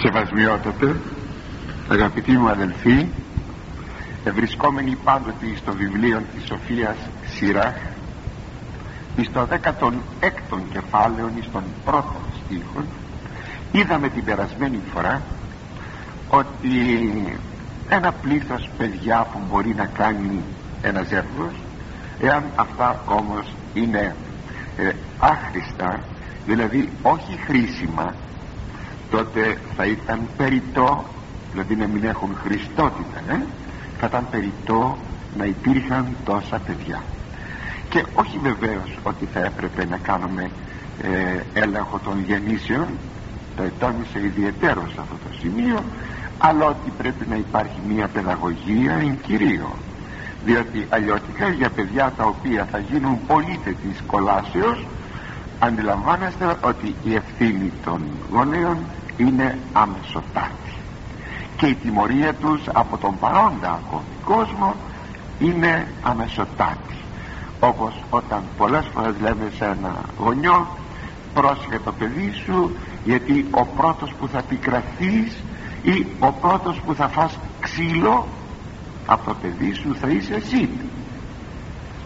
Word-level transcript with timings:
Σεβασμιότατε 0.00 0.96
αγαπητοί 1.88 2.32
μου 2.32 2.48
αδελφοί 2.48 3.06
ευρισκόμενοι 4.24 4.96
πάντοτε 5.04 5.46
στο 5.56 5.72
βιβλίο 5.72 6.22
της 6.34 6.46
Σοφίας 6.46 6.96
Σιράχ 7.26 7.74
στο 9.22 9.48
16ο 9.50 10.58
κεφάλαιο 10.72 11.30
στον 11.40 11.62
πρώτο 11.84 12.16
στίχο 12.44 12.84
είδαμε 13.72 14.08
την 14.08 14.24
περασμένη 14.24 14.80
φορά 14.94 15.22
ότι 16.28 16.68
ένα 17.88 18.12
πλήθος 18.12 18.70
παιδιά 18.78 19.26
που 19.32 19.38
μπορεί 19.50 19.74
να 19.74 19.86
κάνει 19.86 20.42
ένα 20.82 21.02
ζεύγος 21.02 21.52
εάν 22.20 22.42
αυτά 22.56 23.02
όμως 23.06 23.54
είναι 23.74 24.14
ε, 24.76 24.92
άχρηστα 25.18 26.00
δηλαδή 26.46 26.88
όχι 27.02 27.38
χρήσιμα 27.46 28.14
τότε 29.10 29.58
θα 29.76 29.84
ήταν 29.86 30.20
περιττό 30.36 31.04
δηλαδή 31.52 31.76
να 31.76 31.86
μην 31.86 32.04
έχουν 32.04 32.36
χριστότητα 32.44 33.20
ε; 33.28 33.42
θα 33.98 34.06
ήταν 34.06 34.26
περιττό 34.30 34.98
να 35.36 35.44
υπήρχαν 35.44 36.06
τόσα 36.24 36.58
παιδιά. 36.66 37.02
Και 37.88 38.04
όχι 38.14 38.38
βεβαίως 38.38 38.98
ότι 39.02 39.28
θα 39.32 39.40
έπρεπε 39.40 39.84
να 39.84 39.96
κάνουμε 39.96 40.50
ε, 41.02 41.60
έλεγχο 41.60 41.98
των 41.98 42.24
γεννήσεων 42.26 42.86
το 43.56 43.62
ετώνησε 43.62 44.18
ιδιαίτερος 44.24 44.92
σε 44.92 45.00
αυτό 45.00 45.14
το 45.14 45.36
σημείο 45.40 45.82
αλλά 46.38 46.64
ότι 46.66 46.92
πρέπει 46.98 47.26
να 47.28 47.36
υπάρχει 47.36 47.80
μια 47.88 48.06
παιδαγωγία 48.08 48.92
εν 48.92 49.18
κυρίω. 49.26 49.70
Διότι 50.44 50.86
αλλιώτικα 50.88 51.48
για 51.48 51.70
παιδιά 51.70 52.12
τα 52.16 52.24
οποία 52.24 52.68
θα 52.70 52.78
γίνουν 52.78 53.18
πολίτες 53.26 53.74
της 53.82 54.02
κολάσεως 54.06 54.86
αντιλαμβάνεστε 55.58 56.56
ότι 56.60 56.94
η 57.04 57.14
ευθύνη 57.14 57.72
των 57.84 58.02
γονέων 58.32 58.78
είναι 59.16 59.58
αμεσοτάτη. 59.72 60.72
Και 61.56 61.66
η 61.66 61.74
τιμωρία 61.74 62.34
τους 62.34 62.60
από 62.72 62.96
τον 62.96 63.18
παρόντα 63.18 63.80
ακόμη 63.86 64.04
κόσμο 64.24 64.74
είναι 65.38 65.86
αμεσοτάτη. 66.02 66.96
Όπως 67.60 68.02
όταν 68.10 68.42
πολλές 68.56 68.86
φορές 68.94 69.14
λέμε 69.20 69.52
σε 69.56 69.64
ένα 69.64 69.96
γονιό 70.18 70.66
πρόσεχε 71.34 71.78
το 71.84 71.92
παιδί 71.92 72.32
σου 72.44 72.76
γιατί 73.04 73.46
ο 73.50 73.64
πρώτος 73.64 74.12
που 74.20 74.28
θα 74.28 74.42
πικραθείς 74.42 75.36
ή 75.82 76.06
ο 76.20 76.32
πρώτος 76.32 76.80
που 76.86 76.94
θα 76.94 77.08
φας 77.08 77.38
ξύλο 77.60 78.26
από 79.06 79.24
το 79.24 79.34
παιδί 79.42 79.72
σου 79.72 79.96
θα 80.00 80.08
είσαι 80.08 80.34
εσύ 80.34 80.68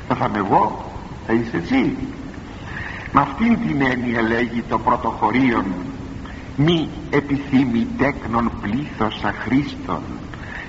θα 0.08 0.14
φάμε 0.14 0.38
εγώ 0.38 0.84
θα 1.26 1.32
είσαι 1.32 1.56
εσύ 1.56 1.96
με 3.12 3.20
αυτήν 3.20 3.58
την 3.66 3.82
έννοια 3.82 4.22
λέγει 4.22 4.62
το 4.68 4.78
πρωτοχωρίον 4.78 5.64
μη 6.56 6.88
επιθύμη 7.10 7.86
τέκνον 7.98 8.50
πλήθος 8.60 9.24
αχρήστων 9.24 10.02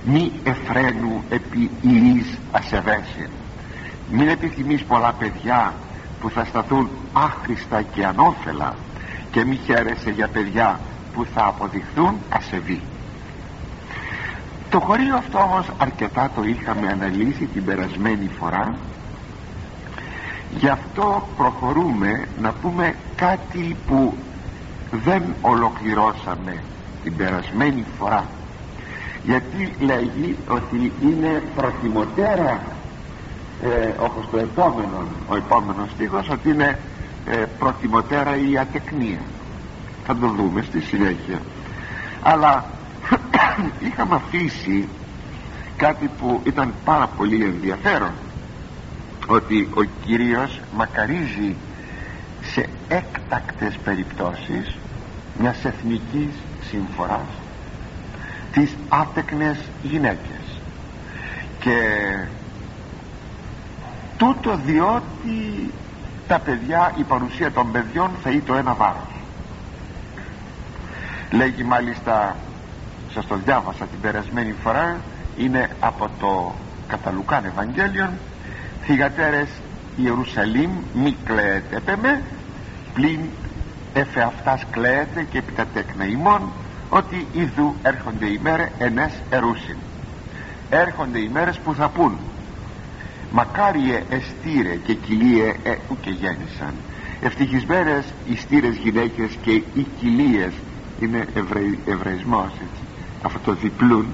μη 0.05 0.31
εφραίνου 0.43 1.23
επί 1.29 1.69
ιής 1.81 2.37
ασεβέσιν 2.51 3.29
μην 4.11 4.27
επιθυμείς 4.27 4.83
πολλά 4.83 5.13
παιδιά 5.13 5.73
που 6.21 6.29
θα 6.29 6.45
σταθούν 6.45 6.89
άχρηστα 7.13 7.81
και 7.81 8.05
ανώφελα 8.05 8.75
και 9.31 9.45
μη 9.45 9.59
χαίρεσαι 9.65 10.09
για 10.09 10.27
παιδιά 10.27 10.79
που 11.13 11.25
θα 11.33 11.45
αποδειχθούν 11.45 12.17
ασεβή. 12.29 12.81
Το 14.69 14.79
χωρίο 14.79 15.15
αυτό 15.15 15.37
όμως 15.37 15.67
αρκετά 15.77 16.31
το 16.35 16.43
είχαμε 16.43 16.87
αναλύσει 16.87 17.45
την 17.45 17.65
περασμένη 17.65 18.29
φορά 18.39 18.75
γι' 20.59 20.67
αυτό 20.67 21.27
προχωρούμε 21.37 22.27
να 22.41 22.51
πούμε 22.51 22.95
κάτι 23.15 23.75
που 23.87 24.13
δεν 24.91 25.23
ολοκληρώσαμε 25.41 26.63
την 27.03 27.15
περασμένη 27.15 27.85
φορά. 27.99 28.27
Γιατί 29.23 29.73
λέγει 29.79 30.37
ότι 30.47 30.91
είναι 31.01 31.43
προτιμωτέρα 31.55 32.61
ε, 33.63 33.93
όπως 33.99 34.29
το 34.31 34.37
επόμενο 34.37 35.03
ο 35.27 35.35
επόμενος 35.35 35.89
στίχος 35.89 36.29
ότι 36.29 36.49
είναι 36.49 36.79
ε, 37.25 37.35
προτιμωτέρα 37.59 38.37
η 38.37 38.57
ατεκνία. 38.57 39.19
Θα 40.05 40.15
το 40.15 40.27
δούμε 40.27 40.61
στη 40.61 40.81
συνέχεια. 40.81 41.39
Αλλά 42.21 42.65
είχαμε 43.87 44.15
αφήσει 44.15 44.87
κάτι 45.77 46.09
που 46.19 46.41
ήταν 46.43 46.73
πάρα 46.85 47.09
πολύ 47.17 47.43
ενδιαφέρον 47.43 48.11
ότι 49.27 49.69
ο 49.73 49.83
Κύριος 50.05 50.59
μακαρίζει 50.75 51.55
σε 52.41 52.69
έκτακτες 52.87 53.75
περιπτώσεις 53.83 54.77
μιας 55.39 55.65
εθνικής 55.65 56.29
συμφοράς 56.69 57.27
τις 58.51 58.75
άτεκνες 58.89 59.57
γυναίκες. 59.83 60.61
Και 61.59 61.77
τούτο 64.17 64.59
διότι 64.65 65.71
τα 66.27 66.39
παιδιά 66.39 66.93
η 66.97 67.03
παρουσία 67.03 67.51
των 67.51 67.71
παιδιών 67.71 68.11
θα 68.23 68.29
είναι 68.29 68.43
το 68.45 68.53
ένα 68.53 68.73
βάρος. 68.73 69.13
Λέγει 71.31 71.63
μάλιστα 71.63 72.35
σας 73.13 73.27
το 73.27 73.35
διάβασα 73.45 73.85
την 73.85 73.99
περασμένη 74.01 74.55
φορά 74.63 74.99
είναι 75.37 75.69
από 75.79 76.09
το 76.19 76.53
Καταλουκάν 76.87 77.45
Ευαγγέλιον 77.45 78.09
θυγατέρες 78.85 79.47
Ιερουσαλήμ 79.95 80.71
μη 80.93 81.15
κλαίετε 81.25 81.75
επεμέ 81.75 82.21
πλην 82.93 83.19
εφε 83.93 84.21
αυτάς 84.21 84.65
κλαίετε 84.71 85.25
και 85.29 85.37
επί 85.37 85.51
τα 85.51 85.65
τέκνα 85.65 86.05
ημών 86.05 86.41
ότι 86.89 87.27
ιδού 87.33 87.75
έρχονται 87.83 88.25
οι 88.25 88.39
μέρες 88.43 88.69
ενές 88.77 89.11
ερούσιν. 89.29 89.75
Έρχονται 90.69 91.19
οι 91.19 91.29
μέρες 91.33 91.57
που 91.57 91.73
θα 91.73 91.89
πούν 91.89 92.17
μακάριε 93.31 94.03
εστήρε 94.09 94.75
και 94.75 94.93
κοιλίε 94.93 95.53
ε, 95.63 95.75
και 96.01 96.09
γέννησαν. 96.09 96.73
Ευτυχισμένες 97.21 98.05
οι 98.29 98.35
στήρες 98.35 98.75
γυναίκες 98.75 99.37
και 99.41 99.51
οι 99.51 99.85
κοιλίες. 99.99 100.51
Είναι 100.99 101.27
ευρε, 101.35 101.59
ευρεισμός 101.85 102.51
έτσι. 102.51 102.83
Αυτό 103.21 103.39
το 103.45 103.53
διπλούν 103.53 104.05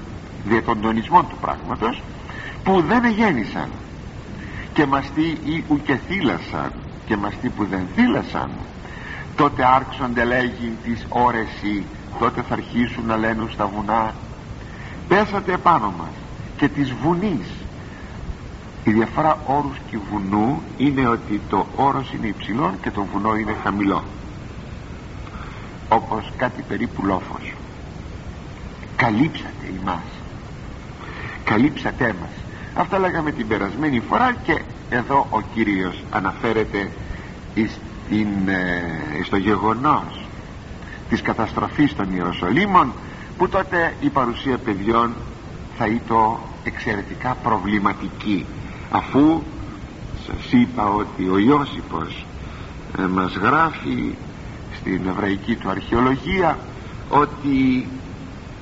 δια 0.44 0.62
των 0.62 0.80
τονισμών 0.80 1.28
του 1.28 1.36
πράγματος 1.40 2.02
που 2.64 2.80
δεν 2.80 3.06
γέννησαν 3.06 3.68
και 4.80 4.86
μαστοί 4.86 5.38
ή 5.44 5.64
ουκε 5.68 6.00
θύλασαν 6.08 6.72
και 7.06 7.16
μαστοί 7.16 7.48
που 7.48 7.64
δεν 7.64 7.80
θύλασαν. 7.94 8.50
Τότε 9.36 9.64
άρξονται 9.64 10.24
λέγει 10.24 10.76
τις 10.84 11.06
ώρεση 11.08 11.84
τότε 12.18 12.42
θα 12.42 12.54
αρχίσουν 12.54 13.06
να 13.06 13.16
λένε 13.16 13.44
στα 13.52 13.66
βουνά 13.66 14.14
πέσατε 15.08 15.52
επάνω 15.52 15.94
μας 15.98 16.08
και 16.56 16.68
της 16.68 16.92
βουνής 17.02 17.46
η 18.84 18.90
διαφορά 18.90 19.38
όρους 19.46 19.76
και 19.90 19.98
βουνού 20.10 20.62
είναι 20.76 21.08
ότι 21.08 21.40
το 21.48 21.66
όρος 21.76 22.12
είναι 22.12 22.26
υψηλό 22.26 22.74
και 22.82 22.90
το 22.90 23.06
βουνό 23.12 23.36
είναι 23.36 23.54
χαμηλό 23.62 24.04
όπως 25.88 26.32
κάτι 26.36 26.62
περίπου 26.68 27.04
λόφος. 27.04 27.52
Καλύψατε 28.96 29.66
εμάς 29.80 30.08
καλύψατε 31.44 32.14
μας 32.20 32.30
αυτά 32.74 32.98
λέγαμε 32.98 33.32
την 33.32 33.46
περασμένη 33.48 34.00
φορά 34.00 34.34
και 34.42 34.60
εδώ 34.90 35.26
ο 35.30 35.40
Κύριος 35.54 36.02
αναφέρεται 36.10 36.90
στην, 37.54 38.48
ε, 38.48 39.22
στο 39.24 39.36
γεγονός 39.36 40.20
της 41.08 41.22
καταστροφής 41.22 41.96
των 41.96 42.14
Ιεροσολύμων 42.14 42.92
που 43.38 43.48
τότε 43.48 43.94
η 44.00 44.08
παρουσία 44.08 44.58
παιδιών 44.58 45.14
θα 45.78 45.86
ήταν 45.86 46.36
εξαιρετικά 46.64 47.36
προβληματική 47.42 48.46
αφού 48.90 49.42
σας 50.26 50.52
είπα 50.52 50.88
ότι 50.88 51.28
ο 51.28 51.38
Ιώσυπος 51.38 52.26
ε, 52.98 53.02
μας 53.02 53.36
γράφει 53.36 54.14
στην 54.80 55.00
εβραϊκή 55.08 55.54
του 55.54 55.68
αρχαιολογία 55.68 56.58
ότι 57.08 57.88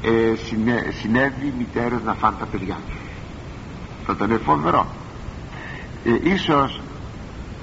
ε, 0.02 0.36
συνέ, 0.46 0.84
συνέβη 1.00 1.52
μητέρες 1.58 2.02
να 2.04 2.14
φάνε 2.14 2.36
τα 2.38 2.46
παιδιά. 2.46 2.76
Θα 4.06 4.16
ήταν 4.16 4.40
φοβερό 4.44 4.86
ε, 6.04 6.30
ίσως 6.32 6.80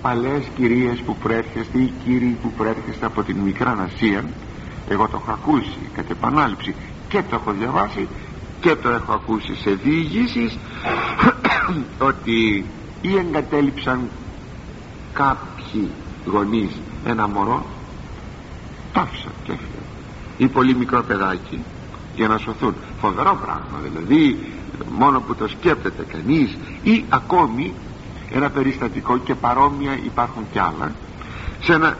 παλές 0.01 0.43
κυρίες 0.55 0.99
που 0.99 1.15
προέρχεστε 1.15 1.77
ή 1.77 1.93
κύριοι 2.03 2.37
που 2.41 2.51
προέρχεστε 2.51 3.05
από 3.05 3.23
την 3.23 3.37
Μικρά 3.37 3.71
Ασία 3.71 4.23
εγώ 4.89 5.07
το 5.07 5.21
έχω 5.21 5.31
ακούσει 5.31 5.77
κατ' 5.95 6.09
επανάληψη 6.09 6.75
και 7.07 7.21
το 7.29 7.35
έχω 7.35 7.51
διαβάσει 7.51 8.07
και 8.61 8.75
το 8.75 8.89
έχω 8.89 9.13
ακούσει 9.13 9.55
σε 9.55 9.71
διηγήσεις 9.71 10.57
ότι 12.09 12.65
ή 13.01 13.17
εγκατέλειψαν 13.17 14.09
κάποιοι 15.13 15.89
γονείς 16.25 16.71
ένα 17.05 17.27
μωρό 17.27 17.65
πάψαν 18.93 19.31
και 19.43 19.51
έφυγαν 19.51 19.85
ή 20.37 20.47
πολύ 20.47 20.75
μικρό 20.75 21.03
παιδάκι 21.03 21.63
για 22.15 22.27
να 22.27 22.37
σωθούν. 22.37 22.73
Φοβερό 22.99 23.39
πράγμα 23.45 23.79
δηλαδή 23.83 24.39
μόνο 24.97 25.19
που 25.19 25.35
το 25.35 25.47
σκέπτεται 25.47 26.05
κανείς 26.11 26.57
ή 26.83 27.05
ακόμη 27.09 27.73
ένα 28.31 28.49
περιστατικό 28.49 29.17
και 29.17 29.35
παρόμοια 29.35 29.99
υπάρχουν 30.05 30.43
κι 30.51 30.59
άλλα. 30.59 30.91
Σε 31.61 31.73
ένα 31.73 31.97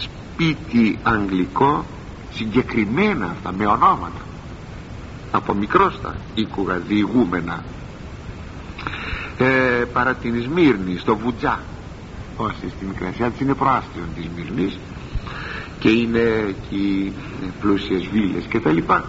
σπίτι 0.00 0.98
αγγλικό 1.02 1.84
συγκεκριμένα 2.32 3.26
αυτά 3.26 3.52
με 3.52 3.66
ονόματα. 3.66 4.20
Από 5.30 5.54
μικρόστα 5.54 6.16
οίκουγα 6.34 6.76
διηγούμενα 6.76 7.64
ε, 9.38 9.84
παρά 9.92 10.14
την 10.14 10.42
Σμύρνη 10.42 10.96
στο 10.98 11.16
Βουτζά. 11.16 11.60
Όσοι 12.36 12.68
στη 12.76 12.84
Μικρασία 12.84 13.30
της 13.30 13.40
είναι 13.40 13.54
προάστιον 13.54 14.04
της 14.14 14.24
Σμύρνης. 14.24 14.78
Και 15.78 15.88
είναι 15.88 16.44
εκεί 16.48 17.12
πλούσιες 17.60 18.06
βίλες 18.12 18.44
και 18.48 18.60
τα 18.60 18.70
λοιπά. 18.70 19.04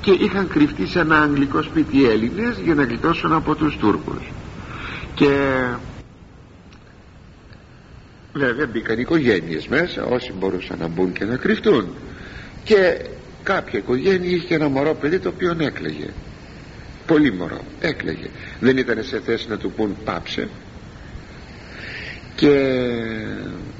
Και 0.00 0.10
είχαν 0.10 0.48
κρυφτεί 0.48 0.86
σε 0.86 1.00
ένα 1.00 1.20
αγγλικό 1.20 1.62
σπίτι 1.62 1.96
οι 1.98 2.04
Έλληνες 2.04 2.58
για 2.64 2.74
να 2.74 2.84
γλιτώσουν 2.84 3.32
από 3.32 3.54
τους 3.54 3.76
Τούρκους. 3.76 4.22
Και 5.14 5.58
βέβαια 8.34 8.66
μπήκαν 8.66 8.98
οικογένειες 8.98 9.66
μέσα 9.66 10.04
όσοι 10.04 10.32
μπορούσαν 10.32 10.78
να 10.78 10.86
μπουν 10.86 11.12
και 11.12 11.24
να 11.24 11.36
κρυφτούν. 11.36 11.94
Και 12.64 13.00
κάποια 13.42 13.78
οικογένεια 13.78 14.30
είχε 14.30 14.54
ένα 14.54 14.68
μωρό 14.68 14.94
παιδί 14.94 15.18
το 15.18 15.28
οποίο 15.28 15.56
έκλαιγε. 15.58 16.06
Πολύ 17.06 17.32
μωρό 17.32 17.60
έκλαιγε. 17.80 18.28
Δεν 18.60 18.76
ήταν 18.76 19.04
σε 19.04 19.20
θέση 19.20 19.48
να 19.48 19.56
του 19.56 19.70
πούν 19.70 19.96
πάψε. 20.04 20.48
Και 22.34 22.80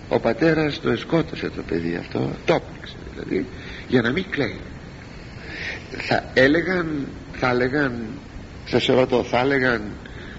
ο 0.08 0.20
πατέρας 0.20 0.80
το 0.80 0.90
εσκότωσε 0.90 1.50
το 1.56 1.62
παιδί 1.68 1.96
αυτό 2.00 2.30
το 2.44 2.54
έπληξε 2.54 2.94
δηλαδή 3.12 3.46
για 3.88 4.02
να 4.02 4.10
μην 4.10 4.24
κλαίει. 4.30 4.60
Θα 5.90 6.30
έλεγαν 6.34 7.06
θα 7.32 7.50
έλεγαν 7.50 7.92
σας 8.66 8.86
ρωτώ 8.86 9.22
θα 9.24 9.40
έλεγαν 9.40 9.82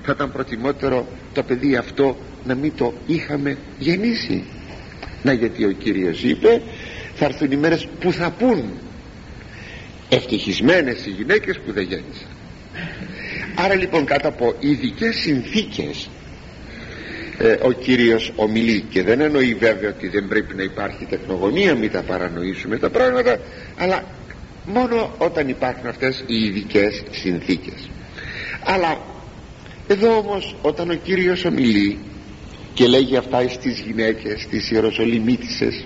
θα 0.03 0.11
ήταν 0.11 0.31
προτιμότερο 0.31 1.07
το 1.33 1.44
παιδί 1.44 1.75
αυτό 1.75 2.18
να 2.45 2.56
μην 2.56 2.71
το 2.77 2.94
είχαμε 3.07 3.57
γεννήσει. 3.80 4.44
Να 5.24 5.33
γιατί 5.33 5.65
ο 5.65 5.71
Κύριος 5.71 6.24
είπε 6.24 6.62
θα 7.15 7.25
έρθουν 7.25 7.51
οι 7.51 7.56
μέρες 7.56 7.88
που 8.00 8.12
θα 8.12 8.31
πούν 8.31 8.63
ευτυχισμένες 10.09 11.06
οι 11.06 11.09
γυναίκες 11.09 11.59
που 11.65 11.71
δεν 11.71 11.83
γέννησαν. 11.83 12.27
Άρα 13.56 13.75
λοιπόν 13.75 14.06
κάτω 14.06 14.27
από 14.27 14.53
ειδικές 14.59 15.15
συνθήκες 15.15 16.09
ε, 17.38 17.57
ο 17.62 17.71
Κύριος 17.71 18.31
ομιλεί 18.36 18.86
και 18.89 19.03
δεν 19.03 19.21
εννοεί 19.21 19.53
βέβαια 19.53 19.89
ότι 19.89 20.07
δεν 20.07 20.27
πρέπει 20.27 20.56
να 20.56 20.63
υπάρχει 20.63 21.06
τεχνογωνία 21.06 21.75
μην 21.75 21.92
τα 21.92 22.01
παρανοήσουμε 22.01 22.77
τα 22.77 22.89
πράγματα 22.89 23.39
αλλά 23.77 24.03
μόνο 24.65 25.15
όταν 25.18 25.47
υπάρχουν 25.50 25.88
αυτές 25.88 26.24
οι 26.27 26.36
ειδικές 26.45 27.03
συνθήκες. 27.12 27.89
Αλλά 28.63 28.97
εδώ 29.88 30.18
όμως 30.18 30.56
όταν 30.62 30.89
ο 30.89 30.94
Κύριος 30.94 31.45
ομιλεί 31.45 31.97
και 32.75 32.88
λέγει 32.88 33.18
αυτά 33.18 33.50
στις 33.50 33.80
γυναίκες 33.80 34.42
στις 34.42 34.72
Ιεροσολυμίτισες 34.72 35.86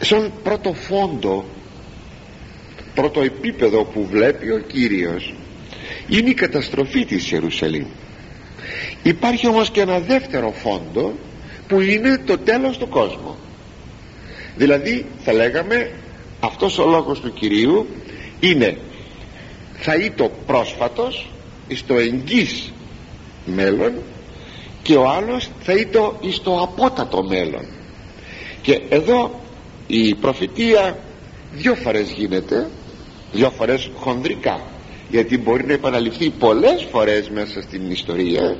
σαν 0.00 0.32
πρώτο 0.42 0.72
φόντο 0.72 1.44
πρώτο 2.94 3.20
επίπεδο 3.20 3.84
που 3.84 4.06
βλέπει 4.10 4.50
ο 4.50 4.58
Κύριος 4.58 5.34
είναι 6.08 6.30
η 6.30 6.34
καταστροφή 6.34 7.04
της 7.04 7.30
Ιερουσαλήμ. 7.30 7.86
Υπάρχει 9.02 9.46
όμως 9.48 9.70
και 9.70 9.80
ένα 9.80 10.00
δεύτερο 10.00 10.52
φόντο 10.52 11.12
που 11.68 11.80
είναι 11.80 12.18
το 12.18 12.38
τέλος 12.38 12.78
του 12.78 12.88
κόσμου. 12.88 13.36
Δηλαδή 14.56 15.06
θα 15.24 15.32
λέγαμε 15.32 15.90
αυτός 16.40 16.78
ο 16.78 16.86
λόγος 16.86 17.20
του 17.20 17.32
Κυρίου 17.32 17.86
είναι 18.40 18.78
θα 19.78 19.94
είτο 19.94 20.30
πρόσφατος 20.46 21.30
στο 21.74 21.94
εγγύς 21.94 22.72
μέλλον 23.46 23.92
και 24.86 24.96
ο 24.96 25.08
άλλος 25.08 25.50
θα 25.60 25.72
είτο 25.72 26.18
στο 26.30 26.60
απότατο 26.62 27.22
μέλλον. 27.22 27.64
Και 28.62 28.80
εδώ 28.88 29.40
η 29.86 30.14
προφητεία 30.14 30.98
δυο 31.52 31.74
φορές 31.74 32.10
γίνεται 32.10 32.68
δυο 33.32 33.50
φορές 33.50 33.90
χονδρικά 33.96 34.60
γιατί 35.08 35.38
μπορεί 35.38 35.66
να 35.66 35.72
επαναληφθεί 35.72 36.30
πολλές 36.30 36.86
φορές 36.90 37.30
μέσα 37.30 37.62
στην 37.62 37.90
ιστορία 37.90 38.56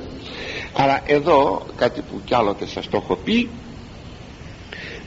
αλλά 0.73 1.01
εδώ 1.05 1.65
κάτι 1.75 2.01
που 2.01 2.21
κι 2.25 2.35
άλλοτε 2.35 2.67
σας 2.67 2.89
το 2.89 2.97
έχω 3.03 3.15
πει 3.15 3.49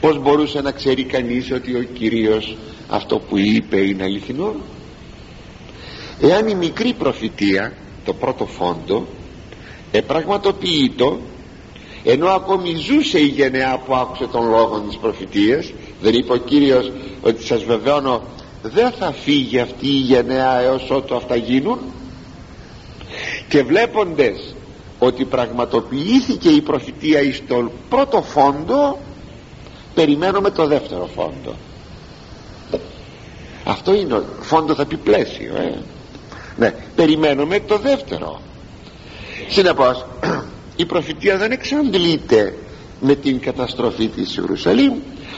πως 0.00 0.18
μπορούσε 0.18 0.60
να 0.60 0.70
ξέρει 0.70 1.04
κανείς 1.04 1.52
ότι 1.52 1.74
ο 1.74 1.82
Κύριος 1.82 2.56
αυτό 2.88 3.18
που 3.18 3.38
είπε 3.38 3.76
είναι 3.76 4.02
αληθινό; 4.02 4.54
Εάν 6.22 6.48
η 6.48 6.54
μικρή 6.54 6.92
προφητεία 6.92 7.72
το 8.04 8.12
πρώτο 8.12 8.46
φόντο 8.46 9.06
επραγματοποιείτο 9.92 11.18
ενώ 12.04 12.28
ακόμη 12.28 12.74
ζούσε 12.74 13.18
η 13.20 13.26
γενεά 13.26 13.78
που 13.86 13.94
άκουσε 13.94 14.26
τον 14.26 14.48
λόγο 14.48 14.80
της 14.80 14.96
προφητείας 14.96 15.72
δεν 16.00 16.14
είπε 16.14 16.32
ο 16.32 16.36
Κύριος 16.36 16.92
ότι 17.22 17.46
σας 17.46 17.64
βεβαιώνω 17.64 18.22
δεν 18.62 18.90
θα 18.90 19.12
φύγει 19.12 19.58
αυτή 19.58 19.86
η 19.86 20.00
γενεά 20.00 20.58
έως 20.60 20.90
ότου 20.90 21.16
αυτά 21.16 21.36
γίνουν 21.36 21.78
και 23.48 23.62
βλέποντες 23.62 24.54
ότι 24.98 25.24
πραγματοποιήθηκε 25.24 26.48
η 26.48 26.60
προφητεία 26.60 27.20
εις 27.20 27.42
τον 27.48 27.70
πρώτο 27.88 28.22
φόντο 28.22 28.98
περιμένουμε 29.94 30.50
το 30.50 30.66
δεύτερο 30.66 31.08
φόντο. 31.14 31.54
Αυτό 33.64 33.94
είναι 33.94 34.14
ο 34.14 34.24
φόντο 34.40 34.74
θα 34.74 34.86
πει 34.86 34.96
πλαίσιο 34.96 35.56
ε. 35.56 35.78
ναι, 36.56 36.74
περιμένουμε 36.94 37.60
το 37.60 37.78
δεύτερο 37.78 38.40
συνεπώς 39.50 40.06
η 40.76 40.86
προφητεία 40.86 41.36
δεν 41.36 41.50
εξαντλείται 41.50 42.54
με 43.00 43.14
την 43.14 43.40
καταστροφή 43.40 44.08
της 44.08 44.36
Ιερουσαλήμ 44.36 44.94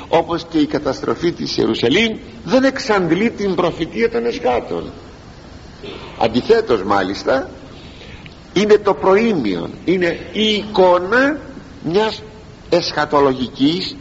όπως 0.08 0.46
και 0.50 0.58
η 0.58 0.66
καταστροφή 0.66 1.32
της 1.32 1.56
Ιερουσαλήμ 1.56 2.18
δεν 2.44 2.64
εξαντλεί 2.64 3.30
την 3.30 3.54
προφητεία 3.54 4.10
των 4.10 4.26
εσχάτων. 4.26 4.92
Αντιθέτως 6.18 6.82
μάλιστα 6.82 7.50
είναι 8.52 8.78
το 8.78 8.94
προήμιον 8.94 9.70
είναι 9.84 10.18
η 10.32 10.52
εικόνα 10.54 11.38
μιας 11.82 12.22
εσχατολογικής 12.70 13.96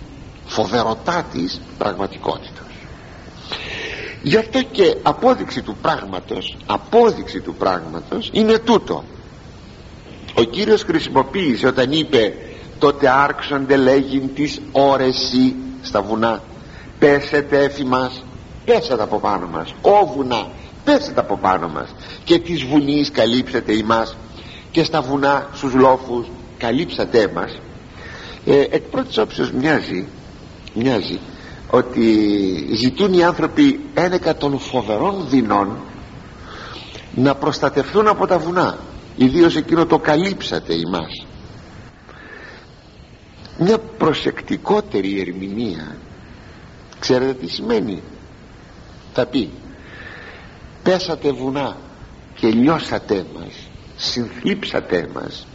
φοβεροτάτης 0.46 1.62
πραγματικότητας. 1.78 2.66
Γι' 4.24 4.38
αυτό 4.38 4.62
και 4.72 4.96
απόδειξη 5.02 5.62
του 5.62 5.76
πράγματος 5.82 6.58
απόδειξη 6.66 7.40
του 7.40 7.56
πράγματος 7.56 8.30
είναι 8.34 8.58
τούτο 8.58 9.04
ο 10.34 10.44
Κύριος 10.44 10.84
χρησιμοποίησε 10.84 11.68
όταν 11.68 11.92
είπε 11.92 12.34
τότε 12.80 13.10
άρξονται 13.10 13.76
λέγειν 13.76 14.34
της 14.36 14.62
όρεση 14.72 15.56
στα 15.82 16.02
βουνά. 16.02 16.44
Πέσετε 17.00 17.64
έφη 17.64 17.86
μας 17.86 18.24
πέσατε 18.66 19.04
από 19.04 19.20
πάνω 19.20 19.48
μας 19.48 19.74
ο 19.82 20.06
βουνά 20.16 20.48
πέσετε 20.84 21.20
από 21.20 21.38
πάνω 21.38 21.68
μας. 21.68 21.90
Και 22.24 22.40
της 22.40 22.64
βουνής 22.64 23.12
καλύψετε 23.12 23.74
ημάς 23.74 24.18
και 24.72 24.84
στα 24.84 25.02
βουνά 25.02 25.50
στους 25.54 25.74
λόφους 25.74 26.28
καλύψατε 26.58 27.32
μας 27.36 27.60
ε, 28.46 28.60
εκ 28.60 28.82
πρώτης 28.82 29.18
όψεως 29.18 29.52
μοιάζει 29.52 30.08
μοιάζει 30.74 31.20
ότι 31.70 32.04
ζητούν 32.74 33.14
οι 33.14 33.24
άνθρωποι 33.24 33.80
ένεκα 33.94 34.36
των 34.36 34.60
φοβερών 34.60 35.26
δεινών 35.30 35.78
να 37.16 37.36
προστατευτούν 37.36 38.08
από 38.08 38.28
τα 38.28 38.38
βουνά 38.40 38.78
ιδίως 39.16 39.56
εκείνο 39.56 39.86
το 39.86 40.00
καλύψατε 40.00 40.74
ημάς. 40.74 41.26
Μια 43.58 43.78
προσεκτικότερη 43.78 45.20
ερμηνεία 45.20 45.98
ξέρετε 47.00 47.34
τι 47.34 47.48
σημαίνει; 47.48 48.02
Θα 49.14 49.26
πει 49.26 49.50
πέσατε 50.84 51.32
βουνά 51.32 51.78
και 52.36 52.48
λιώσατε 52.48 53.26
μας 53.36 53.54
συνθλίψατε 53.96 55.10
μας 55.14 55.48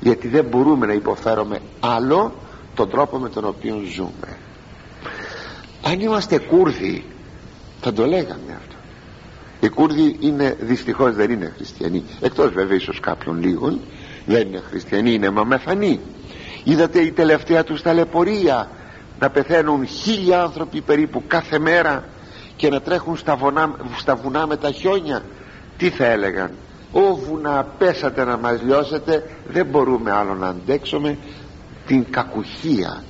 γιατί 0.00 0.28
δεν 0.28 0.44
μπορούμε 0.44 0.86
να 0.86 0.92
υποφέρουμε 0.92 1.60
άλλο 1.80 2.34
τον 2.74 2.90
τρόπο 2.90 3.18
με 3.18 3.28
τον 3.28 3.44
οποίο 3.44 3.82
ζούμε 3.94 4.38
αν 5.82 6.00
είμαστε 6.00 6.38
Κούρδοι 6.38 7.04
θα 7.80 7.92
το 7.92 8.06
λέγαμε 8.06 8.58
αυτό 8.58 8.76
οι 9.60 9.68
Κούρδοι 9.68 10.16
είναι 10.20 10.56
δυστυχώς 10.60 11.14
δεν 11.14 11.30
είναι 11.30 11.52
χριστιανοί. 11.56 12.04
Εκτός 12.20 12.52
βέβαια 12.52 12.76
ίσως 12.76 13.00
κάποιων 13.00 13.40
λίγων. 13.40 13.80
Δεν 14.26 14.46
είναι 14.46 14.62
χριστιανοί 14.68 15.12
είναι 15.12 15.30
μαμεθανοί. 15.30 16.00
Είδατε 16.64 17.00
η 17.00 17.10
τελευταία 17.10 17.64
τους 17.64 17.82
ταλαιπωρία. 17.82 18.70
Να 19.20 19.30
πεθαίνουν 19.30 19.86
χίλια 19.86 20.42
άνθρωποι 20.42 20.80
περίπου 20.80 21.22
κάθε 21.26 21.58
μέρα 21.58 22.04
και 22.56 22.68
να 22.68 22.80
τρέχουν 22.80 23.16
στα, 23.16 23.36
βουνά, 23.36 23.76
στα 23.96 24.16
βουνά 24.16 24.46
με 24.46 24.56
τα 24.56 24.70
χιόνια. 24.70 25.22
Τι 25.76 25.90
θα 25.90 26.06
έλεγαν; 26.06 26.50
Ω 26.92 27.14
βουνά 27.16 27.66
πέσατε 27.78 28.24
να 28.24 28.36
μας 28.36 28.62
λιώσετε. 28.62 29.30
Δεν 29.48 29.66
μπορούμε 29.66 30.12
άλλο 30.12 30.34
να 30.34 30.48
αντέξουμε 30.48 31.18
την 31.86 32.04
κακουχία 32.10 33.02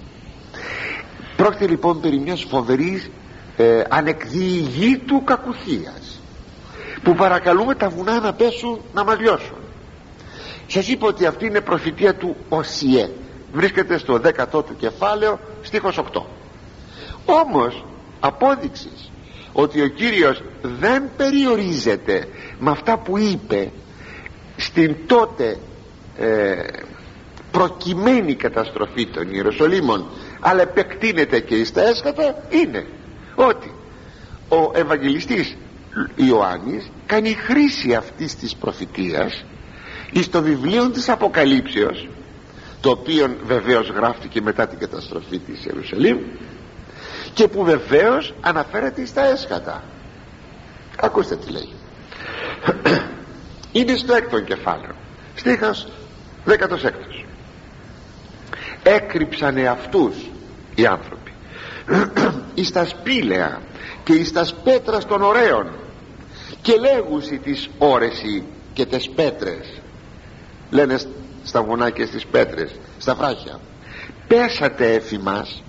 πρόκειται 1.38 1.66
λοιπόν 1.66 2.00
περί 2.00 2.18
μιας 2.18 2.44
φοβερής 2.48 3.10
ε, 3.56 3.82
ανεκδιηγήτου 3.88 5.24
κακουχίας 5.24 6.07
που 7.02 7.14
παρακαλούμε 7.14 7.74
τα 7.74 7.88
βουνά 7.88 8.20
να 8.20 8.32
πέσουν 8.32 8.80
να 8.94 9.04
μας 9.04 9.18
λιώσουν. 9.18 9.56
Σας 10.66 10.88
είπα 10.88 11.06
ότι 11.06 11.26
αυτή 11.26 11.46
είναι 11.46 11.60
προφητεία 11.60 12.14
του 12.14 12.36
Οσιέ 12.48 13.08
βρίσκεται 13.52 13.98
στο 13.98 14.20
10ο 14.24 14.64
του 14.64 14.76
κεφάλαιο 14.78 15.38
στίχος 15.62 16.00
8 16.12 16.20
όμως 17.24 17.84
απόδειξης 18.20 19.10
ότι 19.52 19.82
ο 19.82 19.86
Κύριος 19.88 20.42
δεν 20.62 21.02
περιορίζεται 21.16 22.28
με 22.58 22.70
αυτά 22.70 22.98
που 22.98 23.18
είπε 23.18 23.70
στην 24.56 24.96
τότε 25.06 25.56
ε, 26.18 26.56
προκειμένη 27.50 28.34
καταστροφή 28.34 29.06
των 29.06 29.34
Ιεροσολύμων 29.34 30.06
αλλά 30.40 30.62
επεκτείνεται 30.62 31.40
και 31.40 31.64
στα 31.64 31.82
έσχατα 31.88 32.44
είναι 32.48 32.86
ότι 33.34 33.72
ο 34.48 34.70
Ευαγγελιστής 34.74 35.56
Ιωάννης 36.16 36.90
κάνει 37.06 37.32
χρήση 37.32 37.94
αυτής 37.94 38.36
της 38.36 38.56
προφητείας 38.56 39.44
εις 40.10 40.30
το 40.30 40.42
βιβλίο 40.42 40.90
της 40.90 41.08
Αποκαλύψεως 41.08 42.08
το 42.80 42.90
οποίο 42.90 43.36
βεβαίως 43.44 43.88
γράφτηκε 43.88 44.40
μετά 44.40 44.66
την 44.66 44.78
καταστροφή 44.78 45.38
της 45.38 45.64
Ιερουσαλήμ 45.64 46.18
και 47.34 47.48
που 47.48 47.64
βεβαίως 47.64 48.34
αναφέρεται 48.40 49.06
στα 49.06 49.24
έσχατα. 49.24 49.82
Ακούστε 51.00 51.36
τι 51.36 51.50
λέει. 51.50 51.72
Είναι 53.72 53.96
στο 53.96 54.14
έκτο 54.14 54.40
κεφάλαιο 54.40 54.94
στίχας 55.34 55.88
16 56.46 56.54
έκρυψανε 58.82 59.66
αυτούς 59.66 60.14
οι 60.74 60.86
άνθρωποι 60.86 61.32
εις 62.54 62.72
τα 62.72 62.84
σπήλαια 62.84 63.60
και 64.04 64.12
εις 64.12 64.32
τα 64.32 64.46
πέτρας 64.64 65.06
των 65.06 65.22
ωραίων 65.22 65.66
και 66.62 66.76
λέγουσι 66.76 67.38
τις 67.38 67.68
όρεση 67.78 68.44
και 68.72 68.86
τις 68.86 69.10
πέτρες. 69.10 69.80
Λένε 70.70 70.98
στα 71.42 71.62
βουνά 71.62 71.90
και 71.90 72.06
στις 72.06 72.26
πέτρες 72.26 72.70
στα 72.98 73.14
βράχια. 73.14 73.60
Πέσατε 74.26 74.94
έφη 74.94 75.18
μας 75.18 75.62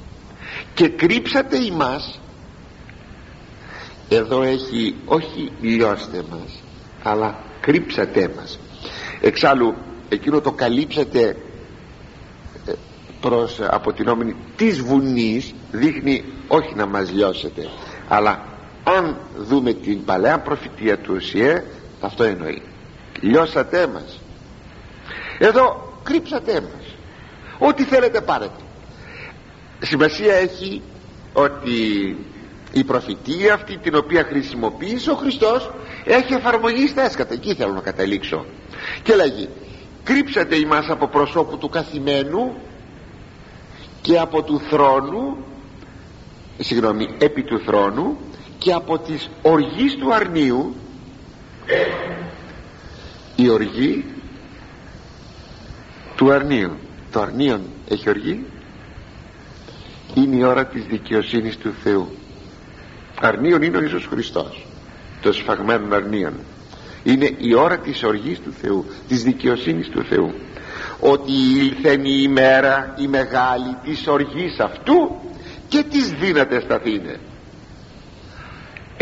και 0.74 0.90
κρύψατε 0.90 1.58
ημάς 1.64 2.20
εδώ 4.10 4.42
έχει 4.42 4.96
όχι 5.06 5.52
λιώστε 5.62 6.24
μας 6.30 6.64
αλλά 7.04 7.40
κρύψατε 7.62 8.32
μας. 8.36 8.60
Εξάλλου 9.22 9.76
εκείνο 10.10 10.42
το 10.42 10.52
καλύψατε 10.52 11.38
ε, 12.66 12.72
προς 13.22 13.60
αποτινόμενη 13.62 14.36
της 14.56 14.82
βουνής 14.82 15.54
δείχνει 15.72 16.24
όχι 16.48 16.76
να 16.76 16.86
μας 16.86 17.12
λιώσετε 17.12 17.70
αλλά 18.08 18.49
αν 18.98 19.18
δούμε 19.38 19.74
την 19.74 20.06
παλαιά 20.06 20.40
προφητεία 20.40 20.98
του 20.98 21.14
Οσιέ 21.16 21.64
αυτό 22.02 22.24
εννοεί. 22.24 22.62
Λιώσατε 23.22 23.88
μας. 23.88 24.20
Εδώ 25.38 25.94
κρύψατε 26.04 26.54
μας. 26.62 26.96
Ό,τι 27.58 27.84
θέλετε 27.84 28.22
πάρετε. 28.22 28.64
Σημασία 29.80 30.34
έχει 30.34 30.82
ότι 31.34 32.16
η 32.72 32.84
προφητεία 32.84 33.54
αυτή 33.54 33.78
την 33.78 33.96
οποία 33.96 34.24
χρησιμοποίησε 34.24 35.12
ο 35.12 35.16
Χριστός 35.16 35.72
έχει 36.06 36.34
εφαρμογή 36.34 36.88
στα 36.88 37.02
έσκατα 37.02 37.34
εκεί 37.34 37.56
θέλω 37.56 37.74
να 37.74 37.82
καταλήξω. 37.82 38.46
Και 39.04 39.16
λέγει 39.16 39.50
κρύψατε 40.04 40.56
ημάς 40.56 40.90
από 40.90 41.08
προσώπου 41.08 41.58
του 41.58 41.70
καθημένου 41.70 42.56
και 44.02 44.20
από 44.20 44.44
του 44.44 44.60
θρόνου 44.70 45.38
συγγνώμη 46.60 47.16
επί 47.18 47.44
του 47.44 47.60
θρόνου 47.60 48.18
και 48.60 48.74
από 48.74 49.00
τις 49.00 49.30
οργής 49.42 49.96
του 49.96 50.14
αρνίου 50.14 50.76
η 53.36 53.50
οργή 53.50 54.06
του 56.16 56.32
αρνίου. 56.32 56.72
Το 57.12 57.22
αρνίον 57.22 57.62
έχει 57.88 58.10
οργή. 58.10 58.46
Είναι 60.14 60.36
η 60.36 60.44
ώρα 60.44 60.66
της 60.66 60.84
δικαιοσύνης 60.86 61.58
του 61.58 61.74
Θεού. 61.84 62.10
Αρνίον 63.22 63.62
είναι 63.62 63.78
ο 63.78 63.82
Ιησούς 63.82 64.06
Χριστός 64.06 64.66
το 65.22 65.32
σφαγμένο 65.34 65.96
αρνίον. 65.96 66.34
Είναι 67.04 67.36
η 67.38 67.54
ώρα 67.54 67.78
της 67.78 68.04
οργής 68.04 68.40
του 68.40 68.54
Θεού 68.62 68.86
της 69.08 69.24
δικαιοσύνης 69.24 69.90
του 69.90 70.04
Θεού. 70.04 70.34
Ότι 71.00 71.32
ήλθεν 71.32 72.06
η 72.06 72.20
ημέρα 72.22 72.96
η 72.98 73.08
μεγάλη 73.08 73.78
της 73.84 74.08
οργής 74.08 74.60
αυτού 74.60 75.16
και 75.68 75.84
της 75.84 76.12
δύναται 76.12 76.60
σταθήνε 76.60 77.20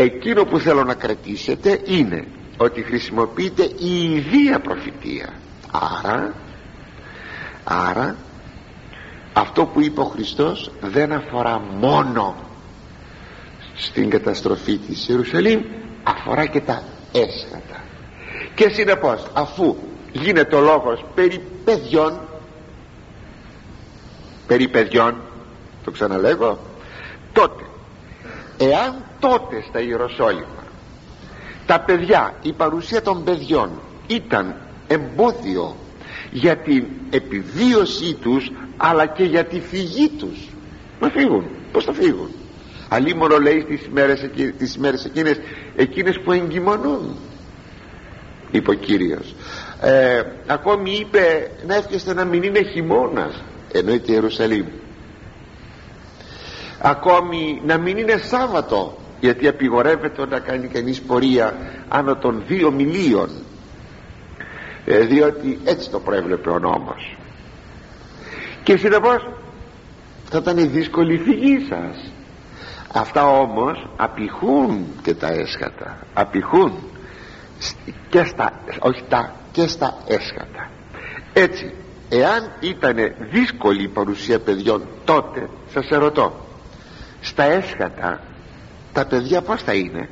εκείνο 0.00 0.44
που 0.44 0.58
θέλω 0.58 0.84
να 0.84 0.94
κρατήσετε 0.94 1.80
είναι 1.84 2.24
ότι 2.56 2.82
χρησιμοποιείται 2.82 3.62
η 3.78 4.14
ιδία 4.14 4.60
προφητεία. 4.60 5.32
Άρα 5.70 6.34
άρα 7.64 8.16
αυτό 9.32 9.64
που 9.66 9.80
είπε 9.80 10.00
ο 10.00 10.04
Χριστός 10.04 10.70
δεν 10.80 11.12
αφορά 11.12 11.62
μόνο 11.80 12.36
στην 13.76 14.10
καταστροφή 14.10 14.76
της 14.76 15.08
Ιερουσαλήμ 15.08 15.62
αφορά 16.02 16.46
και 16.46 16.60
τα 16.60 16.82
έσχατα. 17.12 17.82
Και 18.54 18.68
συνεπώς 18.68 19.26
αφού 19.32 19.76
γίνεται 20.12 20.56
ο 20.56 20.60
λόγος 20.60 21.04
περί 21.14 21.40
παιδιών 21.64 22.20
περί 24.46 24.68
παιδιών 24.68 25.14
το 25.84 25.90
ξαναλέγω 25.90 26.58
τότε 27.32 27.67
εάν 28.58 29.04
τότε 29.20 29.64
στα 29.68 29.80
Ιεροσόλυμα 29.80 30.66
τα 31.66 31.80
παιδιά 31.80 32.34
η 32.42 32.52
παρουσία 32.52 33.02
των 33.02 33.24
παιδιών 33.24 33.70
ήταν 34.06 34.56
εμπόδιο 34.86 35.76
για 36.30 36.56
την 36.56 36.84
επιβίωσή 37.10 38.14
τους 38.14 38.52
αλλά 38.76 39.06
και 39.06 39.24
για 39.24 39.44
τη 39.44 39.60
φυγή 39.60 40.08
τους. 40.08 40.48
Να 41.00 41.08
φύγουν. 41.08 41.44
Πως 41.72 41.84
θα 41.84 41.92
φύγουν; 41.92 42.30
Μόνο 43.16 43.38
λέει 43.38 43.64
τις 43.64 43.86
ημέρες, 43.86 44.30
τις 44.58 44.74
ημέρες 44.74 45.04
εκείνες 45.04 45.40
εκείνες 45.76 46.20
που 46.20 46.32
εγκυμονούν 46.32 47.16
είπε 48.50 48.70
ο 48.70 48.74
Κύριος. 48.74 49.34
Ε, 49.80 50.22
ακόμη 50.46 50.90
είπε 50.90 51.50
να 51.66 51.74
εύχεστε 51.74 52.14
να 52.14 52.24
μην 52.24 52.42
είναι 52.42 52.62
χειμώνας 52.62 53.42
εννοείται 53.72 54.12
Ιερουσαλήμ 54.12 54.64
ακόμη 56.80 57.62
να 57.64 57.78
μην 57.78 57.96
είναι 57.96 58.16
Σάββατο 58.16 58.98
γιατί 59.20 59.48
απειγορεύεται 59.48 60.26
να 60.26 60.38
κάνει 60.38 60.66
κανείς 60.66 61.00
πορεία 61.00 61.56
άνω 61.88 62.16
των 62.16 62.42
δύο 62.46 62.70
μιλίων. 62.70 63.30
Ε, 64.84 64.98
διότι 64.98 65.58
έτσι 65.64 65.90
το 65.90 66.00
προέβλεπε 66.00 66.50
ο 66.50 66.58
νόμος. 66.58 67.16
Και 68.62 68.76
συνεπώς 68.76 69.28
θα 70.30 70.38
ήταν 70.38 70.70
δύσκολη 70.70 71.14
η 71.14 71.18
φυγή 71.18 71.66
σας. 71.68 72.12
Αυτά 72.92 73.26
όμως 73.26 73.88
απηχούν 73.96 74.86
και 75.02 75.14
τα 75.14 75.26
έσχατα. 75.32 75.98
Απηχούν 76.14 76.72
και 78.08 78.24
στα, 78.24 78.60
όχι 78.80 79.04
τα, 79.08 79.32
και 79.52 79.66
στα 79.66 79.94
έσχατα. 80.06 80.70
Έτσι 81.32 81.74
εάν 82.08 82.52
ήταν 82.60 82.96
δύσκολη 83.30 83.82
η 83.82 83.88
παρουσία 83.88 84.38
παιδιών 84.40 84.82
τότε 85.04 85.48
σας 85.72 85.88
ερωτώ 85.90 86.47
στα 87.20 87.44
έσχατα. 87.44 88.20
Τα 88.92 89.06
παιδιά 89.06 89.42
πως 89.42 89.62
θα 89.62 89.74
είναι; 89.74 90.08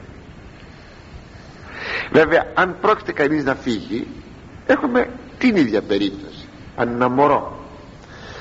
Βέβαια 2.12 2.46
αν 2.54 2.76
πρόκειται 2.80 3.12
κανείς 3.12 3.44
να 3.44 3.54
φύγει 3.54 4.06
έχουμε 4.66 5.08
την 5.38 5.56
ίδια 5.56 5.82
περίπτωση. 5.82 6.48
Αν 6.76 6.88
ένα 6.88 7.08
μωρό. 7.08 7.58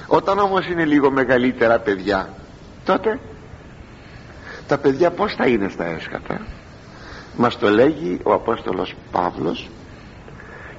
Όταν 0.07 0.39
όμως 0.39 0.67
είναι 0.67 0.86
λίγο 0.86 1.12
μεγαλύτερα 1.12 1.79
παιδιά 1.79 2.29
τότε 2.86 3.19
τα 4.67 4.77
παιδιά 4.77 5.12
πως 5.12 5.34
θα 5.34 5.48
είναι 5.48 5.69
στα 5.69 5.86
έσχατα; 5.86 6.41
Μας 7.38 7.57
το 7.57 7.69
λέγει 7.69 8.19
ο 8.24 8.34
Απόστολος 8.34 8.95
Παύλος 9.12 9.69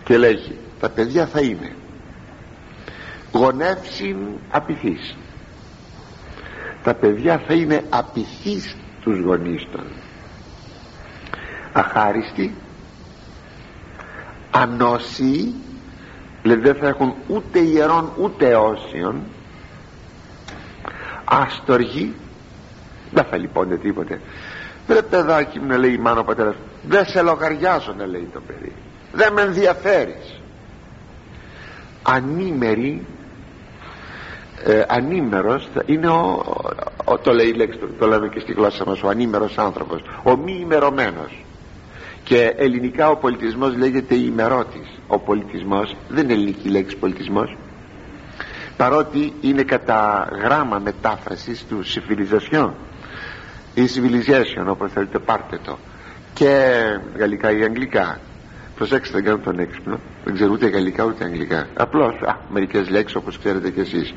και 0.05 0.19
λέγει 0.19 0.59
τα 0.81 0.89
παιδιά 0.89 1.27
θα 1.27 1.41
είναι 1.41 1.73
γονεύσιν 3.33 4.17
απειθείς 4.51 5.17
τα 6.87 6.95
παιδιά 6.95 7.43
θα 7.47 7.55
είναι 7.55 7.85
απειθείς 7.89 8.77
τους 9.03 9.21
γονείς 9.21 9.67
των 9.73 9.85
αχάριστοι 11.73 12.55
ανώσιοι 14.51 15.55
δηλαδή 16.43 16.61
δεν 16.61 16.75
θα 16.75 16.87
έχουν 16.89 17.15
ούτε 17.27 17.59
ιερών 17.59 18.13
ούτε 18.19 18.55
όσιων. 18.55 19.23
Άστοργοι 21.25 22.15
δεν 23.13 23.25
θα 23.25 23.37
λυπώνται 23.37 23.77
τίποτε. 23.77 24.21
Βρε 24.87 25.03
παιδάκι 25.03 25.59
μου 25.59 25.67
να 25.67 25.77
λέει 25.77 25.93
η 25.93 25.99
μάνα 25.99 26.21
ο 26.21 26.25
πατέρας 26.25 26.55
δεν 26.83 27.07
σε 27.07 27.23
λογαριάζω 27.23 27.95
να 27.99 28.07
λέει 28.07 28.29
το 28.33 28.41
παιδί. 28.47 28.73
Δεν 29.13 29.33
με 29.33 29.43
ενδιαφέρεις 29.43 30.41
ανήμεροι 32.03 33.07
ε, 34.65 34.83
ανήμερος 34.89 35.69
είναι 35.87 36.09
ο, 36.09 36.45
ο, 37.05 37.19
το 37.19 37.33
λέει 37.33 37.53
λέξη 37.53 37.79
το, 37.79 37.87
το 37.99 38.07
λέμε 38.07 38.29
και 38.29 38.41
στη 38.41 38.53
γλώσσα 38.53 38.85
μας 38.87 39.03
ο 39.03 39.09
ανήμερος 39.09 39.59
άνθρωπος 39.59 40.01
ο 40.23 40.37
μη 40.37 40.59
ημερωμένος. 40.61 41.45
Και 42.25 42.55
ελληνικά 42.57 43.11
ο 43.11 43.17
πολιτισμός 43.17 43.77
λέγεται 43.77 44.15
ημερότης. 44.15 45.01
Ο 45.07 45.19
πολιτισμός 45.19 45.97
δεν 46.09 46.25
είναι 46.25 46.33
ελληνική 46.33 46.69
λέξη 46.69 46.97
πολιτισμός. 46.97 47.57
Παρότι 48.77 49.33
είναι 49.41 49.63
κατά 49.63 50.29
γράμμα 50.43 50.79
μετάφρασης 50.79 51.67
του 51.69 51.83
civilisation 51.85 52.71
η 53.75 53.89
civilization 53.95 54.67
όπως 54.67 54.93
θέλετε 54.93 55.19
πάρτε 55.19 55.59
το. 55.65 55.79
Και 56.35 56.73
γαλλικά 57.17 57.51
ή 57.59 57.63
αγγλικά. 57.63 58.21
Προσέξτε 58.77 59.15
δεν 59.15 59.25
κάνω 59.25 59.39
τον 59.39 59.59
έξυπνο. 59.59 60.01
Δεν 60.25 60.35
ξέρω 60.35 60.53
ούτε 60.53 60.67
γαλλικά 60.67 61.05
ούτε 61.05 61.25
αγγλικά. 61.25 61.67
Απλώς 61.75 62.15
α, 62.23 62.37
μερικές 62.51 62.89
λέξεις 62.89 63.17
όπως 63.17 63.39
ξέρετε 63.39 63.71
κι 63.71 63.81
εσείς 63.81 64.15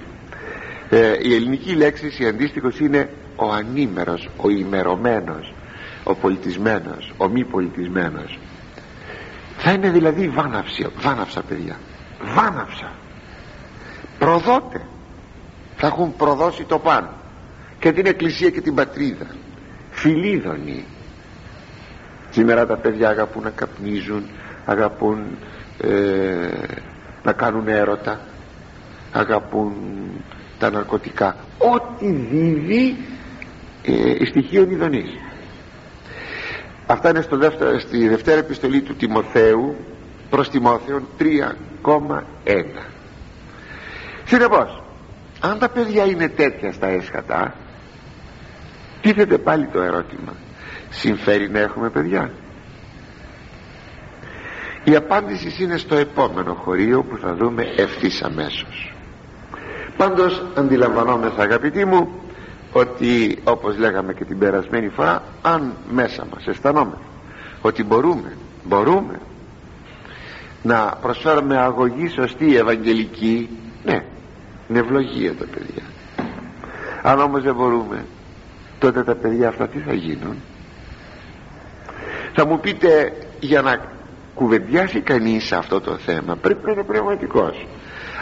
ε, 0.90 1.18
η 1.22 1.36
ελληνική 1.36 1.76
λέξη 1.76 2.14
η 2.20 2.26
αντίστοιχος 2.26 2.80
είναι 2.80 3.10
ο 3.36 3.52
ανήμερος 3.52 4.30
ο 4.38 4.50
ημερωμένος 4.50 5.54
ο 6.04 6.16
πολιτισμένος 6.16 7.14
ο 7.18 7.28
μη 7.28 7.44
πολιτισμένος. 7.44 8.40
Θα 9.58 9.72
είναι 9.72 9.90
δηλαδή 9.90 10.30
βάναυση, 10.30 10.88
βάναυσα 11.00 11.42
παιδιά. 11.42 11.80
Βάναυσα. 12.24 12.92
Προδότε. 14.20 14.82
Θα 15.76 15.88
έχουν 15.88 16.16
προδώσει 16.16 16.64
το 16.64 16.80
πάνω 16.80 17.10
και 17.80 17.92
την 17.92 18.06
εκκλησία 18.06 18.50
και 18.50 18.62
την 18.62 18.76
πατρίδα. 18.76 19.28
Φιλίδωνοι. 19.92 20.86
Σήμερα 22.30 22.66
τα 22.66 22.78
παιδιά 22.78 23.10
αγαπούν 23.10 23.44
να 23.44 23.50
καπνίζουν 23.50 24.24
αγαπούν 24.66 25.38
ε, 25.82 25.88
να 27.24 27.34
κάνουν 27.34 27.68
έρωτα 27.68 28.20
αγαπούν 29.12 29.74
τα 30.60 30.70
ναρκωτικά. 30.70 31.36
Ό,τι 31.58 32.12
δίδει 32.12 32.98
ε, 33.84 34.26
στοιχείων 34.26 34.72
ειδονής. 34.72 35.10
Αυτά 36.86 37.10
είναι 37.10 37.22
στο 37.22 37.38
δεύτερο, 37.38 37.80
στη 37.80 38.08
δευτέρα 38.08 38.40
επιστολή 38.40 38.82
του 38.82 38.96
Τιμοθέου 38.96 39.76
προς 40.30 40.50
Τιμόθεον 40.50 41.08
3,1 41.20 41.34
συνεπώς 44.26 44.84
αν 45.40 45.60
τα 45.60 45.70
παιδιά 45.70 46.06
είναι 46.06 46.30
τέτοια 46.30 46.72
στα 46.72 46.88
έσχατα 46.88 47.56
τίθεται 49.02 49.38
πάλι 49.38 49.68
το 49.68 49.82
ερώτημα 49.82 50.34
συμφέρει 50.90 51.50
να 51.50 51.60
έχουμε 51.60 51.90
παιδιά; 51.90 52.32
Η 54.84 54.96
απάντηση 54.96 55.64
είναι 55.64 55.78
στο 55.78 55.96
επόμενο 55.96 56.54
χωρίο 56.54 57.04
που 57.04 57.18
θα 57.18 57.36
δούμε 57.36 57.64
ευθύς 57.76 58.22
αμέσως 58.24 58.94
πάντως 60.00 60.44
αντιλαμβανόμεθα 60.56 61.42
αγαπητοί 61.44 61.86
μου 61.86 62.10
ότι 62.72 63.40
όπως 63.44 63.78
λέγαμε 63.78 64.14
και 64.14 64.26
την 64.26 64.38
περασμένη 64.38 64.90
φορά 64.90 65.24
αν 65.42 65.74
μέσα 65.92 66.26
μας 66.34 66.48
αισθανόμαστε 66.48 67.04
ότι 67.62 67.84
μπορούμε 67.84 68.38
μπορούμε 68.64 69.20
να 70.64 70.98
προσφέρουμε 71.02 71.58
αγωγή 71.58 72.08
σωστή 72.08 72.56
ευαγγελική 72.56 73.50
ναι 73.86 74.04
είναι 74.70 74.80
ευλογία 74.80 75.36
τα 75.36 75.46
παιδιά. 75.46 75.84
Αν 77.02 77.20
όμως 77.20 77.44
δεν 77.44 77.56
μπορούμε 77.56 78.06
τότε 78.80 79.04
τα 79.04 79.16
παιδιά 79.16 79.48
αυτά 79.48 79.68
τι 79.68 79.80
θα 79.80 79.94
γίνουν; 79.94 80.36
Θα 82.34 82.46
μου 82.46 82.60
πείτε 82.60 83.14
για 83.40 83.62
να 83.62 83.82
κουβεντιάσει 84.36 85.00
κανείς 85.00 85.52
αυτό 85.52 85.82
το 85.82 85.98
θέμα 85.98 86.36
πρέπει 86.36 86.66
να 86.66 86.72
είναι 86.72 86.84
πνευματικός 86.84 87.68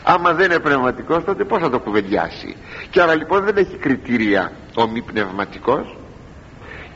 άμα 0.10 0.34
δεν 0.34 0.46
είναι 0.52 0.60
πνευματικός 0.60 1.24
τότε 1.24 1.44
πως 1.44 1.62
θα 1.62 1.70
το 1.70 1.80
κουβεντιάσει; 1.80 2.56
Και 2.90 3.02
άρα 3.02 3.16
λοιπόν 3.16 3.44
δεν 3.44 3.58
έχει 3.58 3.76
κριτήρια 3.76 4.52
ο 4.76 4.88
μη 4.88 5.02
πνευματικός. 5.02 5.98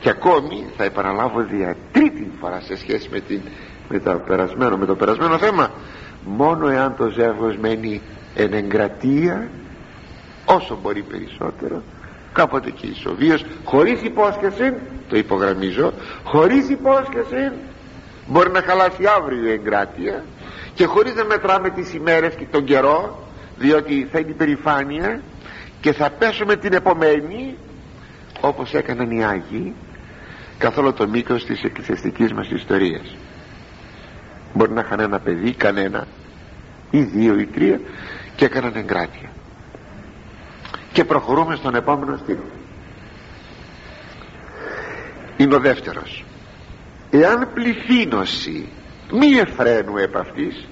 Και 0.00 0.08
ακόμη 0.08 0.66
θα 0.76 0.84
επαναλάβω 0.84 1.40
δια 1.40 1.76
τρίτη 1.92 2.30
φορά 2.40 2.60
σε 2.60 2.76
σχέση 2.76 3.08
με, 3.12 3.20
την, 3.20 3.40
με, 3.88 3.98
το 3.98 4.22
περασμένο, 4.26 4.76
με 4.76 4.86
το 4.86 4.94
περασμένο 4.94 5.38
θέμα. 5.38 5.70
Μόνο 6.24 6.68
εάν 6.68 6.96
το 6.96 7.08
ζεύγος 7.08 7.56
μένει 7.56 8.00
εν 8.34 8.52
εγκρατεία 8.52 9.48
όσο 10.44 10.78
μπορεί 10.82 11.02
περισσότερο 11.02 11.82
κάποτε 12.32 12.70
και 12.70 12.86
η 12.86 12.94
Σοβίος 12.94 13.44
χωρίς 13.64 14.02
υπόσχεση 14.02 14.72
το 15.08 15.16
υπογραμμίζω 15.16 15.92
χωρίς 16.24 16.68
υπόσχεση 16.68 17.52
μπορεί 18.26 18.50
να 18.50 18.62
χαλάσει 18.62 19.04
αύριο 19.18 19.46
η 19.46 19.52
εγκράτεια 19.52 20.24
και 20.74 20.84
χωρίς 20.84 21.14
να 21.14 21.24
μετράμε 21.24 21.70
τις 21.70 21.94
ημέρες 21.94 22.34
και 22.34 22.44
τον 22.50 22.64
καιρό 22.64 23.26
διότι 23.58 24.08
θα 24.12 24.18
είναι 24.18 24.30
υπερηφάνεια 24.30 25.20
και 25.80 25.92
θα 25.92 26.10
πέσουμε 26.10 26.56
την 26.56 26.72
επομένη 26.72 27.56
όπως 28.40 28.74
έκαναν 28.74 29.10
οι 29.10 29.24
Άγιοι 29.24 29.74
καθ' 30.58 30.78
όλο 30.78 30.92
το 30.92 31.08
μήκος 31.08 31.44
της 31.44 31.62
εκκλησιαστικής 31.62 32.32
μας 32.32 32.50
ιστορίας. 32.50 33.16
Μπορεί 34.54 34.72
να 34.72 34.80
είχαν 34.80 35.00
ένα 35.00 35.18
παιδί 35.18 35.52
κανένα 35.52 36.06
ή 36.90 37.00
δύο 37.00 37.38
ή 37.38 37.46
τρία 37.46 37.80
και 38.36 38.44
έκαναν 38.44 38.72
εγκράτεια. 38.76 39.30
Και 40.92 41.04
προχωρούμε 41.04 41.54
στον 41.56 41.74
επόμενο 41.74 42.16
στήλο 42.16 42.44
είναι 45.36 45.54
ο 45.54 45.58
δεύτερος. 45.58 46.24
Εάν 47.10 47.48
πληθύνωση 47.54 48.68
μη 49.12 49.26
εφραίνου 49.26 49.96
επ' 49.96 50.16
αυτής. 50.16 50.66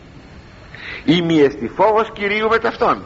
Ή 1.05 1.22
μη 1.22 1.40
εστι 1.40 1.68
φόβος 1.68 2.12
Κυρίου 2.12 2.48
με 2.48 2.59
ταυτόν 2.59 3.03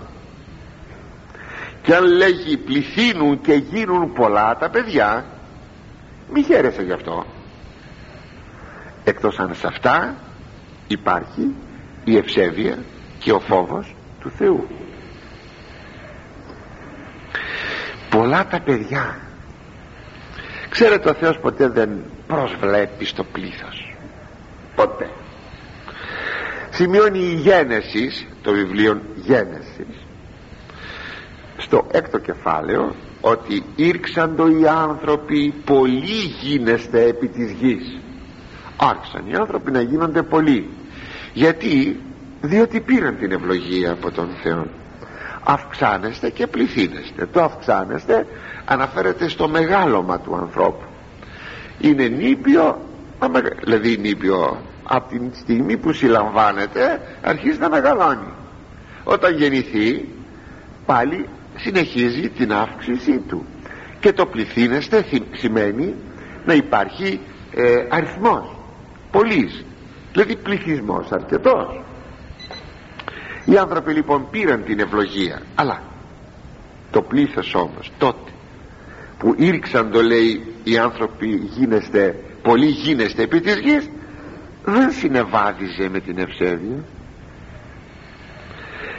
και 1.84 1.94
αν 1.94 2.04
λέγει 2.04 2.56
πληθύνουν 2.56 3.40
και 3.40 3.52
γίνουν 3.52 4.12
πολλά 4.12 4.56
τα 4.56 4.70
παιδιά 4.70 5.24
μη 6.32 6.42
χαίρεσαι 6.42 6.82
γι' 6.82 6.92
αυτό. 6.92 7.26
Εκτός 9.04 9.38
αν 9.38 9.54
σε 9.54 9.66
αυτά 9.66 10.14
υπάρχει 10.86 11.54
η 12.04 12.16
ευσέβεια 12.16 12.78
και 13.18 13.32
ο 13.32 13.40
φόβος 13.40 13.94
του 14.20 14.30
Θεού. 14.30 14.68
Πολλά 18.10 18.46
τα 18.46 18.60
παιδιά. 18.60 19.18
Ξέρετε 20.68 21.10
ο 21.10 21.14
Θεός 21.14 21.38
ποτέ 21.38 21.68
δεν 21.68 22.04
προσβλέπει 22.26 23.04
στο 23.04 23.24
πλήθος. 23.24 23.94
Ποτέ 24.74 25.10
σημειώνει 26.74 27.18
η 27.18 27.34
Γένεσης 27.34 28.26
το 28.42 28.52
βιβλίο 28.52 29.00
Γένεσης 29.14 30.04
στο 31.56 31.86
έκτο 31.90 32.18
κεφάλαιο 32.18 32.94
ότι 33.20 33.62
ήρξαντο 33.76 34.48
οι 34.48 34.66
άνθρωποι 34.66 35.54
πολλοί 35.64 36.20
γίνεστε 36.40 37.02
επί 37.02 37.28
της 37.28 37.50
γης. 37.50 37.98
Άρχισαν 38.76 39.26
οι 39.30 39.34
άνθρωποι 39.34 39.70
να 39.70 39.80
γίνονται 39.80 40.22
πολλοί. 40.22 40.68
Γιατί; 41.32 42.00
Διότι 42.40 42.80
πήραν 42.80 43.16
την 43.18 43.32
ευλογία 43.32 43.92
από 43.92 44.10
τον 44.10 44.28
Θεό. 44.42 44.66
Αυξάνεστε 45.44 46.30
και 46.30 46.46
πληθύνεστε. 46.46 47.26
Το 47.32 47.42
αυξάνεστε 47.42 48.26
αναφέρεται 48.64 49.28
στο 49.28 49.48
μεγάλωμα 49.48 50.20
του 50.20 50.36
ανθρώπου. 50.36 50.84
Είναι 51.80 52.06
νήπιο 52.06 52.80
δηλαδή 53.64 53.96
νήπιο 53.96 54.58
από 54.84 55.08
την 55.08 55.30
στιγμή 55.34 55.76
που 55.76 55.92
συλλαμβάνεται 55.92 57.00
αρχίζει 57.22 57.58
να 57.58 57.68
μεγαλώνει. 57.68 58.32
Όταν 59.04 59.36
γεννηθεί 59.36 60.08
πάλι 60.86 61.28
συνεχίζει 61.56 62.28
την 62.28 62.52
αύξησή 62.52 63.18
του. 63.28 63.46
Και 64.00 64.12
το 64.12 64.26
πληθύνεστε 64.26 65.04
σημαίνει 65.32 65.94
να 66.46 66.54
υπάρχει 66.54 67.20
ε, 67.54 67.86
αριθμός. 67.88 68.56
Πολλής. 69.10 69.64
Δηλαδή 70.12 70.36
πληθυσμός 70.36 71.12
αρκετός. 71.12 71.80
Οι 73.44 73.56
άνθρωποι 73.58 73.92
λοιπόν 73.92 74.26
πήραν 74.30 74.64
την 74.64 74.80
ευλογία. 74.80 75.42
Αλλά 75.54 75.82
το 76.90 77.02
πλήθος 77.02 77.54
όμως 77.54 77.92
τότε 77.98 78.30
που 79.18 79.34
ήρξαν 79.36 79.90
το 79.90 80.02
λέει 80.02 80.54
οι 80.64 80.78
άνθρωποι 80.78 81.26
γίνεστε 81.28 82.16
πολλοί 82.42 82.66
γίνεστε 82.66 83.22
επί 83.22 83.40
της 83.40 83.58
γης 83.58 83.90
δεν 84.64 84.92
συνεβάδιζε 84.92 85.88
με 85.88 86.00
την 86.00 86.18
ευσέβεια. 86.18 86.84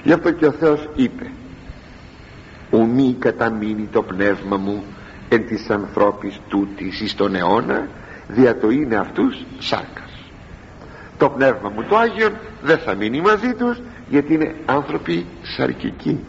Γι' 0.04 0.14
αυτό 0.14 0.32
και 0.32 0.46
ο 0.46 0.52
Θεός 0.52 0.90
είπε 0.96 1.32
ουμή 2.70 3.16
καταμείνει 3.20 3.90
το 3.92 4.02
πνεύμα 4.02 4.58
μου 4.58 4.84
εν 5.30 5.46
της 5.46 5.70
ανθρώπης 5.70 6.40
τούτης 6.48 7.00
εις 7.02 7.16
τον 7.16 7.36
αιώνα 7.36 7.88
δια 8.28 8.58
το 8.58 8.70
είναι 8.70 8.96
αυτούς 8.96 9.46
σάρκας. 9.60 10.12
Το 11.18 11.30
πνεύμα 11.30 11.70
μου 11.70 11.84
το 11.84 11.98
Άγιον 11.98 12.34
δεν 12.62 12.78
θα 12.78 12.96
μείνει 12.96 13.22
μαζί 13.22 13.54
τους 13.54 13.82
γιατί 14.10 14.34
είναι 14.34 14.56
άνθρωποι 14.66 15.26
σαρκικοί 15.42 16.20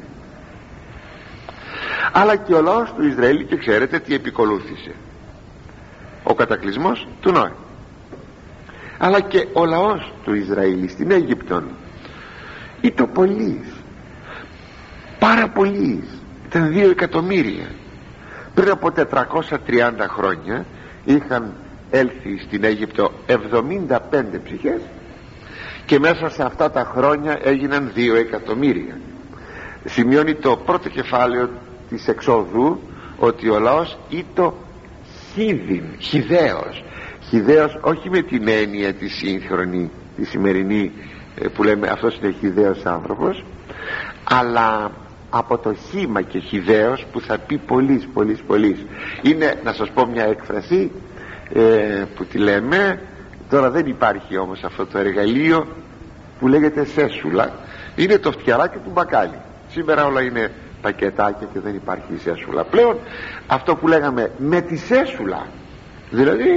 αλλά 2.12 2.37
και 2.37 2.55
ο 2.55 2.62
λαός 2.62 2.92
του 2.92 3.07
Ισραήλ 3.07 3.46
και 3.46 3.57
ξέρετε 3.57 3.99
τι 3.99 4.14
επικολούθησε. 4.14 4.94
Ο 6.22 6.35
κατακλυσμός 6.35 7.09
του 7.20 7.33
Νόε 7.33 7.53
αλλά 8.98 9.20
και 9.20 9.46
ο 9.52 9.64
λαός 9.64 10.12
του 10.24 10.35
Ισραήλ 10.35 10.88
στην 10.88 11.11
Αίγυπτον. 11.11 11.64
Ήταν 12.80 13.12
πολλοί 13.12 13.64
πάρα 15.18 15.48
πολλοί. 15.48 16.04
Ήταν 16.46 16.68
δύο 16.72 16.90
εκατομμύρια. 16.90 17.66
Πριν 18.54 18.70
από 18.70 18.90
430 18.96 19.50
χρόνια 20.09 20.66
είχαν 21.04 21.52
έλθει 21.90 22.38
στην 22.38 22.64
Αίγυπτο 22.64 23.12
75 23.26 23.96
ψυχές 24.44 24.80
και 25.87 25.98
μέσα 25.98 26.28
σε 26.28 26.42
αυτά 26.42 26.70
τα 26.70 26.92
χρόνια 26.94 27.38
έγιναν 27.42 27.90
δύο 27.94 28.16
εκατομμύρια. 28.16 28.98
Σημειώνει 29.85 30.35
το 30.35 30.56
πρώτο 30.56 30.88
κεφάλαιο 30.88 31.50
της 31.88 32.09
εξόδου 32.09 32.80
ότι 33.18 33.48
ο 33.48 33.59
λαός 33.59 33.98
ήτο 34.09 34.54
χίδιν 35.32 35.85
χιδαίος 35.98 36.85
χιδαίος 37.29 37.79
όχι 37.81 38.11
με 38.11 38.23
την 38.23 38.49
έννοια 38.49 38.95
τη 38.95 39.09
σύγχρονη 39.09 39.91
τη 40.17 40.25
σημερινή 40.25 40.93
ε, 41.41 41.49
που 41.49 41.62
λέμε 41.62 41.89
αυτός 41.89 42.19
είναι 42.19 42.35
χιδαίος 42.41 42.85
άνθρωπος 42.85 43.45
αλλά 44.25 44.91
από 45.31 45.59
το 45.59 45.75
χήμα 45.75 46.23
και 46.23 46.39
χιδαίος 46.39 47.07
που 47.12 47.21
θα 47.21 47.39
πει 47.39 47.57
πολλής 47.59 48.09
πολλής 48.12 48.43
πολλής. 48.47 48.85
Είναι 49.23 49.61
να 49.65 49.73
σας 49.73 49.91
πω 49.91 50.07
μια 50.07 50.25
έκφραση 50.25 50.91
ε, 51.53 51.61
που 52.17 52.25
τη 52.25 52.39
λέμε. 52.39 53.01
Τώρα 53.51 53.71
δεν 53.71 53.87
υπάρχει 53.87 54.39
όμως 54.39 54.65
αυτό 54.65 54.87
το 54.87 54.99
εργαλείο 54.99 55.67
που 56.39 56.49
λέγεται 56.49 56.85
σέσουλα. 56.85 57.51
Είναι 57.97 58.19
το 58.19 58.33
φτιαράκι 58.33 58.79
του 58.79 58.91
μπακάλι. 58.93 59.39
Σήμερα 59.71 60.07
όλα 60.07 60.23
είναι 60.23 60.53
πακετάκια 60.83 61.49
και 61.53 61.61
δεν 61.61 61.75
υπάρχει 61.75 62.19
σέσουλα 62.23 62.65
πλέον. 62.65 62.99
Αυτό 63.47 63.77
που 63.77 63.89
λέγαμε 63.89 64.31
με 64.39 64.61
τη 64.61 64.77
σέσουλα 64.77 65.47
δηλαδή 66.11 66.49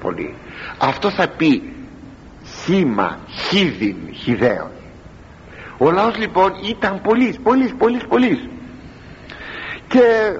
πολύ. 0.00 0.34
Αυτό 0.78 1.10
θα 1.10 1.28
πει 1.28 1.74
χήμα 2.64 3.18
χίδιν 3.28 3.96
χιδαίος 4.12 4.70
ο 5.78 5.90
λαός 5.90 6.16
λοιπόν 6.18 6.52
ήταν 6.68 7.00
πολλής 7.00 7.38
πολλής 7.42 7.74
πολλής 7.78 8.04
πολλής 8.04 8.48
και 9.88 10.36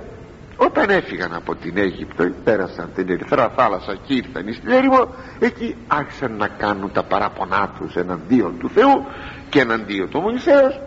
όταν 0.57 0.91
έφυγαν 0.91 1.35
από 1.35 1.55
την 1.55 1.77
Αίγυπτο 1.77 2.31
πέρασαν 2.45 2.91
την 2.95 3.09
Ερυθρά 3.09 3.49
θάλασσα 3.57 3.97
και 4.07 4.15
ήρθαν 4.15 4.55
στην 4.55 4.71
έρημο 4.71 5.15
εκεί 5.39 5.77
άρχισαν 5.87 6.37
να 6.37 6.49
κάνουν 6.49 6.93
τα 6.93 7.03
παράπονά 7.03 7.75
τους 7.79 7.95
εναντίον 7.97 8.59
του 8.59 8.71
Θεού 8.75 9.07
και 9.49 9.61
εναντίον 9.61 10.09
του 10.09 10.21
Μωυσέως 10.21 10.81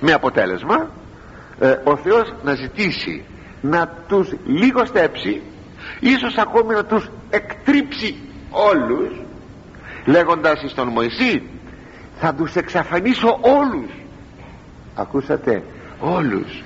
με 0.00 0.12
αποτέλεσμα 0.12 0.90
ε, 1.58 1.76
ο 1.84 1.96
Θεός 1.96 2.34
να 2.42 2.54
ζητήσει 2.54 3.24
να 3.60 3.88
τους 4.08 4.34
λιγοστέψει 4.44 5.42
ίσως 6.02 6.36
ακόμη 6.36 6.74
να 6.74 6.84
τους 6.84 7.10
εκτρίψει 7.30 8.16
όλους 8.50 9.20
λέγοντας 10.04 10.64
στον 10.66 10.88
Μωυσή 10.88 11.42
θα 12.18 12.34
τους 12.34 12.54
εξαφανίσω 12.54 13.38
όλους 13.40 13.90
ακούσατε 14.94 15.62
όλους. 16.00 16.62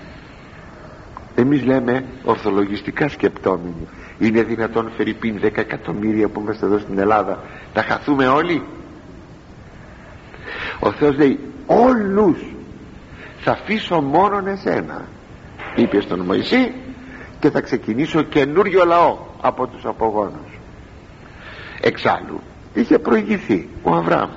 Εμείς 1.35 1.64
λέμε 1.64 2.05
ορθολογιστικά 2.25 3.09
σκεπτόμενοι. 3.09 3.88
Είναι 4.18 4.42
δυνατόν 4.42 4.92
φερρυπίν 4.96 5.40
10 5.42 5.57
εκατομμύρια 5.57 6.29
που 6.29 6.40
είμαστε 6.40 6.66
εδώ 6.66 6.79
στην 6.79 6.99
Ελλάδα 6.99 7.42
να 7.75 7.83
χαθούμε 7.83 8.27
όλοι; 8.27 8.62
Ο 10.81 10.92
Θεός 10.92 11.16
λέει 11.16 11.38
όλους. 11.66 12.38
Θα 13.40 13.51
αφήσω 13.53 14.01
μόνον 14.01 14.46
εσένα 14.46 15.05
είπε 15.77 16.01
στον 16.01 16.20
Μωυσή 16.20 16.72
και 17.40 17.51
θα 17.51 17.61
ξεκινήσω 17.61 18.22
καινούριο 18.22 18.85
λαό 18.85 19.18
από 19.40 19.66
τους 19.66 19.85
απογόνους. 19.85 20.59
Εξάλλου 21.81 22.40
είχε 22.75 22.99
προηγηθεί 22.99 23.68
ο 23.83 23.94
Αβραάμ. 23.94 24.31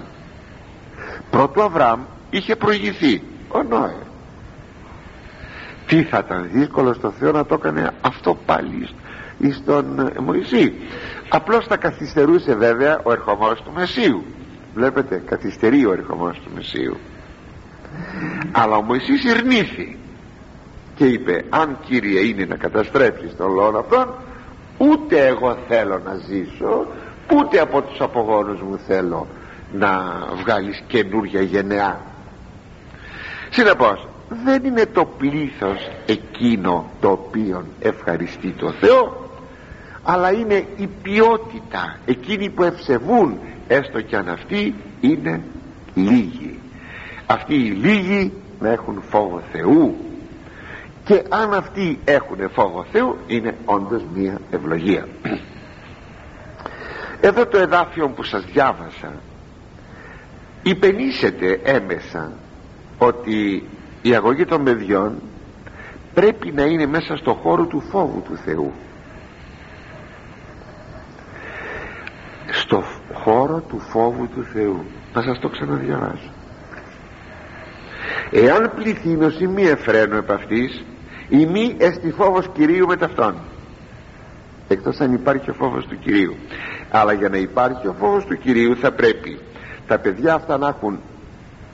Πρώτο 1.30 1.62
Αβραάμ 1.62 2.02
είχε 2.30 2.56
προηγηθεί 2.56 3.22
ο 3.48 3.64
Νόε. 3.64 3.96
Τι 5.88 6.04
θα 6.04 6.24
ήταν 6.26 6.50
δύσκολο 6.54 6.94
στο 6.94 7.12
Θεό 7.12 7.32
να 7.32 7.46
το 7.46 7.54
έκανε 7.54 7.92
αυτό 8.02 8.38
πάλι 8.46 8.90
στον 9.52 10.00
ε, 10.00 10.20
Μωυσή. 10.20 10.74
Απλώς 11.30 11.66
θα 11.66 11.78
καθυστερούσε 11.78 12.56
βέβαια 12.56 13.00
ο 13.04 13.12
ερχομός 13.12 13.62
του 13.62 13.72
Μεσίου 13.76 14.24
βλέπετε 14.74 15.24
καθυστερεί 15.26 15.86
ο 15.86 15.92
ερχομός 15.92 16.40
του 16.44 16.52
Μεσίου 16.56 16.98
αλλά 18.52 18.76
ο 18.76 18.82
Μωυσής 18.82 19.24
ειρνήθη 19.24 19.98
και 21.00 21.06
είπε 21.06 21.46
αν 21.50 21.78
Κύριε 21.86 22.20
είναι 22.20 22.46
να 22.46 22.56
καταστρέψεις 22.56 23.36
τον 23.36 23.54
λόγο 23.54 23.78
αυτόν 23.78 24.14
ούτε 24.78 25.28
εγώ 25.28 25.58
θέλω 25.68 26.02
να 26.06 26.16
ζήσω 26.16 26.88
ούτε 27.36 27.60
από 27.60 27.82
τους 27.82 28.02
απογόνους 28.02 28.62
μου 28.62 28.80
θέλω 28.88 29.28
να 29.72 29.90
βγάλεις 30.42 30.84
καινούρια 30.88 31.42
γενεά 31.42 32.00
συνεπώς 33.50 34.08
δεν 34.44 34.64
είναι 34.64 34.86
το 34.86 35.06
πλήθος 35.18 35.90
εκείνο 36.06 36.90
το 37.02 37.10
οποίο 37.10 37.66
ευχαριστεί 37.80 38.50
το 38.50 38.72
Θεό 38.72 39.30
αλλά 40.04 40.32
είναι 40.32 40.66
η 40.78 40.90
ποιότητα. 41.02 41.98
Εκείνοι 42.06 42.50
που 42.50 42.64
ευσεβούν 42.64 43.40
έστω 43.68 44.02
και 44.02 44.16
αν 44.16 44.30
αυτοί 44.30 44.76
είναι 45.02 45.42
λίγοι. 45.96 46.60
Αυτοί 47.26 47.54
οι 47.54 47.70
λίγοι 47.70 48.32
να 48.60 48.70
έχουν 48.70 49.02
φόβο 49.10 49.42
Θεού 49.52 50.09
και 51.10 51.24
αν 51.30 51.54
αυτοί 51.54 52.00
έχουν 52.06 52.50
φόβο 52.54 52.86
Θεού 52.91 53.17
είναι 53.28 53.56
όντως 53.65 54.02
μία 54.13 54.39
ευλογία. 54.52 55.08
Εδώ 57.22 57.45
το 57.45 57.58
εδάφιο 57.58 58.10
που 58.10 58.24
σας 58.24 58.43
διάβασα 58.45 59.12
υπενήσεται 60.63 61.60
έμεσα 61.63 62.32
ότι 62.98 63.63
η 64.02 64.15
αγωγή 64.15 64.45
των 64.45 64.63
παιδιών 64.63 65.22
πρέπει 66.13 66.52
να 66.52 66.63
είναι 66.63 66.86
μέσα 66.86 67.17
στο 67.17 67.34
χώρο 67.34 67.65
του 67.65 67.82
φόβου 67.82 68.22
του 68.22 68.36
Θεού. 68.45 68.74
Στο 72.52 72.84
χώρο 73.13 73.63
του 73.69 73.80
φόβου 73.80 74.28
του 74.28 74.43
Θεού. 74.54 74.86
Να 75.13 75.22
σας 75.22 75.39
το 75.39 75.50
ξαναδιαβάσω. 75.50 76.32
Εάν 78.32 78.72
πληθύνωση 78.76 79.48
μη 79.48 79.63
εφραίνω 79.63 80.15
επ' 80.15 80.32
αυτής 80.32 80.84
η 81.30 81.46
μη 81.46 81.76
εστι 81.78 82.12
φόβος 82.12 82.48
Κυρίου 82.54 82.88
με 82.88 82.96
ταυτόν. 82.96 83.36
Εκτός 84.68 85.00
αν 85.00 85.13
υπάρχει 85.13 85.50
ο 85.50 85.54
φόβος 85.54 85.86
του 85.86 86.00
Κυρίου. 86.00 86.36
Αλλά 86.92 87.13
για 87.13 87.30
να 87.30 87.38
υπάρχει 87.38 87.88
ο 87.88 87.96
φόβος 88.00 88.26
του 88.26 88.38
Κυρίου 88.38 88.76
θα 88.78 88.92
πρέπει 88.92 89.39
τα 89.88 90.00
παιδιά 90.00 90.34
αυτά 90.34 90.58
να 90.58 90.68
έχουν 90.68 91.00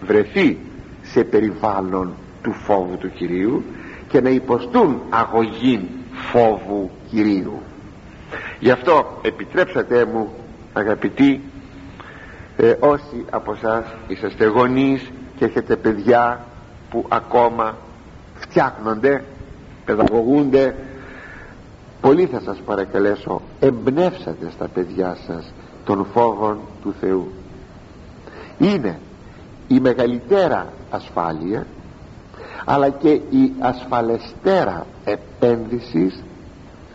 βρεθεί 0.01 0.57
σε 1.03 1.23
περιβάλλον 1.23 2.13
του 2.41 2.51
φόβου 2.53 2.97
του 2.97 3.11
Κυρίου 3.11 3.63
και 4.07 4.21
να 4.21 4.29
υποστούν 4.29 5.01
αγωγή 5.09 5.89
φόβου 6.31 6.91
Κυρίου. 7.09 7.61
Γι' 8.59 8.71
αυτό 8.71 9.19
επιτρέψατε 9.21 10.05
μου 10.05 10.33
αγαπητοί 10.73 11.41
ε, 12.57 12.75
όσοι 12.79 13.25
από 13.29 13.51
εσάς 13.51 13.85
είσαστε 14.07 14.45
γονείς 14.45 15.11
και 15.37 15.45
έχετε 15.45 15.75
παιδιά 15.75 16.45
που 16.89 17.05
ακόμα 17.09 17.77
φτιάχνονται 18.35 19.23
παιδαγωγούνται. 19.85 20.75
Πολύ 22.01 22.25
θα 22.25 22.41
σας 22.45 22.57
παρακαλέσω 22.65 23.41
εμπνεύσατε 23.59 24.49
στα 24.51 24.67
παιδιά 24.67 25.17
σας 25.27 25.53
των 25.85 26.05
φόβων 26.13 26.59
του 26.81 26.93
Θεού. 26.99 27.31
Είναι 28.57 28.99
η 29.67 29.79
μεγαλύτερα 29.79 30.73
ασφάλεια 30.89 31.65
αλλά 32.65 32.89
και 32.89 33.09
η 33.09 33.53
ασφαλεστέρα 33.59 34.85
επένδυσης 35.05 36.23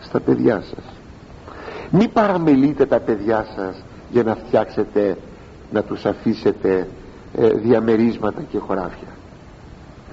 στα 0.01 0.19
παιδιά 0.19 0.61
σας. 0.61 0.83
Μη 1.89 2.07
παραμελείτε 2.07 2.85
τα 2.85 2.99
παιδιά 2.99 3.47
σας 3.55 3.83
για 4.11 4.23
να 4.23 4.35
φτιάξετε 4.35 5.17
να 5.71 5.83
τους 5.83 6.05
αφήσετε 6.05 6.87
ε, 7.37 7.47
διαμερίσματα 7.47 8.41
και 8.41 8.57
χωράφια. 8.57 9.07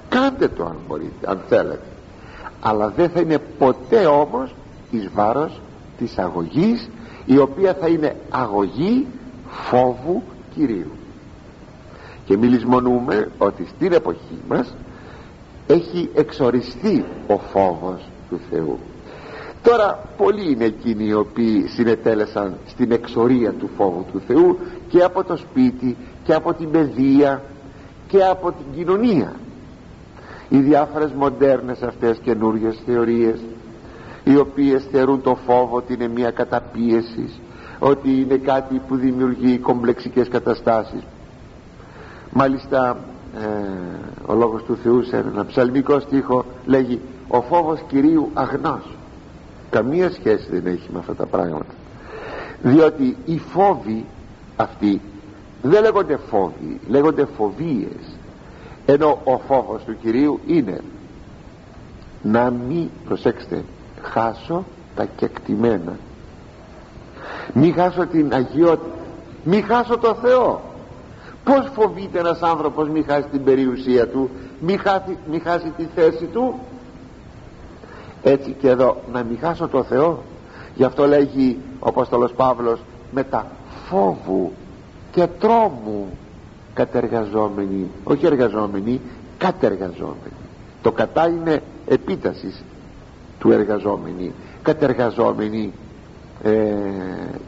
Κάντε 0.09 0.47
το 0.47 0.65
αν 0.65 0.75
μπορείτε 0.87 1.31
αν 1.31 1.39
θέλετε 1.49 1.81
αλλά 2.61 2.89
δεν 2.89 3.09
θα 3.09 3.19
είναι 3.19 3.37
ποτέ 3.57 4.05
όμως 4.05 4.55
εις 4.91 5.09
βάρος 5.13 5.61
της 5.97 6.17
αγωγής 6.17 6.89
η 7.25 7.37
οποία 7.37 7.73
θα 7.73 7.87
είναι 7.87 8.15
αγωγή 8.29 9.07
φόβου 9.47 10.23
Κυρίου. 10.53 10.91
Και 12.25 12.37
μιλισμονούμε 12.37 13.31
ότι 13.37 13.67
στην 13.75 13.93
εποχή 13.93 14.37
μας 14.49 14.75
έχει 15.67 16.09
εξοριστεί 16.13 17.05
ο 17.27 17.37
φόβος 17.37 18.09
του 18.29 18.39
Θεού. 18.49 18.79
Τώρα 19.63 19.99
πολλοί 20.17 20.51
είναι 20.51 20.65
εκείνοι 20.65 21.05
οι 21.05 21.13
οποίοι 21.13 21.67
συνετέλεσαν 21.67 22.57
στην 22.67 22.91
εξορία 22.91 23.51
του 23.51 23.69
φόβου 23.77 24.05
του 24.11 24.21
Θεού 24.27 24.57
και 24.87 25.03
από 25.03 25.23
το 25.23 25.37
σπίτι 25.37 25.97
και 26.23 26.33
από 26.33 26.53
την 26.53 26.71
παιδεία 26.71 27.43
και 28.07 28.23
από 28.23 28.51
την 28.51 28.65
κοινωνία 28.75 29.33
οι 30.49 30.57
διάφορες 30.57 31.11
μοντέρνες 31.11 31.81
αυτές 31.81 32.17
καινούργιες 32.17 32.79
θεωρίες 32.85 33.39
οι 34.23 34.37
οποίες 34.37 34.87
θεωρούν 34.91 35.21
το 35.21 35.37
φόβο 35.45 35.75
ότι 35.75 35.93
είναι 35.93 36.07
μια 36.07 36.31
καταπίεση 36.31 37.29
ότι 37.79 38.21
είναι 38.21 38.37
κάτι 38.37 38.81
που 38.87 38.95
δημιουργεί 38.95 39.57
κομπλεξικές 39.57 40.27
καταστάσεις. 40.27 41.01
Μάλιστα 42.31 42.97
ε, 43.35 44.31
ο 44.31 44.33
λόγος 44.33 44.63
του 44.63 44.77
Θεού 44.83 45.03
σε 45.03 45.17
ένα 45.17 45.45
ψαλμικό 45.45 45.99
στίχο 45.99 46.45
λέγει 46.65 46.99
ο 47.27 47.41
φόβος 47.41 47.79
Κυρίου 47.87 48.29
αγνός 48.33 48.97
καμία 49.69 50.11
σχέση 50.11 50.47
δεν 50.49 50.65
έχει 50.65 50.89
με 50.93 50.99
αυτά 50.99 51.15
τα 51.15 51.25
πράγματα. 51.25 51.73
Διότι 52.61 53.17
οι 53.25 53.37
φόβοι 53.37 54.05
αυτοί 54.55 55.01
δεν 55.61 55.81
λέγονται 55.81 56.17
φόβοι 56.29 56.79
λέγονται 56.87 57.25
φοβίες 57.37 58.17
ενώ 58.91 59.21
ο 59.23 59.37
φόβος 59.47 59.83
του 59.83 59.97
Κυρίου 60.01 60.39
είναι 60.45 60.81
να 62.21 62.49
μην 62.49 62.89
προσέξτε 63.05 63.63
χάσω 64.01 64.63
τα 64.95 65.05
κεκτημένα. 65.15 65.97
Μη 67.53 67.71
χάσω 67.71 68.05
την 68.05 68.33
αγιότητα. 68.33 68.95
Μη 69.43 69.61
χάσω 69.61 69.97
το 69.97 70.13
Θεό. 70.13 70.61
Πως 71.43 71.69
φοβείται 71.73 72.19
ένας 72.19 72.41
άνθρωπος 72.41 72.89
μη 72.89 73.01
χάσει 73.01 73.27
την 73.31 73.43
περιουσία 73.43 74.07
του 74.07 74.29
μη 74.59 74.77
χάσει, 74.77 75.17
μη 75.31 75.39
χάσει 75.39 75.73
τη 75.77 75.87
θέση 75.95 76.25
του; 76.25 76.59
Έτσι 78.23 78.55
και 78.59 78.69
εδώ 78.69 78.97
να 79.11 79.23
μη 79.23 79.35
χάσω 79.35 79.67
το 79.67 79.83
Θεό. 79.83 80.23
Γι' 80.75 80.83
αυτό 80.83 81.07
λέγει 81.07 81.57
ο 81.79 81.87
Απόστολος 81.87 82.31
Παύλος 82.33 82.79
με 83.11 83.23
τα 83.23 83.45
φόβου 83.89 84.51
και 85.11 85.27
τρόμου 85.27 86.07
κατεργαζόμενοι 86.85 87.89
όχι 88.03 88.25
εργαζόμενοι 88.25 89.01
κατεργαζόμενοι. 89.37 90.37
Το 90.81 90.91
κατά 90.91 91.27
είναι 91.27 91.61
επίτασης 91.87 92.63
του 93.39 93.51
εργαζόμενοι 93.51 94.33
κατεργαζόμενοι 94.61 95.73
ε, 96.43 96.73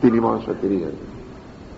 την 0.02 0.14
ημών 0.14 0.42
σωτηρίας 0.42 0.92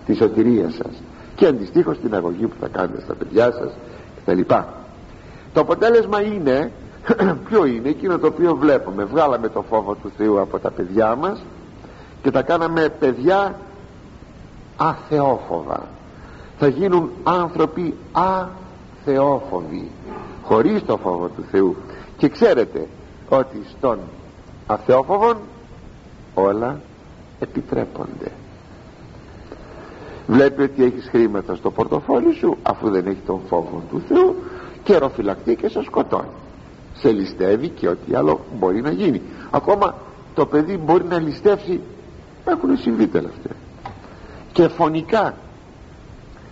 τη 0.06 0.14
σωτηρίας 0.14 0.74
σας. 0.74 1.02
Και 1.34 1.46
αντιστοίχως 1.46 1.98
την 1.98 2.14
αγωγή 2.14 2.46
που 2.46 2.54
θα 2.60 2.68
κάνετε 2.68 3.00
στα 3.00 3.14
παιδιά 3.14 3.52
σας 3.52 3.72
κτλ. 4.24 4.40
Το 5.52 5.60
αποτέλεσμα 5.60 6.22
είναι 6.22 6.70
ποιο 7.48 7.64
είναι 7.64 7.88
εκείνο 7.88 8.18
το 8.18 8.26
οποίο 8.26 8.56
βλέπουμε. 8.56 9.04
Βγάλαμε 9.04 9.48
το 9.48 9.64
φόβο 9.68 9.94
του 9.94 10.12
Θεού 10.16 10.40
από 10.40 10.58
τα 10.58 10.70
παιδιά 10.70 11.14
μας 11.14 11.44
και 12.22 12.30
τα 12.30 12.42
κάναμε 12.42 12.88
παιδιά 12.98 13.58
αθεόφοβα 14.76 15.93
θα 16.58 16.68
γίνουν 16.68 17.10
άνθρωποι 17.22 17.94
αθεόφοβοι 18.12 19.90
χωρίς 20.42 20.84
το 20.84 20.96
φόβο 20.96 21.28
του 21.28 21.44
Θεού. 21.50 21.76
Και 22.16 22.28
ξέρετε 22.28 22.88
ότι 23.28 23.62
στον 23.76 23.98
αθεόφοβον 24.66 25.36
όλα 26.34 26.80
επιτρέπονται. 27.38 28.30
Βλέπει 30.26 30.62
ότι 30.62 30.84
έχεις 30.84 31.08
χρήματα 31.10 31.54
στο 31.54 31.70
πορτοφόλι 31.70 32.34
σου 32.34 32.56
αφού 32.62 32.90
δεν 32.90 33.06
έχει 33.06 33.20
τον 33.26 33.40
φόβο 33.48 33.82
του 33.90 34.02
Θεού 34.08 34.34
και 34.82 34.96
ροφυλακτεί 34.96 35.56
και 35.56 35.68
σε 35.68 35.82
σκοτώνει. 35.82 36.28
Σε 36.94 37.10
ληστεύει 37.10 37.68
και 37.68 37.88
ό,τι 37.88 38.14
άλλο 38.14 38.40
μπορεί 38.58 38.80
να 38.80 38.90
γίνει. 38.90 39.22
Ακόμα 39.50 39.94
το 40.34 40.46
παιδί 40.46 40.76
μπορεί 40.76 41.04
να 41.04 41.18
ληστεύσει. 41.18 41.80
Έχουν 42.44 42.76
συμβεί 42.76 43.06
τελευταία. 43.06 43.56
Και 44.52 44.68
φωνικά 44.68 45.34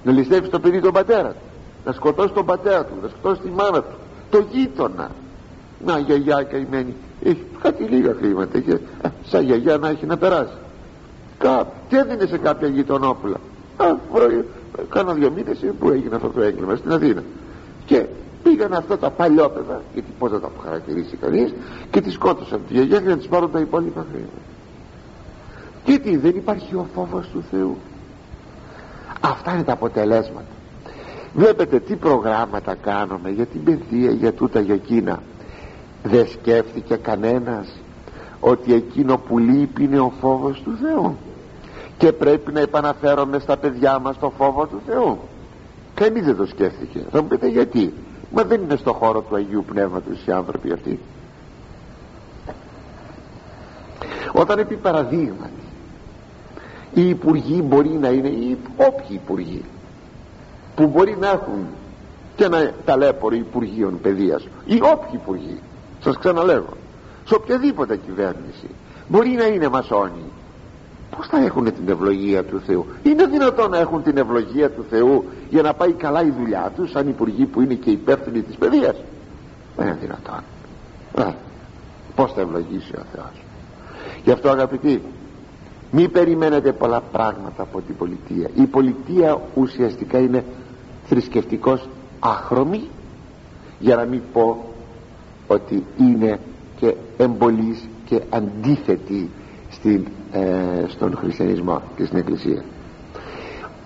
να 0.05 0.13
ληστεύει 0.13 0.49
το 0.49 0.61
παιδί 0.61 0.81
τον 0.81 0.93
πατέρα 0.93 1.29
του. 1.29 1.45
Να 1.85 1.93
σκοτώσεις 1.93 2.33
τον 2.33 2.47
πατέρα 2.47 2.85
του 2.85 2.93
να 3.03 3.09
σκοτώσεις 3.09 3.43
τη 3.43 3.51
μάνα 3.51 3.83
του. 3.83 3.95
Το 4.31 4.45
γείτονα. 4.51 5.11
Να 5.85 5.99
γιαγιά 5.99 6.43
καημένη. 6.43 6.95
Έχει 7.23 7.45
κάτι 7.63 7.83
λίγα 7.85 8.15
χρήματα. 8.15 8.61
Και 8.61 8.73
ε, 8.73 9.09
σαν 9.25 9.45
γιαγιά 9.45 9.77
να 9.77 9.89
έχει 9.89 10.07
να 10.07 10.17
περάσει. 10.17 10.57
Κά, 11.39 11.67
τι 11.89 11.97
έδινε 11.97 12.27
σε 12.27 12.39
κάποια 12.39 12.69
γειτονόπουλα. 12.69 13.37
Α, 13.77 13.87
κάνα 14.89 15.13
δυο 15.13 15.31
μήνες 15.31 15.65
που 15.79 15.91
έγινε 15.91 16.15
αυτό 16.15 16.29
το 16.29 16.41
έγκλημα 16.43 16.77
στην 16.77 16.93
Αθήνα. 16.93 17.23
Και 17.85 18.07
πήγαν 18.43 18.73
αυτά 18.73 18.99
τα 18.99 19.11
παλιόπαιδα 19.11 19.83
γιατί 19.93 20.09
πως 20.19 20.31
θα 20.31 20.41
τα 20.41 20.51
χαρακτηρίσει 20.65 21.17
κανείς 21.17 21.55
και 21.91 22.01
τη 22.01 22.11
σκότωσαν 22.11 22.61
τη 22.69 22.75
γιαγιά 22.75 22.99
για 22.99 23.11
να 23.11 23.17
τις 23.17 23.27
πάρουν 23.27 23.51
τα 23.51 23.61
υπόλοιπα 23.61 24.07
χρήματα. 24.11 24.43
Γιατί 25.85 26.17
δεν 26.17 26.37
υπάρχει 26.37 26.75
ο 26.75 26.87
φόβος 26.95 27.29
του 27.33 27.45
Θεού 27.51 27.77
αυτά 29.23 29.53
είναι 29.53 29.63
τα 29.63 29.73
αποτελέσματα. 29.73 30.47
Βλέπετε 31.35 31.81
τι 31.81 31.97
προγράμματα 31.97 32.75
κάνουμε 32.75 33.31
για 33.31 33.47
την 33.47 33.65
παιδεία 33.65 34.11
για 34.11 34.33
τούτα 34.33 34.61
για 34.61 34.75
εκείνα. 34.75 35.23
Δεν 36.03 36.27
σκέφτηκε 36.29 36.97
κανένας 36.97 37.81
ότι 38.41 38.75
εκείνο 38.75 39.19
που 39.19 39.39
λείπει 39.39 39.85
είναι 39.85 39.99
ο 40.01 40.13
φόβος 40.21 40.63
του 40.65 40.77
Θεού. 40.83 41.17
Και 41.99 42.13
πρέπει 42.13 42.53
να 42.53 42.61
επαναφέρομαι 42.61 43.39
στα 43.39 43.57
παιδιά 43.57 43.99
μας 43.99 44.19
το 44.19 44.33
φόβο 44.39 44.67
του 44.67 44.81
Θεού. 44.87 45.19
Κανείς 45.95 46.25
δεν 46.25 46.37
το 46.37 46.47
σκέφτηκε. 46.47 47.05
Θα 47.11 47.23
μου 47.23 47.29
πείτε 47.29 47.49
γιατί. 47.49 47.93
Μα 48.35 48.45
δεν 48.45 48.63
είναι 48.63 48.77
στο 48.77 48.93
χώρο 48.93 49.21
του 49.21 49.37
Αγίου 49.37 49.65
Πνεύματος 49.67 50.27
οι 50.27 50.33
άνθρωποι 50.33 50.73
αυτοί. 50.73 50.99
Όταν 54.33 54.59
επί 54.59 54.75
παραδείγματι 54.77 55.62
οι 56.95 57.09
υπουργοί 57.09 57.63
μπορεί 57.65 57.89
να 57.89 58.09
είναι 58.09 58.29
οι 58.29 58.59
όποιοι 58.77 59.21
υπουργοί 59.25 59.65
που 60.75 60.87
μπορεί 60.87 61.17
να 61.21 61.29
έχουν 61.29 61.67
και 62.37 62.45
ένα 62.45 62.71
ταλέπορο 62.85 63.35
Υπουργείων 63.35 64.01
Παιδείας. 64.01 64.49
Ή 64.65 64.81
όποιοι 64.83 65.21
υπουργοί 65.23 65.61
σας 66.01 66.19
ξαναλέγω 66.19 66.77
σε 67.25 67.35
οποιαδήποτε 67.35 67.97
κυβέρνηση 67.97 68.67
μπορεί 69.09 69.29
να 69.29 69.47
είναι 69.47 69.69
μασόνοι. 69.69 70.25
Πως 71.17 71.27
θα 71.27 71.45
έχουν 71.45 71.65
την 71.65 71.89
ευλογία 71.89 72.45
του 72.45 72.61
Θεού; 72.67 72.87
Είναι 73.03 73.27
δυνατόν 73.27 73.71
να 73.71 73.79
έχουν 73.79 74.03
την 74.03 74.17
ευλογία 74.17 74.71
του 74.71 74.85
Θεού 74.91 75.25
για 75.51 75.63
να 75.63 75.75
πάει 75.75 75.93
καλά 75.93 76.23
η 76.23 76.31
δουλειά 76.31 76.73
τους 76.77 76.91
σαν 76.91 77.09
υπουργοί 77.09 77.45
που 77.45 77.61
είναι 77.61 77.75
και 77.75 77.91
υπεύθυνοι 77.91 78.43
της 78.43 78.57
παιδείας; 78.57 78.97
Δεν 79.77 79.87
είναι 79.87 79.99
δυνατόν. 80.01 80.41
Ε, 81.17 81.35
πως 82.15 82.33
θα 82.33 82.41
ευλογήσει 82.41 82.93
ο 82.97 83.03
Θεός; 83.15 83.43
Γι' 84.25 84.31
αυτό 84.31 84.49
αγαπητοί 84.49 85.03
μη 85.95 86.09
περιμένετε 86.09 86.73
πολλά 86.73 87.01
πράγματα 87.01 87.63
από 87.63 87.81
την 87.81 87.97
πολιτεία. 87.97 88.51
Η 88.55 88.67
πολιτεία 88.67 89.41
ουσιαστικά 89.55 90.19
είναι 90.19 90.45
θρησκευτικός 91.07 91.89
άχρωμη 92.21 92.89
για 93.79 93.97
να 93.97 94.05
μην 94.05 94.21
πω 94.33 94.65
ότι 95.47 95.85
είναι 95.99 96.39
και 96.77 96.95
εμπολής 97.17 97.89
και 98.05 98.21
αντίθετη 98.31 99.31
στην, 99.71 100.07
ε, 100.33 100.85
στον 100.89 101.17
χριστιανισμό 101.17 101.83
και 101.97 102.05
στην 102.05 102.19
εκκλησία. 102.19 102.65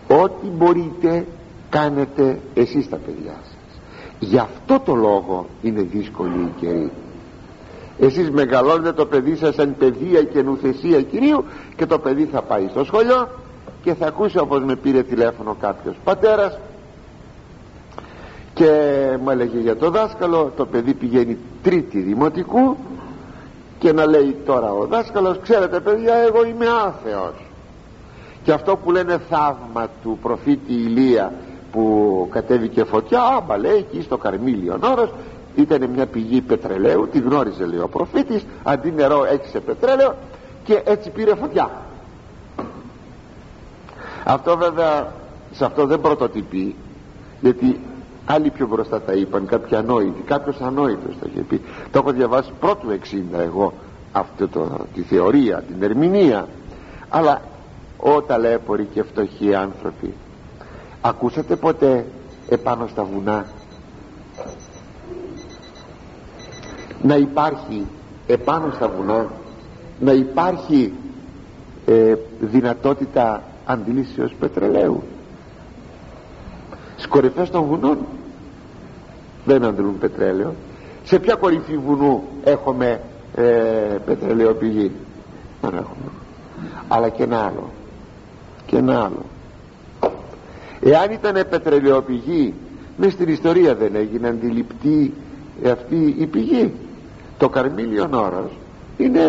Ό,τι 0.08 0.46
μπορείτε 0.46 1.26
κάνετε 1.70 2.40
εσείς 2.54 2.88
τα 2.88 2.96
παιδιά 2.96 3.34
σας. 3.42 3.80
Γι' 4.18 4.38
αυτό 4.38 4.80
το 4.84 4.94
λόγο 4.94 5.46
είναι 5.62 5.82
δύσκολη 5.82 6.40
η 6.40 6.52
καιρή 6.60 6.90
εσείς 7.98 8.30
μεγαλώνετε 8.30 8.92
το 8.92 9.06
παιδί 9.06 9.36
σας 9.36 9.54
σαν 9.54 9.74
παιδεία 9.78 10.22
και 10.22 10.42
νουθεσία 10.42 11.02
Κυρίου 11.02 11.44
και 11.76 11.86
το 11.86 11.98
παιδί 11.98 12.24
θα 12.32 12.42
πάει 12.42 12.68
στο 12.70 12.84
σχολείο 12.84 13.28
και 13.82 13.94
θα 13.94 14.06
ακούσει 14.06 14.38
όπως 14.38 14.62
με 14.62 14.76
πήρε 14.76 15.02
τηλέφωνο 15.02 15.56
κάποιος 15.60 15.94
πατέρας 16.04 16.58
και 18.54 18.70
μου 19.22 19.30
έλεγε 19.30 19.58
για 19.58 19.76
το 19.76 19.90
δάσκαλο 19.90 20.52
το 20.56 20.66
παιδί 20.66 20.94
πηγαίνει 20.94 21.38
τρίτη 21.62 22.00
δημοτικού 22.00 22.76
και 23.78 23.92
να 23.92 24.06
λέει 24.06 24.36
τώρα 24.46 24.72
ο 24.72 24.86
δάσκαλος 24.86 25.38
ξέρετε 25.42 25.80
παιδιά 25.80 26.14
εγώ 26.14 26.44
είμαι 26.44 26.66
άθεος 26.86 27.34
και 28.42 28.52
αυτό 28.52 28.76
που 28.76 28.90
λένε 28.90 29.20
θαύμα 29.28 29.88
του 30.02 30.18
προφήτη 30.22 30.72
Ηλία 30.72 31.32
που 31.72 32.28
κατέβηκε 32.30 32.84
φωτιά 32.84 33.20
άμπα 33.36 33.58
λέει 33.58 33.76
εκεί 33.76 34.02
στο 34.02 34.16
Καρμίλιο 34.16 34.78
όρος 34.82 35.12
ήταν 35.56 35.90
μια 35.90 36.06
πηγή 36.06 36.40
πετρελαίου 36.40 37.08
τη 37.12 37.18
γνώριζε 37.18 37.64
λέει 37.64 37.80
ο 37.80 37.88
προφήτης 37.88 38.46
αντί 38.62 38.92
νερό 38.92 39.24
έξισε 39.24 39.60
πετρέλαιο 39.60 40.14
και 40.64 40.82
έτσι 40.84 41.10
πήρε 41.10 41.34
φωτιά. 41.34 41.70
Αυτό 44.24 44.56
βέβαια 44.56 45.12
σε 45.52 45.64
αυτό 45.64 45.86
δεν 45.86 46.00
πρωτοτυπεί 46.00 46.76
γιατί 47.40 47.80
άλλοι 48.26 48.50
πιο 48.50 48.66
μπροστά 48.66 49.00
τα 49.00 49.12
είπαν 49.12 49.46
κάποιοι 49.46 49.76
ανόητοι 49.76 50.20
κάποιος 50.22 50.60
ανόητος 50.60 51.14
το 51.20 51.26
είχε 51.32 51.40
πει. 51.40 51.60
Το 51.90 51.98
έχω 51.98 52.12
διαβάσει 52.12 52.52
πρώτου 52.60 52.98
60 53.34 53.38
εγώ 53.38 53.72
αυτό 54.12 54.48
το, 54.48 54.86
τη 54.94 55.02
θεωρία 55.02 55.62
την 55.62 55.82
ερμηνεία. 55.82 56.48
Αλλά 57.08 57.40
ο 57.96 58.22
ταλέποροι 58.22 58.88
και 58.92 59.02
φτωχοί 59.02 59.54
άνθρωποι 59.54 60.14
ακούσατε 61.00 61.56
ποτέ 61.56 62.06
επάνω 62.48 62.86
στα 62.86 63.04
βουνά 63.04 63.46
να 67.06 67.16
υπάρχει 67.16 67.86
επάνω 68.26 68.70
στα 68.74 68.88
βουνά 68.88 69.26
να 70.00 70.12
υπάρχει 70.12 70.92
ε, 71.86 72.14
δυνατότητα 72.40 73.42
αντιλήσεως 73.66 74.34
πετρελαίου. 74.40 75.02
Στις 76.92 77.06
κορυφές 77.06 77.50
των 77.50 77.64
βουνών 77.64 77.98
δεν 79.44 79.64
αντιλούν 79.64 79.98
πετρέλαιο. 79.98 80.54
Σε 81.04 81.18
ποια 81.18 81.34
κορυφή 81.34 81.76
βουνού 81.76 82.22
έχουμε 82.44 83.00
ε, 83.34 83.42
πετρελαιοπηγή 84.06 84.92
δεν 85.60 85.70
έχουμε. 85.74 86.10
Αλλά 86.88 87.08
και 87.08 87.22
ένα 87.22 87.38
άλλο. 87.38 87.70
Και 88.66 88.76
ένα 88.76 89.04
άλλο. 89.04 89.24
Εάν 90.80 91.10
ήταν 91.10 91.46
πετρελαιοπηγή 91.50 92.54
μες 92.96 93.12
στην 93.12 93.28
ιστορία 93.28 93.74
δεν 93.74 93.94
έγινε 93.94 94.28
αντιληπτή 94.28 95.14
αυτή 95.64 96.14
η 96.18 96.26
πηγή 96.26 96.72
το 97.38 97.48
Καρμίλιον 97.48 98.14
όρος 98.14 98.50
είναι 98.96 99.22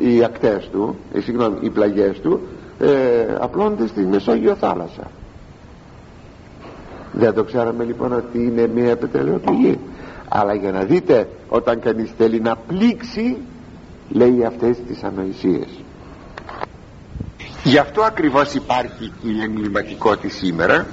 οι 0.00 0.24
ακτές 0.24 0.68
του 0.72 0.96
οι, 1.12 1.20
συγγνώμη, 1.20 1.56
οι 1.60 1.70
πλαγιές 1.70 2.20
του 2.20 2.40
ε, 2.78 2.88
απλώνται 3.40 3.86
στη 3.86 4.00
Μεσόγειο 4.00 4.54
θάλασσα. 4.54 5.10
Δεν 7.12 7.34
το 7.34 7.44
ξέραμε 7.44 7.84
λοιπόν 7.84 8.12
ότι 8.12 8.38
είναι 8.38 8.66
μια 8.74 8.96
πετρελαιοπηγή 8.96 9.78
αλλά 10.28 10.54
για 10.54 10.72
να 10.72 10.82
δείτε 10.84 11.28
όταν 11.48 11.80
κανείς 11.80 12.10
θέλει 12.18 12.40
να 12.40 12.56
πλήξει 12.56 13.36
λέει 14.08 14.44
αυτές 14.44 14.76
τις 14.88 15.02
ανοησίες. 15.02 15.66
Γι' 17.64 17.78
αυτό 17.78 18.02
ακριβώς 18.02 18.54
υπάρχει 18.54 19.12
η 19.22 19.42
εγκληματικότητα 19.42 20.28
σήμερα. 20.34 20.86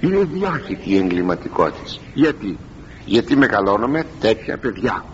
Είναι 0.00 0.28
διάχυτη 0.32 0.90
η 0.90 0.96
εγκληματικότητα 0.96 2.00
γιατί; 2.14 2.58
Γιατί 3.04 3.36
μεγαλώνουμε 3.36 4.04
τέτοια 4.20 4.56
παιδιά 4.58 5.04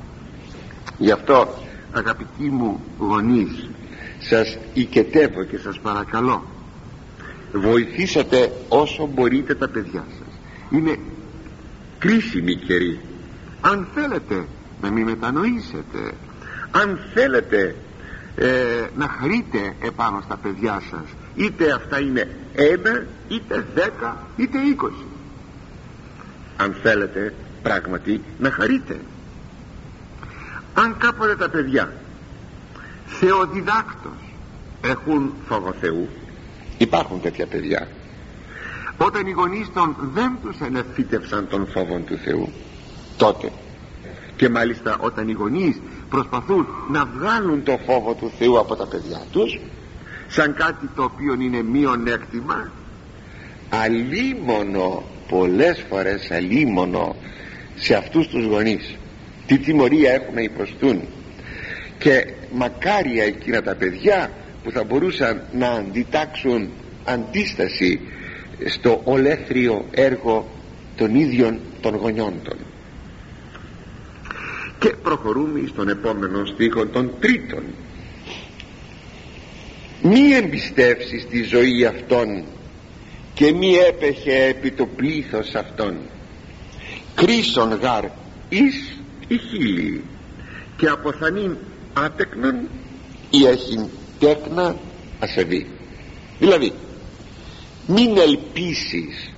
γι' 1.00 1.10
αυτό 1.10 1.54
αγαπητοί 1.92 2.44
μου 2.44 2.80
γονείς 2.98 3.68
σας 4.18 4.58
οικετεύω 4.74 5.44
και 5.44 5.58
σας 5.58 5.78
παρακαλώ 5.78 6.44
βοηθήσατε 7.52 8.52
όσο 8.68 9.06
μπορείτε 9.06 9.54
τα 9.54 9.68
παιδιά 9.68 10.04
σας. 10.18 10.34
Είναι 10.70 10.98
κρίσιμη 11.98 12.54
καιρή. 12.54 13.00
Αν 13.60 13.88
θέλετε 13.94 14.46
να 14.82 14.90
μην 14.90 15.04
μετανοήσετε 15.04 15.98
αν 16.70 16.98
θέλετε 17.14 17.74
ε, 18.36 18.46
να 18.96 19.08
χαρείτε 19.08 19.74
επάνω 19.82 20.20
στα 20.24 20.36
παιδιά 20.36 20.82
σας 20.90 21.04
είτε 21.34 21.72
αυτά 21.72 22.00
είναι 22.00 22.28
ένα 22.54 23.06
είτε 23.28 23.66
δέκα 23.74 24.26
είτε 24.36 24.58
είκοσι. 24.58 25.06
Αν 26.56 26.76
θέλετε 26.82 27.34
πράγματι 27.62 28.20
να 28.38 28.50
χαρείτε 28.50 29.00
αν 30.74 30.96
κάποτε 30.98 31.36
τα 31.36 31.48
παιδιά 31.48 31.92
θεοδιδάκτος 33.06 34.34
έχουν 34.80 35.32
φόβο 35.48 35.72
Θεού 35.80 36.08
υπάρχουν 36.78 37.20
τέτοια 37.20 37.46
παιδιά. 37.46 37.88
Όταν 38.96 39.26
οι 39.26 39.30
γονείς 39.30 39.70
των 39.74 39.96
δεν 40.14 40.38
τους 40.42 40.60
ανεφύτευσαν 40.60 41.48
τον 41.48 41.66
φόβο 41.66 41.98
του 41.98 42.16
Θεού 42.16 42.52
τότε 43.16 43.52
και 44.36 44.48
μάλιστα 44.48 44.96
όταν 45.00 45.28
οι 45.28 45.32
γονείς 45.32 45.80
προσπαθούν 46.10 46.66
να 46.90 47.04
βγάλουν 47.04 47.62
το 47.62 47.78
φόβο 47.86 48.14
του 48.14 48.32
Θεού 48.38 48.58
από 48.58 48.76
τα 48.76 48.86
παιδιά 48.86 49.20
τους 49.32 49.58
σαν 50.28 50.54
κάτι 50.54 50.90
το 50.94 51.02
οποίο 51.02 51.34
είναι 51.40 51.62
μειονέκτημα 51.62 52.70
αλίμονο 53.68 55.02
πολλές 55.28 55.84
φορές 55.88 56.30
αλίμονο 56.30 57.16
σε 57.74 57.94
αυτούς 57.94 58.28
τους 58.28 58.44
γονείς 58.44 58.96
τι 59.50 59.58
τιμωρία 59.58 60.12
έχουν 60.12 60.34
να 60.34 60.40
υποστούν 60.40 61.00
και 61.98 62.26
μακάρια 62.52 63.24
εκείνα 63.24 63.62
τα 63.62 63.74
παιδιά 63.74 64.30
που 64.64 64.70
θα 64.70 64.84
μπορούσαν 64.84 65.42
να 65.52 65.68
αντιτάξουν 65.68 66.68
αντίσταση 67.04 68.00
στο 68.66 69.00
ολέθριο 69.04 69.84
έργο 69.90 70.48
των 70.96 71.14
ίδιων 71.14 71.60
των 71.80 71.94
γονιών 71.94 72.32
των. 72.42 72.56
Και 74.78 74.88
προχωρούμε 74.88 75.60
στον 75.68 75.88
επόμενο 75.88 76.44
στίχο 76.44 76.86
των 76.86 77.10
τρίτων 77.20 77.62
μη 80.02 80.34
εμπιστεύσεις 80.34 81.26
τη 81.26 81.42
ζωή 81.42 81.84
αυτών 81.84 82.44
και 83.34 83.52
μη 83.52 83.74
έπεχε 83.74 84.44
επί 84.44 84.70
το 84.70 84.86
πλήθος 84.86 85.54
αυτών. 85.54 85.96
Κρίσον 87.14 87.72
γάρ 87.72 88.04
εις 88.48 89.00
η 89.30 89.38
χείλη 89.38 90.04
και 90.76 90.86
αποθανήν 90.86 91.56
άτεκνον 91.92 92.68
ή 93.30 93.46
έχειν 93.46 93.86
τέκνα 94.18 94.76
ασεβή. 95.18 95.66
Δηλαδή 96.38 96.72
μην 97.86 98.16
ελπίσεις 98.16 99.32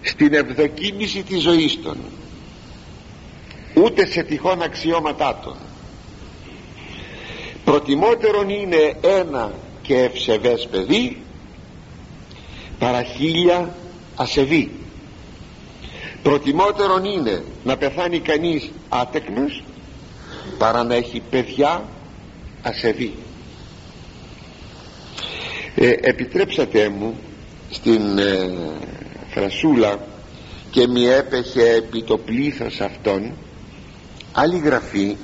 στην 0.00 0.34
ευδοκίμηση 0.34 1.22
της 1.22 1.42
ζωής 1.42 1.82
των 1.82 1.96
ούτε 3.74 4.06
σε 4.06 4.22
τυχόν 4.22 4.62
αξιώματά 4.62 5.40
των. 5.44 5.56
Προτιμότερον 7.64 8.48
είναι 8.48 8.96
ένα 9.00 9.52
και 9.82 9.94
ευσεβές 9.94 10.68
παιδί 10.70 11.22
παρά 12.78 13.02
χίλια 13.02 13.74
ασεβή 14.16 14.77
προτιμότερον 16.28 17.04
είναι 17.04 17.42
να 17.64 17.76
πεθάνει 17.76 18.18
κανείς 18.20 18.70
άτεκνος 18.88 19.62
παρά 20.58 20.82
να 20.84 20.94
έχει 20.94 21.22
παιδιά 21.30 21.84
ασεβή. 22.62 23.14
Ε, 25.74 25.88
επιτρέψατε 26.00 26.88
μου 26.88 27.18
στην 27.70 28.18
ε, 28.18 28.50
φρασούλα 29.30 29.98
και 30.70 30.86
μη 30.88 31.04
έπεχε 31.06 31.62
επί 31.74 32.02
το 32.02 32.18
πλήθος 32.18 32.80
αυτών 32.80 33.32
άλλη 34.32 34.58
γραφή 34.58 35.16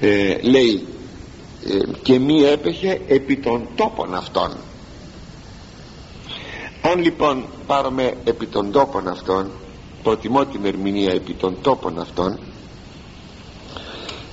ε, 0.00 0.36
λέει 0.40 0.86
ε, 1.66 1.78
και 2.02 2.18
μη 2.18 2.42
έπεχε 2.42 3.00
επί 3.08 3.36
των 3.36 3.68
τόπων 3.76 4.14
αυτών 4.14 4.56
αν 6.82 7.00
λοιπόν 7.02 7.44
πάρουμε 7.68 8.14
επί 8.24 8.46
των 8.46 8.72
τόπων 8.72 9.08
αυτών 9.08 9.50
προτιμώ 10.02 10.44
την 10.46 10.64
ερμηνεία 10.64 11.12
επί 11.12 11.32
των 11.32 11.56
τόπων 11.62 11.98
αυτών. 12.00 12.38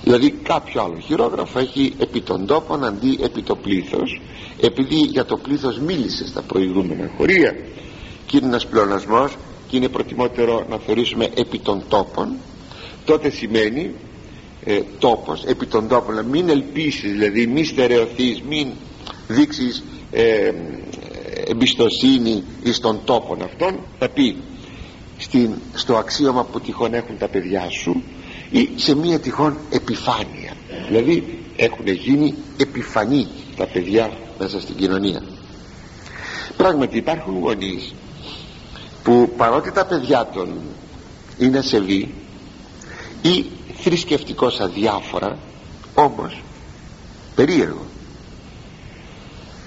Δηλαδή 0.04 0.32
κάποιο 0.32 0.82
άλλο 0.82 1.00
χειρόγραφο 1.00 1.60
έχει 1.60 1.94
επί 2.00 2.22
των 2.22 2.46
τόπων 2.46 2.84
αντί 2.86 3.20
επί 3.22 3.42
το 3.42 3.56
πλήθος. 3.56 4.22
Επειδή 4.62 4.96
για 4.96 5.26
το 5.26 5.38
πλήθος 5.38 5.80
μίλησε 5.80 6.28
στα 6.28 6.42
προηγούμενα 6.42 7.12
χωρία 7.18 7.56
και 8.26 8.38
είναι 8.38 8.46
ένας 8.48 8.66
πλεονασμός 8.66 9.36
και 9.68 9.78
είναι 9.78 9.88
προτιμότερο 9.90 10.66
να 10.70 10.78
θεωρήσουμε 10.78 11.30
επί 11.36 11.60
των 11.60 11.84
τόπων 11.88 12.36
τότε 13.06 13.30
σημαίνει 13.30 13.92
ε, 14.64 14.82
τόπος 15.00 15.44
επί 15.46 15.66
των 15.66 15.88
τόπων. 15.88 16.26
Μην 16.26 16.50
ελπίσεις 16.50 17.12
δηλαδή 17.12 17.48
μην 17.48 17.66
στερεωθείς 17.66 18.42
μην 18.50 18.68
δείξεις 19.28 19.84
ε, 20.12 20.52
εμπιστοσύνη 21.48 22.44
εις 22.64 22.80
των 22.80 23.00
τόπων 23.04 23.42
αυτών 23.42 23.80
θα 24.00 24.10
πει 24.10 24.36
στην, 25.18 25.54
στο 25.74 25.96
αξίωμα 25.96 26.44
που 26.44 26.60
τυχόν 26.60 26.94
έχουν 26.94 27.18
τα 27.18 27.28
παιδιά 27.28 27.70
σου 27.70 28.04
ή 28.52 28.70
σε 28.76 28.96
μία 28.96 29.20
τυχόν 29.20 29.58
επιφάνεια. 29.70 30.54
Δηλαδή 30.88 31.40
έχουν 31.56 31.88
γίνει 31.88 32.36
επιφανή 32.58 33.28
τα 33.58 33.66
παιδιά 33.66 34.12
μέσα 34.40 34.62
στην 34.62 34.76
κοινωνία. 34.76 35.24
Πράγματι 36.58 36.98
υπάρχουν 36.98 37.40
γονείς 37.40 37.94
που 39.04 39.34
παρότι 39.38 39.72
τα 39.72 39.86
παιδιά 39.86 40.30
των 40.34 40.50
είναι 41.38 41.58
ασεβή 41.58 42.14
ή 43.22 43.46
θρησκευτικός 43.84 44.60
αδιάφορα 44.60 45.38
όμως 45.94 46.42
περίεργο 47.36 47.86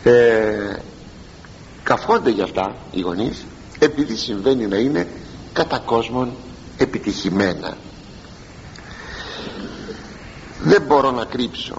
ε, 0.04 0.76
καφώνται 1.88 2.30
για 2.30 2.44
αυτά 2.44 2.74
οι 2.90 3.00
γονείς 3.00 3.44
επειδή 3.78 4.16
συμβαίνει 4.16 4.66
να 4.66 4.76
είναι 4.76 5.06
κατά 5.52 5.78
κόσμον 5.78 6.32
επιτυχημένα. 6.76 7.76
Δεν 10.62 10.82
μπορώ 10.82 11.10
να 11.10 11.24
κρύψω. 11.24 11.76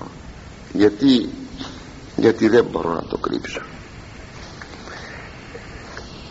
Γιατί 0.74 1.30
γιατί 2.16 2.48
δεν 2.48 2.66
μπορώ 2.72 2.94
να 2.94 3.04
το 3.04 3.18
κρύψω. 3.18 3.62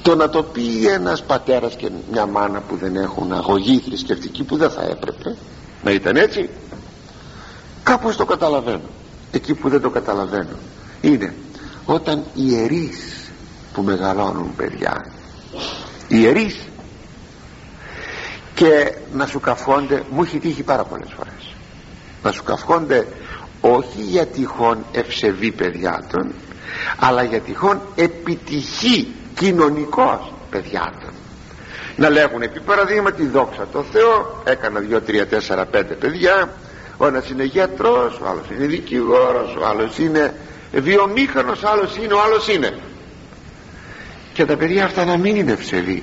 Το 0.02 0.14
να 0.14 0.28
το 0.28 0.42
πει 0.42 0.86
ένας 0.86 1.22
πατέρας 1.22 1.76
και 1.76 1.90
μια 2.10 2.26
μάνα 2.26 2.60
που 2.60 2.76
δεν 2.76 2.96
έχουν 2.96 3.32
αγωγή 3.32 3.78
θρησκευτική 3.78 4.42
που 4.42 4.56
δεν 4.56 4.70
θα 4.70 4.82
έπρεπε 4.82 5.36
να 5.82 5.90
ήταν 5.90 6.16
έτσι 6.16 6.48
κάπως 7.82 8.16
το 8.16 8.24
καταλαβαίνω. 8.24 8.88
Εκεί 9.30 9.54
που 9.54 9.68
δεν 9.68 9.80
το 9.80 9.90
καταλαβαίνω 9.90 10.56
είναι 11.00 11.34
όταν 11.86 12.24
ιερείς 12.34 13.17
που 13.78 13.84
μεγαλώνουν 13.84 14.54
παιδιά. 14.56 15.06
Ιερείς. 16.08 16.58
Και 18.54 18.92
να 19.12 19.26
σου 19.26 19.40
καφώνται 19.40 20.02
μου 20.10 20.22
έχει 20.22 20.38
τύχει 20.38 20.62
πάρα 20.62 20.84
πολλές 20.84 21.08
φορές. 21.16 21.54
Να 22.22 22.32
σου 22.32 22.42
καφώνται 22.42 23.06
όχι 23.60 24.00
για 24.02 24.26
τυχόν 24.26 24.84
ευσεβή 24.92 25.52
παιδιά 25.52 26.04
των 26.12 26.32
αλλά 26.98 27.22
για 27.22 27.40
τυχόν 27.40 27.80
επιτυχή 27.94 29.14
κοινωνικός 29.34 30.32
παιδιά 30.50 30.92
των 31.00 31.10
να 31.96 32.08
λέγουν 32.08 32.42
επί 32.42 32.60
παραδείγματι 32.60 33.26
δόξα 33.26 33.66
το 33.72 33.82
Θεό 33.92 34.42
έκανα 34.44 34.80
δυο, 34.80 35.00
τρία, 35.00 35.26
τέσσερα, 35.26 35.66
πέντε 35.66 35.94
παιδιά. 35.94 36.48
Ο 36.96 37.06
ένας 37.06 37.28
είναι 37.28 37.44
γιατρός, 37.44 38.20
ο 38.20 38.28
άλλος 38.28 38.44
είναι 38.50 38.66
δικηγόρος 38.66 39.56
ο 39.60 39.66
άλλος 39.66 39.98
είναι 39.98 40.34
βιομήχανος 40.72 41.62
ο 41.62 41.68
άλλος 41.68 41.96
είναι, 41.96 42.14
ο 42.14 42.20
άλλος 42.22 42.48
είναι 42.48 42.78
και 44.38 44.44
τα 44.44 44.56
παιδιά 44.56 44.84
αυτά 44.84 45.04
να 45.04 45.16
μην 45.16 45.36
είναι 45.36 45.52
ευσεβή 45.52 46.02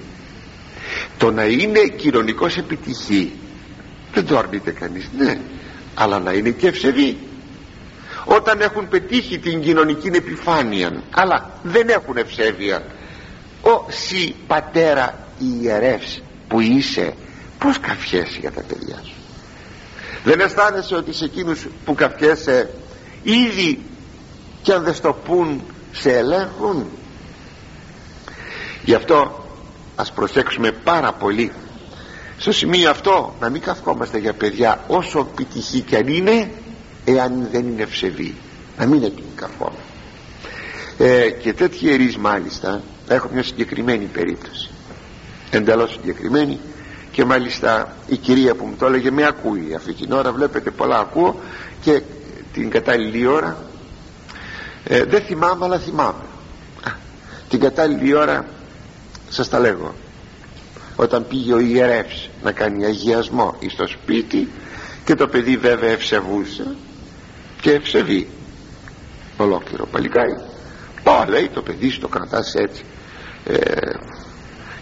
το 1.18 1.32
να 1.32 1.44
είναι 1.44 1.80
κοινωνικός 1.80 2.58
επιτυχή 2.58 3.34
δεν 4.14 4.26
το 4.26 4.38
αρνείται 4.38 4.72
κανείς 4.72 5.10
ναι 5.18 5.38
αλλά 5.96 6.20
να 6.20 6.32
είναι 6.32 6.50
και 6.50 6.68
ευσεβή 6.68 7.18
όταν 8.26 8.62
έχουν 8.62 8.88
πετύχει 8.88 9.40
την 9.40 9.62
κοινωνική 9.62 10.08
επιφάνεια 10.14 11.04
αλλά 11.12 11.60
δεν 11.64 11.90
έχουν 11.90 12.18
ευσέβεια 12.18 12.86
ο 13.62 13.86
σι 13.92 14.36
πατέρα 14.48 15.28
ιερεύς 15.62 16.22
που 16.48 16.60
είσαι 16.62 17.14
πως 17.60 17.80
καφιέσαι 17.80 18.38
για 18.40 18.52
τα 18.52 18.62
παιδιά 18.62 19.00
σου. 19.04 19.16
Δεν 20.24 20.40
αισθάνεσαι 20.40 20.96
ότι 20.96 21.14
σε 21.14 21.26
εκείνους 21.26 21.68
που 21.86 21.96
καφιέσαι 21.96 22.70
ήδη 23.24 23.80
και 24.62 24.74
αν 24.74 24.84
δεν 24.84 24.94
στο 24.94 25.20
πούν 25.26 25.62
σε 25.92 26.18
ελέγχουν; 26.18 26.86
Γι' 28.86 28.94
αυτό 28.94 29.46
ας 29.96 30.12
προσέξουμε 30.12 30.72
πάρα 30.72 31.14
πολύ 31.14 31.52
στο 32.38 32.52
σημείο 32.52 32.90
αυτό 32.90 33.36
να 33.40 33.50
μην 33.50 33.62
καυκόμαστε 33.62 34.18
για 34.18 34.34
παιδιά 34.34 34.84
όσο 34.88 35.20
επιτυχή 35.20 35.82
και 35.82 35.96
αν 35.96 36.08
είναι 36.08 36.52
εάν 37.06 37.48
δεν 37.52 37.68
είναι 37.68 37.82
ευσεβή 37.82 38.36
να 38.78 38.86
μην 38.86 39.02
είναι 39.02 39.14
καυκόμαστε 39.36 39.80
ε, 40.98 41.30
και 41.30 41.54
τέτοιοι 41.54 41.86
ιερείς 41.86 42.18
μάλιστα 42.18 42.82
έχω 43.08 43.30
μια 43.34 43.44
συγκεκριμένη 43.44 44.06
περίπτωση. 44.06 44.70
Εντελώς 45.50 45.92
συγκεκριμένη. 45.92 46.60
Και 47.12 47.26
μάλιστα 47.26 47.96
η 48.08 48.18
κυρία 48.18 48.56
που 48.56 48.66
μου 48.66 48.76
το 48.76 48.86
έλεγε 48.86 49.12
με 49.12 49.26
ακούει 49.26 49.74
αυτή 49.76 49.94
την 49.94 50.12
ώρα 50.12 50.32
βλέπετε 50.32 50.72
πολλά 50.72 51.00
ακούω 51.00 51.40
και 51.82 52.02
την 52.54 52.70
κατάλληλη 52.70 53.26
ώρα. 53.26 53.58
Ε, 54.84 55.04
δεν 55.04 55.22
θυμάμαι 55.22 55.66
αλλά 55.66 55.78
θυμάμαι. 55.78 56.24
Την 57.50 57.60
κατάλληλη 57.60 58.16
ώρα 58.16 58.46
σας 59.30 59.50
τα 59.50 59.60
λέγω. 59.60 59.96
Όταν 60.96 61.28
πήγε 61.28 61.54
ο 61.54 61.60
ιερεύς 61.60 62.30
να 62.44 62.52
κάνει 62.52 62.86
αγιασμό 62.86 63.56
στο 63.68 63.88
σπίτι 63.88 64.48
και 65.06 65.16
το 65.16 65.28
παιδί 65.28 65.58
βέβαια 65.58 65.90
ευσεβούσε 65.90 66.76
και 67.62 67.72
ευσεβεί. 67.72 68.28
Ολόκληρο 69.38 69.86
παλικάρι. 69.86 70.42
Ω 71.04 71.26
λέει 71.30 71.50
το 71.54 71.62
παιδί 71.62 71.90
στο 71.90 72.08
κρατάς 72.08 72.54
έτσι. 72.54 72.84
Ε, 73.46 73.56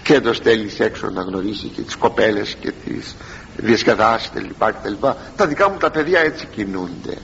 και 0.03 0.19
το 0.19 0.33
στέλνεις 0.33 0.79
έξω 0.79 1.09
να 1.09 1.21
γνωρίσει 1.21 1.67
και 1.67 1.81
τις 1.81 1.95
κοπέλες 1.95 2.55
και 2.59 2.73
τις 2.85 3.15
διασκεδάσεις 3.57 4.29
και 4.29 4.39
λοιπά 4.39 5.17
τα 5.35 5.47
δικά 5.47 5.69
μου 5.69 5.77
τα 5.77 5.91
παιδιά 5.91 6.19
έτσι 6.19 6.47
κινούνται. 6.55 7.17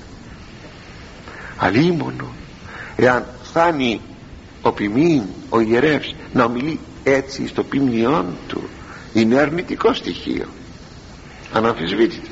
Αλίμονο. 1.58 2.34
Εάν 2.96 3.26
φτάνει 3.44 4.02
ο 4.62 4.72
ποιμήν 4.72 5.22
ο 5.50 5.60
ιερεύς 5.60 6.16
να 6.34 6.44
ομιλεί 6.44 6.80
έτσι 7.04 7.48
στο 7.48 7.64
ποιμνιόν 7.64 8.26
του 8.48 8.70
είναι 9.14 9.40
αρνητικό 9.40 9.94
στοιχείο. 9.94 10.46
Αναμφισβήτητα. 11.54 12.30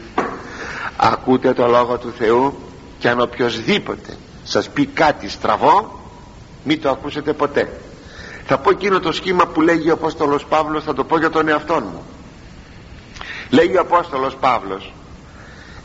Ακούτε 0.98 1.54
το 1.54 1.68
λόγο 1.68 1.98
του 1.98 2.14
Θεού 2.18 2.58
και 3.00 3.10
αν 3.10 3.22
οποιοδήποτε 3.22 4.18
σας 4.44 4.70
πει 4.70 4.86
κάτι 4.86 5.30
στραβό 5.30 6.00
μην 6.64 6.82
το 6.82 6.90
ακούσετε 6.90 7.34
ποτέ. 7.34 7.80
Θα 8.46 8.58
πω 8.58 8.70
εκείνο 8.70 9.00
το 9.00 9.12
σχήμα 9.12 9.48
που 9.48 9.62
λέγει 9.62 9.90
ο 9.90 9.94
Απόστολος 9.94 10.46
Παύλος 10.46 10.84
θα 10.84 10.94
το 10.94 11.04
πω 11.04 11.18
για 11.18 11.30
τον 11.30 11.48
εαυτό 11.48 11.80
μου. 11.80 12.04
Λέγει 13.50 13.78
ο 13.78 13.82
Απόστολος 13.82 14.36
Παύλος 14.36 14.94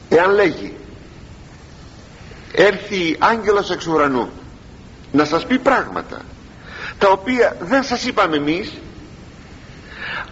εάν 0.08 0.30
λέγει 0.30 0.74
έρθει 2.52 3.16
άγγελος 3.18 3.70
εξ 3.70 3.86
ουρανού 3.86 4.28
να 5.12 5.24
σας 5.24 5.46
πει 5.46 5.58
πράγματα 5.58 6.20
τα 7.02 7.10
οποία 7.10 7.56
δεν 7.60 7.82
σας 7.82 8.04
είπαμε 8.04 8.36
εμείς 8.36 8.72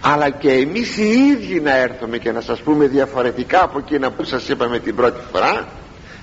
αλλά 0.00 0.30
και 0.30 0.52
εμείς 0.52 0.96
οι 0.96 1.08
ίδιοι 1.08 1.60
να 1.60 1.76
έρθουμε 1.76 2.18
και 2.18 2.32
να 2.32 2.40
σας 2.40 2.60
πούμε 2.60 2.86
διαφορετικά 2.86 3.62
από 3.62 3.78
εκείνα 3.78 4.10
που 4.10 4.24
σας 4.24 4.48
είπαμε 4.48 4.78
την 4.78 4.94
πρώτη 4.94 5.20
φορά 5.32 5.68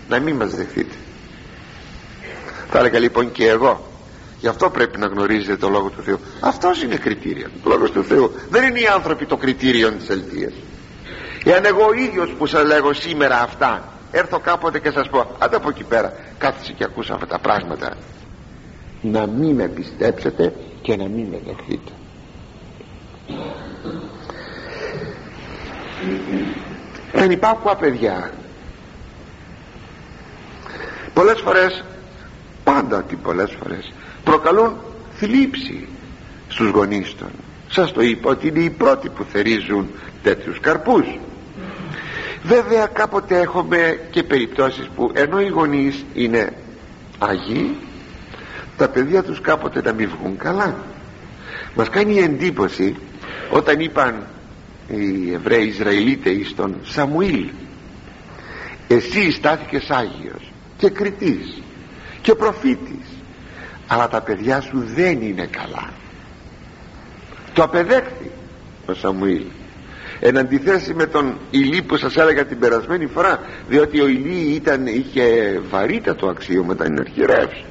να 0.09 0.19
μην 0.19 0.35
μας 0.35 0.55
δεχτείτε. 0.55 0.95
Θα 2.69 2.79
έλεγα 2.79 2.99
λοιπόν 2.99 3.31
και 3.31 3.47
εγώ 3.47 3.91
γι' 4.39 4.47
αυτό 4.47 4.69
πρέπει 4.69 4.97
να 4.97 5.07
γνωρίζετε 5.07 5.57
το 5.57 5.69
Λόγο 5.69 5.89
του 5.89 6.03
Θεού. 6.03 6.19
Αυτός 6.39 6.83
είναι 6.83 6.95
κριτήριο. 6.95 7.47
Το 7.63 7.69
Λόγος 7.69 7.91
του 7.91 8.03
Θεού 8.03 8.31
δεν 8.49 8.63
είναι 8.63 8.79
οι 8.79 8.87
άνθρωποι 8.87 9.25
το 9.25 9.37
κριτήριο 9.37 9.91
της 9.91 10.09
αληθείας 10.09 10.53
εάν 11.43 11.65
εγώ 11.65 11.85
ο 11.85 11.93
ίδιος 11.93 12.33
που 12.37 12.45
σας 12.45 12.65
λέγω 12.65 12.93
σήμερα 12.93 13.41
αυτά 13.41 13.83
έρθω 14.11 14.39
κάποτε 14.39 14.79
και 14.79 14.91
σας 14.91 15.09
πω 15.09 15.35
άντε 15.39 15.55
από 15.55 15.69
εκεί 15.69 15.83
πέρα 15.83 16.13
κάθισε 16.37 16.73
και 16.73 16.83
ακούσα 16.83 17.13
αυτά 17.13 17.27
τα 17.27 17.39
πράγματα 17.39 17.97
να 19.01 19.27
μην 19.27 19.55
με 19.55 19.67
πιστέψετε 19.67 20.53
και 20.81 20.95
να 20.95 21.03
μην 21.07 21.25
με 21.25 21.39
δεχτείτε. 21.45 21.91
Ανυπάκουα 27.13 27.75
παιδιά 27.75 28.31
πολλές 31.13 31.41
φορές 31.41 31.83
πάντα 32.63 33.03
τι 33.03 33.15
πολλές 33.15 33.55
φορές 33.61 33.93
προκαλούν 34.23 34.77
θλίψη 35.13 35.87
στους 36.47 36.69
γονείς 36.69 37.15
των. 37.15 37.29
Σας 37.69 37.91
το 37.91 38.01
είπα 38.01 38.29
ότι 38.29 38.47
είναι 38.47 38.59
οι 38.59 38.69
πρώτοι 38.69 39.09
που 39.09 39.23
θερίζουν 39.31 39.89
τέτοιους 40.23 40.59
καρπούς. 40.59 41.19
Βέβαια 42.43 42.85
κάποτε 42.85 43.39
έχουμε 43.39 43.99
και 44.11 44.23
περιπτώσεις 44.23 44.89
που 44.95 45.11
ενώ 45.13 45.41
οι 45.41 45.47
γονείς 45.47 46.05
είναι 46.13 46.53
Άγιοι 47.17 47.77
τα 48.77 48.89
παιδιά 48.89 49.23
τους 49.23 49.41
κάποτε 49.41 49.81
να 49.81 49.93
μην 49.93 50.09
βγουν 50.09 50.37
καλά. 50.37 50.75
Μας 51.75 51.89
κάνει 51.89 52.19
εντύπωση 52.19 52.95
όταν 53.51 53.79
είπαν 53.79 54.25
οι 54.87 55.33
Εβραίοι 55.33 55.65
Ισραηλίτες 55.65 56.47
στον 56.47 56.75
Σαμουήλ 56.83 57.49
εσύ 58.87 59.31
στάθηκες 59.31 59.89
Άγιος 59.89 60.51
και 60.77 60.89
κριτής 60.89 61.61
και 62.21 62.35
προφήτης 62.35 63.05
αλλά 63.87 64.07
τα 64.07 64.21
παιδιά 64.21 64.61
σου 64.61 64.83
δεν 64.95 65.21
είναι 65.21 65.45
καλά 65.45 65.89
το 67.53 67.63
απεδέχθη 67.63 68.31
ο 68.85 68.93
Σαμουήλ 68.93 69.43
εν 70.19 70.37
αντιθέσει 70.37 70.93
με 70.93 71.05
τον 71.05 71.37
Ηλί 71.51 71.81
που 71.81 71.97
σας 71.97 72.15
έλεγα 72.15 72.45
την 72.45 72.59
περασμένη 72.59 73.05
φορά 73.05 73.39
διότι 73.69 74.01
ο 74.01 74.07
Ηλί 74.07 74.55
ήταν, 74.55 74.87
είχε 74.87 75.59
βαρύτατο 75.69 76.27
αξίωμα 76.27 76.73
ήταν 76.73 76.99
αρχιερεύς 76.99 77.63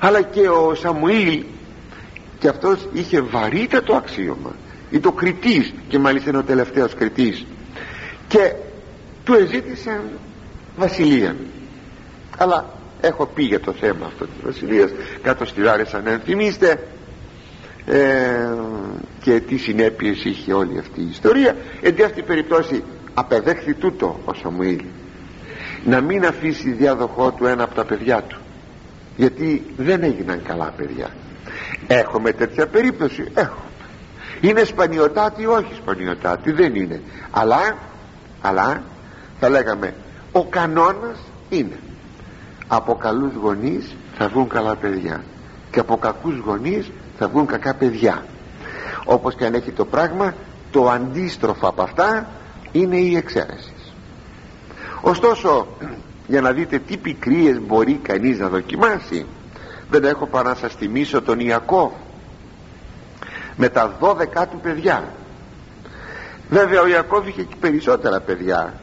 αλλά 0.00 0.22
και 0.22 0.48
ο 0.48 0.74
Σαμουήλ. 0.74 1.44
Και 2.38 2.48
αυτός 2.48 2.88
είχε 2.92 3.20
βαρύτατο 3.20 3.94
αξίωμα. 3.94 4.54
Ή 4.90 5.00
το 5.00 5.12
κριτής 5.12 5.74
και 5.88 5.98
μάλιστα 5.98 6.30
είναι 6.30 6.38
ο 6.38 6.42
τελευταίος 6.42 6.94
κριτής. 6.94 7.46
Και 8.28 8.52
του 9.24 9.34
εζήτησαν 9.34 10.00
βασιλεία. 10.76 11.36
Αλλά 12.38 12.66
έχω 13.00 13.26
πει 13.26 13.42
για 13.42 13.60
το 13.60 13.72
θέμα 13.72 14.06
αυτό 14.06 14.24
της 14.24 14.44
βασιλείας 14.44 14.90
κάτω 15.22 15.44
στη 15.44 15.60
Λάρισα 15.60 15.96
αν 15.96 16.06
ενθυμίστε 16.06 16.86
ε, 17.86 18.00
και 19.20 19.40
τι 19.40 19.56
συνέπειες 19.56 20.24
είχε 20.24 20.52
όλη 20.52 20.78
αυτή 20.78 21.00
η 21.00 21.08
ιστορία. 21.10 21.56
Εν 21.80 22.04
αυτή 22.04 22.22
περιπτώσει 22.22 22.84
απεδέχθη 23.14 23.74
τούτο 23.74 24.20
ο 24.24 24.34
Σαμουήλ. 24.34 24.84
Να 25.84 26.00
μην 26.00 26.26
αφήσει 26.26 26.70
διάδοχό 26.70 27.32
του 27.32 27.46
ένα 27.46 27.62
από 27.62 27.74
τα 27.74 27.84
παιδιά 27.84 28.22
του 28.22 28.40
γιατί 29.16 29.74
δεν 29.76 30.02
έγιναν 30.02 30.42
καλά 30.42 30.72
παιδιά. 30.76 31.10
Έχουμε 31.86 32.32
τέτοια 32.32 32.66
περίπτωση. 32.66 33.30
Έχουμε. 33.34 33.58
Είναι 34.40 34.64
σπανιωτάτη 34.64 35.46
όχι 35.46 35.74
σπανιωτάτη 35.74 36.52
δεν 36.52 36.74
είναι. 36.74 37.00
Αλλά 37.30 37.76
αλλά 38.40 38.82
θα 39.40 39.48
λέγαμε 39.48 39.94
ο 40.32 40.44
κανόνας 40.44 41.18
είναι. 41.48 41.78
Από 42.66 42.94
καλούς 42.94 43.34
γονείς 43.34 43.94
θα 44.18 44.28
βγουν 44.28 44.48
καλά 44.48 44.76
παιδιά. 44.76 45.24
Και 45.70 45.80
από 45.80 45.96
κακούς 45.96 46.38
γονείς 46.38 46.90
θα 47.18 47.28
βγουν 47.28 47.46
κακά 47.46 47.74
παιδιά. 47.74 48.24
Όπως 49.04 49.34
και 49.34 49.44
αν 49.44 49.54
έχει 49.54 49.70
το 49.70 49.84
πράγμα 49.84 50.34
το 50.70 50.88
αντίστροφο 50.88 51.68
από 51.68 51.82
αυτά 51.82 52.26
είναι 52.72 52.96
η 52.96 53.16
εξαίρεση. 53.16 53.72
Ωστόσο 55.00 55.66
για 56.26 56.40
να 56.40 56.52
δείτε 56.52 56.78
τι 56.78 56.96
πικρίες 56.96 57.60
μπορεί 57.60 58.00
κανείς 58.02 58.38
να 58.38 58.48
δοκιμάσει. 58.48 59.26
Δεν 59.90 60.04
έχω 60.04 60.26
παρά 60.26 60.48
να 60.48 60.54
σας 60.54 60.74
θυμίσω 60.74 61.22
τον 61.22 61.40
Ιακώβ 61.40 61.92
με 63.56 63.68
τα 63.68 63.96
δώδεκά 64.00 64.48
του 64.48 64.60
παιδιά. 64.62 65.04
Βέβαια 66.50 66.80
ο 66.80 66.86
Ιακώβ 66.86 67.28
είχε 67.28 67.42
και 67.42 67.54
περισσότερα 67.60 68.20
παιδιά 68.20 68.74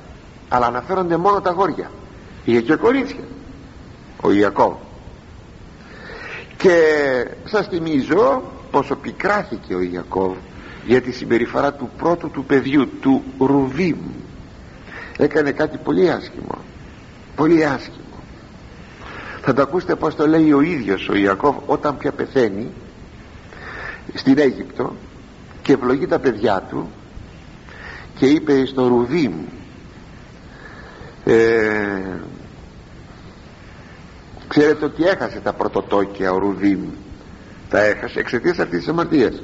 αλλά 0.49 0.65
αναφέρονται 0.65 1.17
μόνο 1.17 1.41
τα 1.41 1.51
γόρια. 1.51 1.91
Είχε 2.45 2.61
και 2.61 2.75
κορίτσια 2.75 3.23
ο 4.21 4.31
Ιακώβ 4.31 4.73
και 6.57 6.77
σας 7.45 7.67
θυμίζω 7.67 8.43
πόσο 8.71 8.95
πικράθηκε 8.95 9.75
ο 9.75 9.81
Ιακώβ 9.81 10.35
για 10.85 11.01
τη 11.01 11.11
συμπεριφορά 11.11 11.73
του 11.73 11.89
πρώτου 11.97 12.29
του 12.29 12.45
παιδιού 12.45 12.89
του 13.01 13.23
Ρουβίμ. 13.39 13.97
Έκανε 15.17 15.51
κάτι 15.51 15.77
πολύ 15.77 16.11
άσχημο 16.11 16.57
πολύ 17.41 17.65
άσχημο. 17.65 18.23
Θα 19.41 19.53
το 19.53 19.61
ακούσετε 19.61 19.95
πως 19.95 20.15
το 20.15 20.27
λέει 20.27 20.51
ο 20.51 20.61
ίδιος 20.61 21.09
ο 21.09 21.15
Ιακώβ 21.15 21.55
όταν 21.65 21.97
πια 21.97 22.11
πεθαίνει 22.11 22.71
στην 24.13 24.39
Αίγυπτο 24.39 24.95
και 25.61 25.73
ευλογεί 25.73 26.07
τα 26.07 26.19
παιδιά 26.19 26.67
του 26.69 26.89
και 28.17 28.25
είπε 28.25 28.65
στο 28.65 28.87
Ρουβίμ 28.87 29.33
ε, 31.25 32.17
ξέρετε 34.47 34.85
ότι 34.85 35.03
έχασε 35.03 35.39
τα 35.39 35.53
πρωτοτόκια 35.53 36.31
ο 36.31 36.37
Ρουβίμ 36.37 36.79
τα 37.69 37.79
έχασε 37.79 38.19
εξαιτίας 38.19 38.59
αυτής 38.59 38.79
της 38.79 38.87
αμαρτίας. 38.87 39.41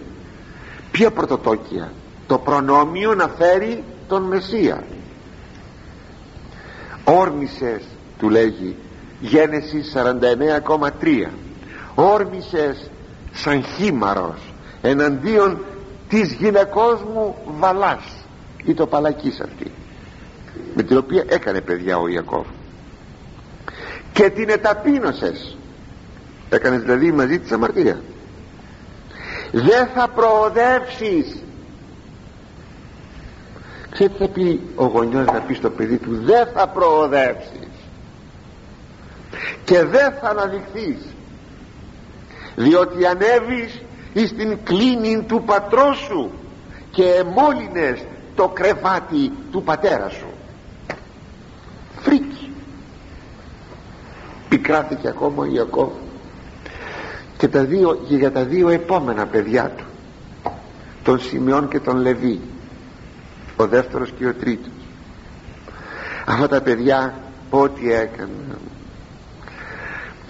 Ποια 0.92 1.12
πρωτοτόκια; 1.12 1.92
Το 2.28 2.38
προνόμιο 2.38 3.16
να 3.16 3.28
φέρει 3.28 3.84
τον 4.08 4.24
Μεσσία 4.24 4.84
όρμησες 7.10 7.84
του 8.18 8.30
λέγει 8.30 8.76
Γένεσης 9.20 9.94
49,3 9.96 11.30
όρμησες 11.96 12.90
σαν 13.34 13.64
χήμαρος 13.64 14.54
εναντίον 14.82 15.66
της 16.10 16.34
γυναικός 16.34 17.04
μου 17.14 17.36
Βαλάς. 17.60 18.04
Ή 18.64 18.74
το 18.74 18.88
παλακής 18.88 19.40
αυτή 19.40 19.72
με 20.76 20.84
την 20.84 20.98
οποία 20.98 21.24
έκανε 21.28 21.62
παιδιά 21.62 21.98
ο 21.98 22.08
Ιακώβ. 22.08 22.46
Και 24.14 24.30
την 24.30 24.50
εταπείνωσες. 24.50 25.58
Έκανες 26.50 26.82
δηλαδή 26.82 27.12
μαζί 27.12 27.40
της 27.40 27.52
αμαρτία. 27.52 28.02
Δεν 29.52 29.88
θα 29.96 30.08
προοδεύσεις 30.08 31.44
ξέρετε 33.98 34.26
θα 34.26 34.32
πει 34.32 34.62
ο 34.76 34.86
γονιός 34.86 35.26
να 35.26 35.42
πει 35.42 35.54
στο 35.54 35.70
παιδί 35.70 35.98
του 35.98 36.20
δεν 36.24 36.48
θα 36.54 36.68
προοδεύσεις 36.68 37.70
και 39.64 39.84
δεν 39.84 40.14
θα 40.22 40.30
αναδειχθείς 40.30 41.06
διότι 42.56 43.06
ανέβεις 43.06 43.82
εις 44.14 44.34
την 44.34 44.58
κλίνη 44.64 45.24
του 45.28 45.44
πατρός 45.46 45.98
σου 45.98 46.32
και 46.92 47.04
εμόλυνες 47.04 48.06
το 48.36 48.48
κρεβάτι 48.48 49.32
του 49.52 49.64
πατέρας 49.64 50.14
σου 50.14 50.28
φρίκι. 52.00 52.52
Πικράθηκε 54.50 55.08
ακόμα 55.08 55.44
ο 55.44 55.46
Ιακώβ 55.46 55.92
και, 57.38 57.48
τα 57.48 57.64
δύο, 57.64 58.00
και 58.08 58.16
για 58.16 58.32
τα 58.32 58.44
δύο 58.44 58.70
επόμενα 58.70 59.26
παιδιά 59.26 59.72
του 59.78 59.86
τον 61.04 61.20
Σιμεών 61.20 61.68
και 61.68 61.80
τον 61.80 61.98
Λεβί 61.98 62.40
ο 63.58 63.68
δεύτερος 63.68 64.12
και 64.18 64.26
ο 64.26 64.34
τρίτος. 64.34 64.72
Αυτά 66.26 66.48
τα 66.48 66.62
παιδιά 66.62 67.14
ό,τι 67.50 67.92
έκαναν. 67.92 68.58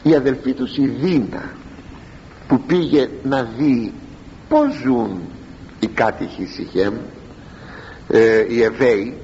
Η 0.03 0.15
αδελφή 0.15 0.53
τους 0.53 0.77
η 0.77 0.87
Δίνα 0.87 1.51
που 2.47 2.61
πήγε 2.61 3.09
να 3.23 3.43
δει 3.57 3.93
πως 4.49 4.73
ζουν 4.83 5.21
οι 5.79 5.87
κάτοικοι 5.87 6.45
Σιχέμ 6.45 6.93
ε, 8.07 8.45
οι 8.49 8.63
Εβαίοι 8.63 9.17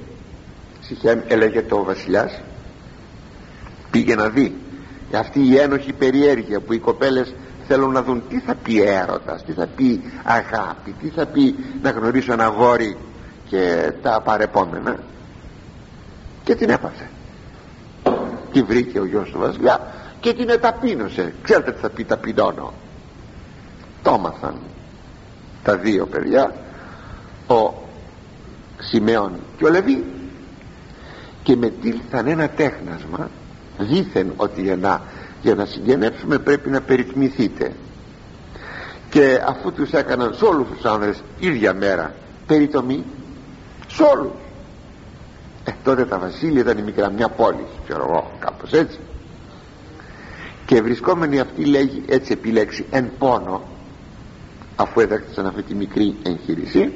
Σιχέμ 0.80 1.20
έλεγε 1.26 1.62
το 1.62 1.84
βασιλιάς 1.84 2.40
πήγε 3.90 4.14
να 4.14 4.28
δει. 4.28 4.54
Αυτή 5.12 5.40
η 5.40 5.56
ένοχη 5.56 5.92
περιέργεια 5.92 6.60
που 6.60 6.72
οι 6.72 6.78
κοπέλες 6.78 7.34
θέλουν 7.66 7.92
να 7.92 8.02
δουν 8.02 8.22
τι 8.28 8.38
θα 8.38 8.54
πει 8.54 8.82
έρωτας 8.82 9.44
τι 9.44 9.52
θα 9.52 9.66
πει 9.76 10.00
αγάπη 10.24 10.94
τι 11.00 11.08
θα 11.08 11.26
πει 11.26 11.54
να 11.82 11.90
γνωρίσω 11.90 12.32
ένα 12.32 12.46
γόρι 12.46 12.96
και 13.54 13.92
τα 14.02 14.20
παρεπόμενα 14.20 14.98
και 16.44 16.54
την 16.54 16.70
έπαθε. 16.70 17.08
Τη 18.52 18.62
βρήκε 18.62 19.00
ο 19.00 19.04
γιος 19.04 19.30
του 19.30 19.38
βασιλιά 19.38 19.92
και 20.20 20.32
την 20.32 20.48
εταπείνωσε. 20.48 21.34
Ξέρετε 21.42 21.72
τι 21.72 21.80
θα 21.80 21.88
πει 21.88 22.04
ταπεινώνω. 22.04 22.72
Το 24.02 24.14
έμαθαν 24.18 24.54
τα 25.62 25.76
δύο 25.76 26.06
παιδιά 26.06 26.54
ο 27.46 27.72
Σιμεών 28.78 29.32
και 29.58 29.64
ο 29.64 29.70
Λεβί 29.70 30.04
και 31.42 31.56
μετήλθαν 31.56 32.26
ένα 32.26 32.48
τέχνασμα. 32.48 33.30
Δήθεν 33.78 34.32
ότι 34.36 34.62
για 34.62 34.76
να, 34.76 35.02
για 35.42 35.54
να 35.54 35.64
συγγενέψουμε 35.64 36.38
πρέπει 36.38 36.70
να 36.70 36.80
περιτμηθείτε. 36.80 37.72
Και 39.10 39.40
αφού 39.46 39.72
τους 39.72 39.92
έκαναν 39.92 40.34
σε 40.34 40.44
όλους 40.44 40.68
τους 40.68 40.84
άνδρες 40.84 41.22
ίδια 41.38 41.74
μέρα 41.74 42.14
περιτομή 42.46 43.04
σε 43.94 44.02
όλους. 44.02 44.32
Ε, 45.64 45.72
τότε 45.84 46.04
τα 46.04 46.18
βασίλεια 46.18 46.60
ήταν 46.60 46.78
η 46.78 46.82
μικρά 46.82 47.10
μια 47.10 47.28
πόλη 47.28 47.66
ξέρω 47.84 48.04
εγώ 48.08 48.30
κάπως 48.38 48.72
έτσι. 48.72 48.98
Και 50.66 50.82
βρισκόμενοι 50.82 51.40
αυτοί 51.40 51.64
λέγει 51.64 52.04
έτσι 52.08 52.32
επιλέξει 52.32 52.86
εν 52.90 53.10
πόνο 53.18 53.62
αφού 54.76 55.00
έδειξαν 55.00 55.46
αυτή 55.46 55.62
τη 55.62 55.74
μικρή 55.74 56.16
εγχείρηση 56.22 56.92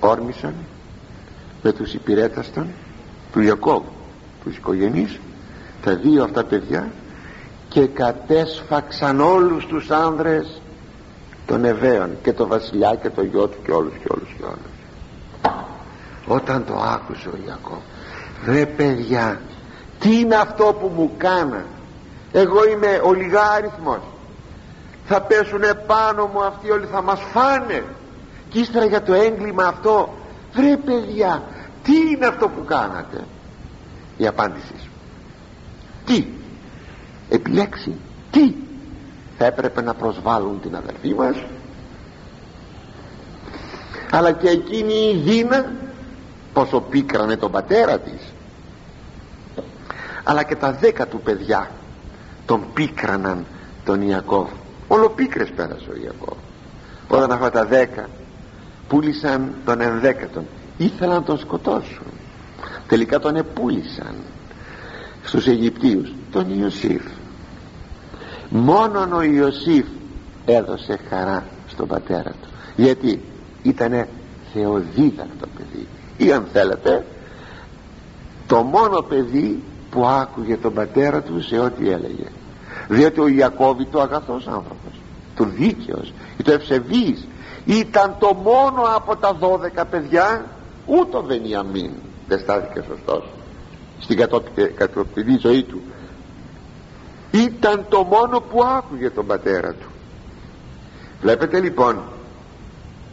όρμησαν 0.00 0.54
με 1.62 1.72
τους 1.72 1.94
υπηρέταστον 1.94 2.66
του 3.32 3.40
Ιακώβ 3.40 3.82
τους 4.44 4.56
οικογενείς 4.56 5.18
τα 5.82 5.96
δύο 5.96 6.22
αυτά 6.24 6.44
παιδιά 6.44 6.92
και 7.68 7.86
κατέσφαξαν 7.86 9.20
όλους 9.20 9.66
τους 9.66 9.90
άνδρες 9.90 10.60
των 11.46 11.64
Εβαίων 11.64 12.10
και 12.22 12.32
το 12.32 12.46
βασιλιά 12.46 12.94
και 13.02 13.10
το 13.10 13.22
γιο 13.22 13.48
του 13.48 13.58
και 13.64 13.70
όλους 13.70 13.92
και 13.92 14.08
όλους 14.10 14.28
και 14.36 14.42
όλους 14.44 14.79
όταν 16.26 16.64
το 16.64 16.74
άκουσε 16.74 17.28
ο 17.28 17.38
Ιακώβ 17.46 17.78
ρε 18.44 18.66
παιδιά 18.66 19.40
τι 19.98 20.18
είναι 20.18 20.34
αυτό 20.34 20.64
που 20.80 20.92
μου 20.96 21.12
κάνα 21.16 21.64
εγώ 22.32 22.68
είμαι 22.68 23.00
ολιγάριθμος. 23.04 24.00
Θα 25.06 25.20
πέσουν 25.22 25.62
επάνω 25.62 26.26
μου 26.26 26.44
αυτοί 26.44 26.70
όλοι 26.70 26.86
θα 26.86 27.02
μας 27.02 27.20
φάνε 27.32 27.84
και 28.48 28.58
ύστερα 28.58 28.84
για 28.84 29.02
το 29.02 29.14
έγκλημα 29.14 29.64
αυτό 29.64 30.14
βρε 30.52 30.76
παιδιά 30.76 31.42
τι 31.82 31.96
είναι 31.96 32.26
αυτό 32.26 32.48
που 32.48 32.64
κάνατε; 32.64 33.24
Η 34.16 34.26
απάντησή 34.26 34.74
σου. 34.82 34.90
Τι 36.04 36.26
επιλέξει 37.28 37.94
τι 38.30 38.54
θα 39.38 39.44
έπρεπε 39.46 39.82
να 39.82 39.94
προσβάλλουν 39.94 40.60
την 40.60 40.76
αδερφή 40.76 41.14
μας 41.14 41.36
αλλά 44.10 44.32
και 44.32 44.48
εκείνη 44.48 44.92
η 44.92 45.16
Δίνα 45.16 45.72
πόσο 46.52 46.80
πίκρανε 46.80 47.36
τον 47.36 47.50
πατέρα 47.50 47.98
της. 47.98 48.32
Αλλά 50.24 50.42
και 50.42 50.56
τα 50.56 50.72
δέκα 50.72 51.06
του 51.06 51.20
παιδιά 51.20 51.70
τον 52.46 52.64
πίκραναν 52.74 53.46
τον 53.84 54.02
Ιακώβ. 54.02 54.48
Όλο 54.88 55.10
πίκρες 55.10 55.50
πέρασε 55.50 55.90
ο 55.90 55.96
Ιακώβ. 56.04 56.38
Όταν 57.08 57.32
αυτά 57.32 57.50
τα 57.50 57.64
δέκα 57.64 58.08
πούλησαν 58.88 59.54
τον 59.64 59.80
ενδέκατον 59.80 60.46
ήθελαν 60.76 61.14
να 61.14 61.22
τον 61.22 61.38
σκοτώσουν. 61.38 62.06
Τελικά 62.86 63.18
τον 63.18 63.36
επούλησαν 63.36 64.14
στους 65.24 65.46
Αιγυπτίους 65.46 66.12
τον 66.32 66.60
Ιωσήφ. 66.60 67.02
Μόνον 68.48 69.12
ο 69.12 69.22
Ιωσήφ 69.22 69.86
έδωσε 70.44 70.98
χαρά 71.08 71.44
στον 71.68 71.88
πατέρα 71.88 72.30
του. 72.30 72.48
Γιατί; 72.76 73.22
Ήτανε 73.62 74.08
θεοδίδακτο 74.52 75.46
παιδί. 75.56 75.86
Ή 76.16 76.32
αν 76.32 76.46
θέλετε 76.52 77.04
το 78.46 78.62
μόνο 78.62 79.00
παιδί 79.00 79.62
που 79.90 80.06
άκουγε 80.06 80.56
τον 80.56 80.74
πατέρα 80.74 81.22
του 81.22 81.42
σε 81.42 81.58
ό,τι 81.58 81.88
έλεγε. 81.88 82.26
Διότι 82.88 83.20
ο 83.20 83.28
Ιακώβη 83.28 83.84
το 83.84 84.00
αγαθός 84.00 84.46
άνθρωπος 84.46 85.00
το 85.36 85.44
δίκαιος 85.44 86.12
το 86.42 86.52
ευσεβής 86.52 87.26
ήταν 87.64 88.16
το 88.18 88.34
μόνο 88.34 88.82
από 88.96 89.16
τα 89.16 89.32
δώδεκα 89.32 89.84
παιδιά 89.84 90.44
ούτω 90.86 91.22
Βενιαμίν 91.22 91.90
δεν 92.28 92.38
στάθηκε 92.38 92.84
σωστός 92.88 93.24
στην 93.98 94.18
κατοπτηλή 94.74 95.38
ζωή 95.38 95.62
του. 95.62 95.80
Ήταν 97.30 97.84
το 97.88 98.02
μόνο 98.02 98.40
που 98.40 98.64
άκουγε 98.64 99.10
τον 99.10 99.26
πατέρα 99.26 99.72
του. 99.72 99.86
Βλέπετε 101.20 101.60
λοιπόν 101.60 102.02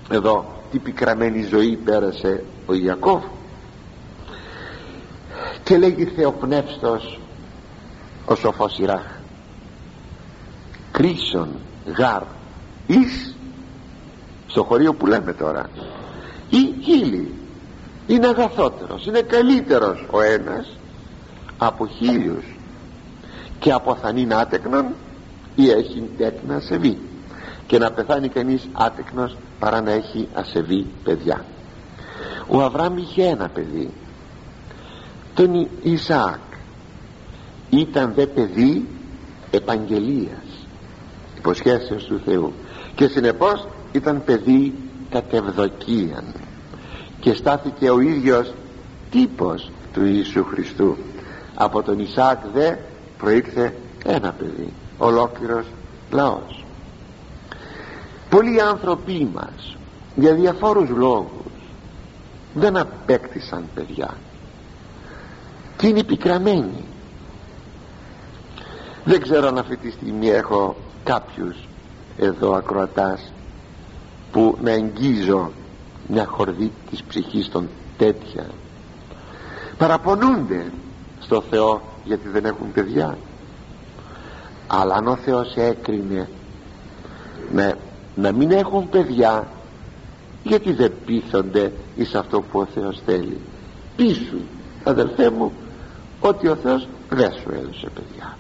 εδώ 0.09 0.61
τι 0.71 0.79
πικραμένη 0.79 1.43
ζωή 1.43 1.75
πέρασε 1.75 2.43
ο 2.65 2.73
Ιακώβ. 2.73 3.23
Και 5.63 5.77
λέγει 5.77 6.05
Θεοπνεύστος 6.05 7.19
ο 8.25 8.35
σοφός 8.35 8.77
Ιράχ 8.79 9.17
κρίσον 10.91 11.49
γάρ 11.97 12.21
εις 12.87 13.35
στο 14.47 14.63
χωρίο 14.63 14.93
που 14.93 15.05
λέμε 15.05 15.33
τώρα. 15.33 15.69
Ή 16.49 16.83
χίλι 16.83 17.33
είναι 18.07 18.27
αγαθότερος 18.27 19.05
είναι 19.05 19.21
καλύτερος 19.21 20.05
ο 20.11 20.21
ένας 20.21 20.77
από 21.57 21.87
χίλιους 21.87 22.45
και 23.59 23.71
από 23.71 23.95
θανήν 23.95 24.33
άτεκνον 24.33 24.85
ή 25.55 25.69
έχει 25.69 26.09
τέκνα 26.17 26.55
ασεβή 26.55 26.97
και 27.67 27.77
να 27.77 27.91
πεθάνει 27.91 28.29
κανείς 28.29 28.67
άτεκνος 28.73 29.37
παρά 29.59 29.81
να 29.81 29.91
έχει 29.91 30.27
ασεβή 30.33 30.85
παιδιά. 31.03 31.45
Ο 32.47 32.61
Αβραάμ 32.61 32.97
είχε 32.97 33.23
ένα 33.23 33.49
παιδί. 33.49 33.89
Τον 35.33 35.69
Ισαάκ. 35.83 36.39
Ήταν 37.69 38.13
δε 38.15 38.25
παιδί 38.25 38.87
επαγγελίας 39.51 40.67
υποσχέσεως 41.37 42.03
του 42.03 42.21
Θεού. 42.25 42.53
Και 42.95 43.07
συνεπώς 43.07 43.67
ήταν 43.91 44.23
παιδί 44.23 44.73
κατευδοκίαν. 45.09 46.33
Και 47.19 47.33
στάθηκε 47.33 47.89
ο 47.89 47.99
ίδιος 47.99 48.53
τύπος 49.11 49.71
του 49.93 50.05
Ιησού 50.05 50.43
Χριστού. 50.43 50.97
Από 51.55 51.83
τον 51.83 51.99
Ισαάκ 51.99 52.39
δε 52.53 52.75
προήλθε 53.17 53.73
ένα 54.05 54.31
παιδί 54.31 54.73
ολόκληρος 54.97 55.65
λαός 56.11 56.65
πολλοί 58.29 58.61
άνθρωποι 58.61 59.29
μας 59.33 59.77
για 60.15 60.33
διαφόρους 60.33 60.89
λόγους 60.89 61.47
δεν 62.53 62.77
απέκτησαν 62.77 63.63
παιδιά. 63.75 64.17
Και 65.77 65.87
είναι 65.87 66.03
πικραμένοι. 66.03 66.83
Δεν 69.03 69.21
ξέρω 69.21 69.47
αν 69.47 69.57
αυτή 69.57 69.77
τη 69.77 69.91
στιγμή 69.91 70.29
έχω 70.29 70.75
κάποιους 71.03 71.55
εδώ 72.17 72.53
ακροατάς 72.53 73.31
που 74.31 74.57
να 74.61 74.71
εγγύζω 74.71 75.51
μια 76.07 76.25
χορδή 76.25 76.71
της 76.89 77.03
ψυχής 77.03 77.49
των 77.49 77.69
τέτοια. 77.97 78.45
Παραπονούνται 79.77 80.71
στο 81.19 81.43
Θεό 81.49 81.81
γιατί 82.03 82.29
δεν 82.29 82.45
έχουν 82.45 82.71
παιδιά. 82.71 83.17
Αλλά 84.67 84.95
αν 84.95 85.07
ο 85.07 85.15
Θεός 85.15 85.55
έκρινε 85.55 86.29
να, 87.51 87.77
να 88.17 88.31
μην 88.31 88.51
έχουν 88.51 88.89
παιδιά 88.89 89.47
γιατί 90.43 90.73
δεν 90.73 90.91
πείθονται 91.05 91.71
εις 91.95 92.15
αυτό 92.15 92.41
που 92.41 92.59
ο 92.59 92.65
Θεός 92.65 93.01
θέλει. 93.05 93.39
Πείσου 93.95 94.39
αδελφέ 94.83 95.29
μου 95.29 95.51
ότι 96.19 96.47
ο 96.47 96.55
Θεός 96.55 96.87
δεν 97.09 97.31
σου 97.31 97.49
έδωσε 97.53 97.89
παιδιά. 97.93 98.37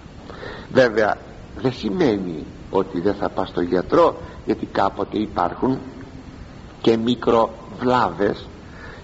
Βέβαια 0.71 1.17
δεν 1.61 1.73
σημαίνει 1.73 2.45
ότι 2.71 2.99
δεν 2.99 3.13
θα 3.13 3.29
πας 3.29 3.49
στο 3.49 3.61
γιατρό 3.61 4.17
γιατί 4.45 4.65
κάποτε 4.65 5.17
υπάρχουν 5.17 5.77
και 6.81 6.97
μικροβλάβες 6.97 8.47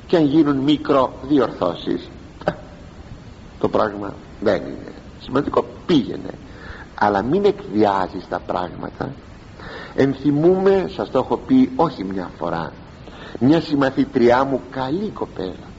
και 0.07 0.17
αν 0.17 0.25
γίνουν 0.25 0.57
μικροδιορθώσεις 0.57 2.09
το 3.59 3.69
πράγμα 3.69 4.13
δεν 4.41 4.61
είναι 4.61 4.93
σημαντικό. 5.19 5.65
Πήγαινε. 5.85 6.33
Αλλά 6.95 7.21
μην 7.21 7.45
εκβιάζεις 7.45 8.27
τα 8.29 8.39
πράγματα 8.39 9.11
ενθυμούμε 9.95 10.89
σας 10.95 11.11
το 11.11 11.17
έχω 11.17 11.37
πει 11.37 11.71
όχι 11.75 12.03
μια 12.03 12.29
φορά 12.37 12.71
μια 13.39 13.61
συμμαθήτριά 13.61 14.43
μου 14.43 14.61
καλή 14.71 15.09
κοπέλα. 15.09 15.71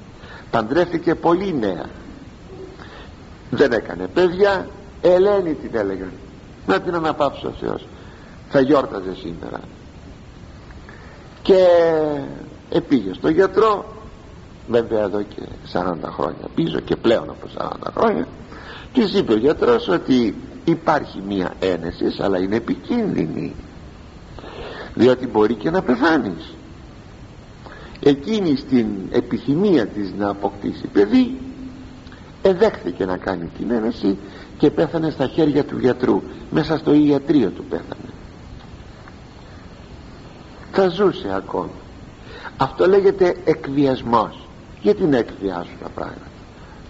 Παντρεύτηκε 0.50 1.14
πολύ 1.14 1.54
νέα. 1.54 1.86
Δεν 3.50 3.72
έκανε 3.72 4.06
παιδιά. 4.06 4.68
Ελένη 5.00 5.54
την 5.54 5.70
έλεγαν 5.72 6.12
να 6.66 6.80
την 6.80 6.94
αναπαύσει 6.94 7.46
ο 7.46 7.54
Θεός. 7.60 7.86
Θα 8.50 8.60
γιόρταζε 8.60 9.14
σήμερα. 9.14 9.60
Και 11.42 11.66
επήγε 12.70 13.12
στο 13.12 13.28
γιατρό. 13.28 13.84
Βέβαια 14.68 15.02
εδώ 15.02 15.22
και 15.22 15.42
40 15.72 15.80
χρόνια 16.02 16.48
πίσω 16.54 16.80
και 16.80 16.96
πλέον 16.96 17.30
από 17.30 17.46
40 17.58 17.90
χρόνια. 17.96 18.26
Και 18.92 19.00
είπε 19.00 19.32
ο 19.32 19.36
γιατρός 19.36 19.88
ότι 19.88 20.34
υπάρχει 20.64 21.22
μία 21.28 21.54
ένεση 21.60 22.04
αλλά 22.20 22.38
είναι 22.38 22.56
επικίνδυνη 22.56 23.54
διότι 24.94 25.26
μπορεί 25.26 25.54
και 25.54 25.70
να 25.70 25.82
πεθάνεις. 25.82 26.54
Εκείνη 28.00 28.56
στην 28.56 28.86
επιθυμία 29.10 29.86
της 29.86 30.12
να 30.18 30.28
αποκτήσει 30.28 30.86
παιδί 30.86 31.38
εδέχθηκε 32.42 33.04
να 33.04 33.16
κάνει 33.16 33.50
την 33.58 33.70
ένεση 33.70 34.18
και 34.58 34.70
πέθανε 34.70 35.10
στα 35.10 35.26
χέρια 35.26 35.64
του 35.64 35.78
γιατρού. 35.78 36.22
Μέσα 36.50 36.78
στο 36.78 36.92
ιατρείο 36.92 37.50
του 37.50 37.64
πέθανε. 37.64 38.12
Θα 40.72 40.88
ζούσε 40.88 41.34
ακόμα. 41.36 41.70
Αυτό 42.56 42.86
λέγεται 42.86 43.36
εκβιασμός. 43.44 44.48
Γιατί 44.80 45.02
να 45.04 45.16
εκβιάσουν 45.16 45.78
τα 45.82 45.88
πράγματα; 45.88 46.26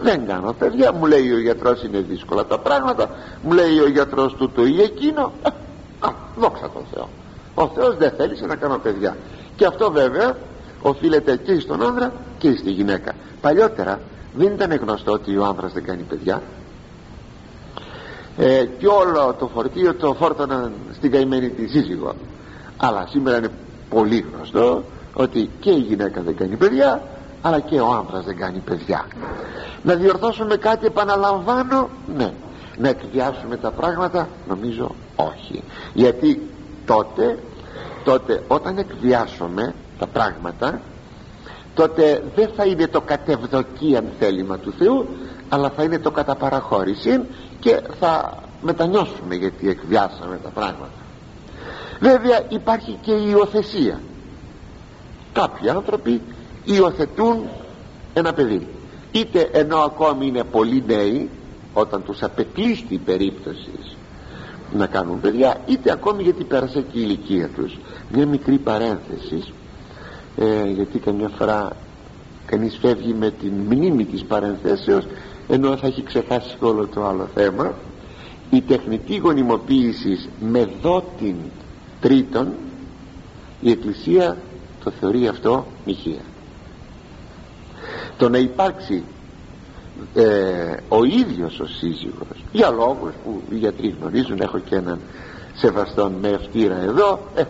Δεν 0.00 0.26
κάνω 0.26 0.52
παιδιά. 0.52 0.92
Μου 0.92 1.06
λέει 1.06 1.32
ο 1.32 1.40
γιατρός 1.40 1.82
είναι 1.82 1.98
δύσκολα 1.98 2.44
τα 2.46 2.58
πράγματα. 2.58 3.10
Μου 3.42 3.52
λέει 3.52 3.78
ο 3.78 3.88
γιατρός 3.88 4.34
του 4.34 4.50
το 4.50 4.66
ή 4.66 4.82
εκείνο. 4.82 5.32
Ε, 5.42 5.48
α, 6.00 6.12
δόξα 6.36 6.70
τον 6.70 6.82
Θεό 6.94 7.08
ο 7.54 7.68
Θεός 7.68 7.96
δεν 7.96 8.12
θέλησε 8.16 8.46
να 8.46 8.56
κάνω 8.56 8.78
παιδιά. 8.78 9.16
Και 9.56 9.66
αυτό 9.66 9.90
βέβαια 9.90 10.36
οφείλεται 10.82 11.36
και 11.36 11.60
στον 11.60 11.82
άνδρα 11.82 12.12
και 12.38 12.56
στη 12.56 12.70
γυναίκα. 12.70 13.12
Παλιότερα 13.40 14.00
δεν 14.34 14.52
ήταν 14.52 14.72
γνωστό 14.74 15.12
ότι 15.12 15.36
ο 15.36 15.44
άνδρας 15.44 15.72
δεν 15.72 15.84
κάνει 15.84 16.02
παιδιά. 16.02 16.42
Ε, 18.38 18.64
και 18.78 18.86
όλο 18.86 19.36
το 19.38 19.46
φορτίο 19.54 19.94
το 19.94 20.14
φόρτωναν 20.14 20.72
στην 20.92 21.10
καημένη 21.10 21.48
τη 21.48 21.68
σύζυγο. 21.68 22.14
Αλλά 22.76 23.06
σήμερα 23.10 23.36
είναι 23.36 23.50
πολύ 23.90 24.24
γνωστό 24.34 24.84
ότι 25.14 25.50
και 25.60 25.70
η 25.70 25.78
γυναίκα 25.78 26.20
δεν 26.20 26.36
κάνει 26.36 26.56
παιδιά 26.56 27.02
αλλά 27.42 27.60
και 27.60 27.80
ο 27.80 27.92
άνδρας 27.92 28.24
δεν 28.24 28.36
κάνει 28.36 28.58
παιδιά. 28.58 29.06
Να 29.82 29.94
διορθώσουμε 29.94 30.56
κάτι 30.56 30.86
επαναλαμβάνω 30.86 31.88
ναι. 32.16 32.32
Να 32.78 32.88
εκβιάσουμε 32.88 33.56
τα 33.56 33.70
πράγματα 33.70 34.28
νομίζω 34.48 34.94
όχι. 35.16 35.62
Γιατί 35.94 36.42
τότε 36.86 37.38
τότε 38.04 38.42
όταν 38.48 38.78
εκβιάσουμε 38.78 39.74
τα 39.98 40.06
πράγματα 40.06 40.80
τότε 41.74 42.24
δεν 42.34 42.48
θα 42.56 42.64
είναι 42.64 42.86
το 42.88 43.00
κατευδοκίαν 43.00 44.04
θέλημα 44.18 44.58
του 44.58 44.72
Θεού 44.78 45.08
αλλά 45.48 45.70
θα 45.70 45.82
είναι 45.82 45.98
το 45.98 46.10
κατά 46.10 46.34
παραχώρηση 46.34 47.20
και 47.60 47.82
θα 48.00 48.42
μετανιώσουμε 48.62 49.34
γιατί 49.34 49.68
εκβιάσαμε 49.68 50.38
τα 50.42 50.48
πράγματα. 50.48 50.90
Βέβαια 52.00 52.44
υπάρχει 52.48 52.98
και 53.02 53.12
η 53.12 53.26
υιοθεσία. 53.28 54.00
Κάποιοι 55.32 55.68
άνθρωποι 55.68 56.20
υιοθετούν 56.64 57.48
ένα 58.14 58.32
παιδί. 58.32 58.66
Είτε 59.12 59.48
ενώ 59.52 59.76
ακόμη 59.76 60.26
είναι 60.26 60.44
πολύ 60.44 60.84
νέοι 60.86 61.30
όταν 61.74 62.04
τους 62.04 62.22
απεκλείστη 62.22 62.94
η 62.94 62.98
περίπτωση 62.98 63.93
να 64.72 64.86
κάνουν 64.86 65.20
παιδιά 65.20 65.56
είτε 65.66 65.92
ακόμη 65.92 66.22
γιατί 66.22 66.44
πέρασε 66.44 66.80
και 66.80 66.98
η 66.98 67.02
ηλικία 67.04 67.48
τους. 67.48 67.78
Μια 68.12 68.26
μικρή 68.26 68.58
παρένθεση 68.58 69.52
ε, 70.36 70.70
γιατί 70.70 70.98
καμιά 70.98 71.28
φορά 71.28 71.70
κανείς 72.46 72.78
φεύγει 72.80 73.14
με 73.14 73.30
την 73.30 73.52
μνήμη 73.52 74.04
της 74.04 74.24
παρενθέσεως 74.24 75.06
ενώ 75.48 75.76
θα 75.76 75.86
έχει 75.86 76.02
ξεχάσει 76.02 76.56
όλο 76.60 76.86
το 76.86 77.06
άλλο 77.06 77.28
θέμα. 77.34 77.74
Η 78.50 78.60
τεχνητή 78.60 79.16
γονιμοποίηση 79.16 80.28
με 80.40 80.68
δότην 80.82 81.36
τρίτον 82.00 82.52
η 83.60 83.70
Εκκλησία 83.70 84.36
το 84.84 84.90
θεωρεί 85.00 85.28
αυτό 85.28 85.66
μοιχεία. 85.84 86.20
Το 88.18 88.28
να 88.28 88.38
υπάρξει 88.38 89.02
ε, 90.14 90.76
ο 90.88 91.04
ίδιος 91.04 91.60
ο 91.60 91.66
σύζυγος 91.66 92.44
για 92.52 92.70
λόγους 92.70 93.12
που 93.24 93.42
οι 93.50 93.54
γιατροί 93.54 93.94
γνωρίζουν 94.00 94.40
έχω 94.40 94.58
και 94.58 94.74
έναν 94.76 94.98
σεβαστόν 95.54 96.12
με 96.20 96.28
ευτήρα 96.28 96.76
εδώ 96.76 97.20
ε, 97.34 97.44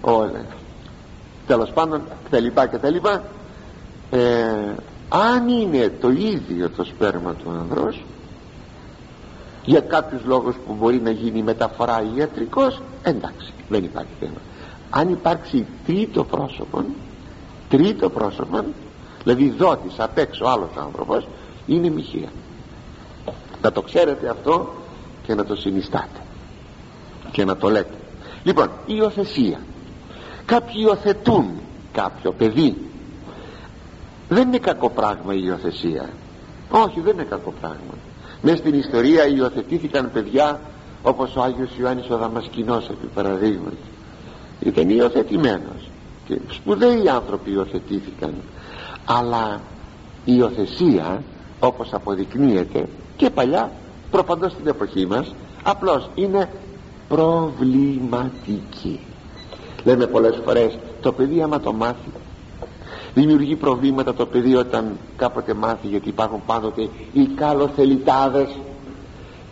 ο, 0.00 0.30
τέλος 1.46 1.70
πάντων 1.70 2.02
τα 2.30 2.40
λοιπά 2.40 2.66
και 2.66 2.76
τα 2.76 2.90
λοιπά. 2.90 3.22
Ε, 4.10 4.20
αν 5.08 5.48
είναι 5.48 5.92
το 6.00 6.10
ίδιο 6.10 6.70
το 6.76 6.84
σπέρμα 6.84 7.34
του 7.34 7.50
ανδρός 7.50 8.04
για 9.64 9.80
κάποιους 9.80 10.24
λόγους 10.24 10.54
που 10.66 10.76
μπορεί 10.78 11.00
να 11.00 11.10
γίνει 11.10 11.42
μεταφορά 11.42 12.02
ιατρικός 12.16 12.82
εντάξει 13.02 13.52
δεν 13.68 13.84
υπάρχει 13.84 14.10
θέμα. 14.20 14.38
Αν 14.90 15.08
υπάρξει 15.08 15.66
τρίτο 15.86 16.24
πρόσωπο 16.24 16.84
τρίτο 17.68 18.10
πρόσωπο 18.10 18.64
δηλαδή 19.22 19.50
δότης 19.50 20.00
απ' 20.00 20.18
έξω 20.18 20.44
άλλος 20.44 20.70
άνθρωπος 20.76 21.26
είναι 21.66 21.88
μοιχεία. 21.88 22.28
Να 23.62 23.72
το 23.72 23.82
ξέρετε 23.82 24.28
αυτό 24.28 24.74
και 25.26 25.34
να 25.34 25.44
το 25.44 25.56
συνιστάτε. 25.56 26.20
Και 27.30 27.44
να 27.44 27.56
το 27.56 27.70
λέτε. 27.70 27.94
Λοιπόν 28.44 28.66
η 28.86 28.94
υιοθεσία. 28.96 29.58
Κάποιοι 30.44 30.74
υιοθετούν 30.78 31.50
κάποιο 31.92 32.32
παιδί. 32.32 32.76
Δεν 34.28 34.48
είναι 34.48 34.58
κακό 34.58 34.90
πράγμα 34.90 35.34
η 35.34 35.40
υιοθεσία. 35.44 36.08
Όχι 36.70 37.00
δεν 37.00 37.12
είναι 37.14 37.24
κακό 37.24 37.54
πράγμα. 37.60 37.94
Μέσα 38.42 38.56
στην 38.56 38.74
ιστορία 38.74 39.26
υιοθετήθηκαν 39.26 40.10
παιδιά 40.12 40.60
όπως 41.02 41.36
ο 41.36 41.42
Άγιος 41.42 41.70
Ιωάννης 41.78 42.10
ο 42.10 42.16
Δαμασκηνός 42.16 42.88
επί 42.88 43.06
παραδείγματι. 43.14 43.76
Ήταν 44.60 44.88
υιοθετημένος. 44.88 45.90
Και 46.26 46.38
σπουδαίοι 46.50 47.08
άνθρωποι 47.08 47.50
υιοθετήθηκαν. 47.50 48.34
Αλλά 49.04 49.60
η 50.24 50.32
υιοθεσία 50.36 51.22
όπως 51.66 51.92
αποδεικνύεται 51.92 52.88
και 53.16 53.30
παλιά 53.30 53.70
προπαντός 54.10 54.52
στην 54.52 54.66
εποχή 54.66 55.06
μας 55.06 55.34
απλώς 55.62 56.10
είναι 56.14 56.48
προβληματική. 57.08 59.00
Λέμε 59.84 60.06
πολλές 60.06 60.40
φορές 60.44 60.78
το 61.00 61.12
παιδί 61.12 61.42
άμα 61.42 61.60
το 61.60 61.72
μάθει 61.72 62.10
δημιουργεί 63.14 63.56
προβλήματα 63.56 64.14
το 64.14 64.26
παιδί 64.26 64.54
όταν 64.54 64.98
κάποτε 65.16 65.54
μάθει 65.54 65.86
γιατί 65.86 66.08
υπάρχουν 66.08 66.42
πάντοτε 66.46 66.88
οι 67.12 67.26
καλοθελητάδες 67.26 68.48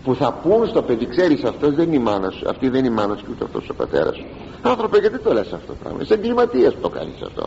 που 0.04 0.14
θα 0.14 0.32
πούν 0.32 0.66
στο 0.66 0.82
παιδί 0.82 1.06
ξέρεις 1.06 1.44
αυτός 1.44 1.74
δεν 1.74 1.86
είναι 1.86 1.96
η 1.96 1.98
μάνα 1.98 2.30
σου 2.30 2.48
αυτή 2.48 2.68
δεν 2.68 2.84
είναι 2.84 2.94
η 2.94 2.96
μάνα 2.96 3.16
σου 3.16 3.24
και 3.24 3.30
ούτε 3.30 3.44
αυτός 3.44 3.68
ο 3.68 3.74
πατέρας 3.74 4.16
σου 4.16 4.24
άνθρωπε 4.62 4.98
γιατί 4.98 5.18
το 5.18 5.32
λες 5.32 5.52
αυτό 5.52 5.66
το 5.66 5.74
πράγμα 5.82 5.98
είσαι 6.02 6.14
εγκληματίας 6.14 6.74
που 6.74 6.80
το 6.80 6.88
κάνεις 6.88 7.22
αυτό. 7.26 7.46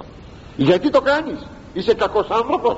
Γιατί 0.56 0.90
το 0.90 1.02
κάνεις 1.02 1.48
είσαι 1.74 1.94
κακός 1.94 2.30
άνθρωπος 2.30 2.78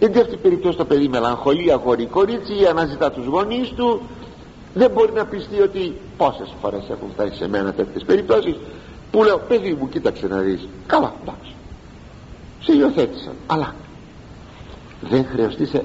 είναι 0.00 0.20
αυτή 0.20 0.34
η 0.34 0.36
περίπτωση 0.36 0.76
το 0.76 0.84
παιδί 0.84 1.08
μελαγχολία 1.08 1.74
αγόρι 1.74 2.06
κορίτσι 2.06 2.66
αναζητά 2.70 3.10
τους 3.10 3.26
γονείς 3.26 3.68
του. 3.68 4.00
Δεν 4.74 4.90
μπορεί 4.90 5.12
να 5.12 5.24
πιστεί 5.24 5.60
ότι 5.60 5.96
πόσες 6.16 6.54
φορές 6.60 6.82
έχουν 6.90 7.10
φτάσει 7.12 7.34
σε 7.36 7.48
μένα 7.48 7.72
τέτοιες 7.72 8.04
περιπτώσεις 8.04 8.56
που 9.10 9.24
λέω 9.24 9.38
παιδί 9.38 9.76
μου 9.80 9.88
κοίταξε 9.88 10.26
να 10.26 10.38
δεις 10.38 10.68
καλά 10.86 11.14
εντάξει. 11.22 11.54
Σε 12.60 12.72
υιοθέτησαν. 12.72 13.32
Αλλά 13.46 13.74
δεν 15.00 15.26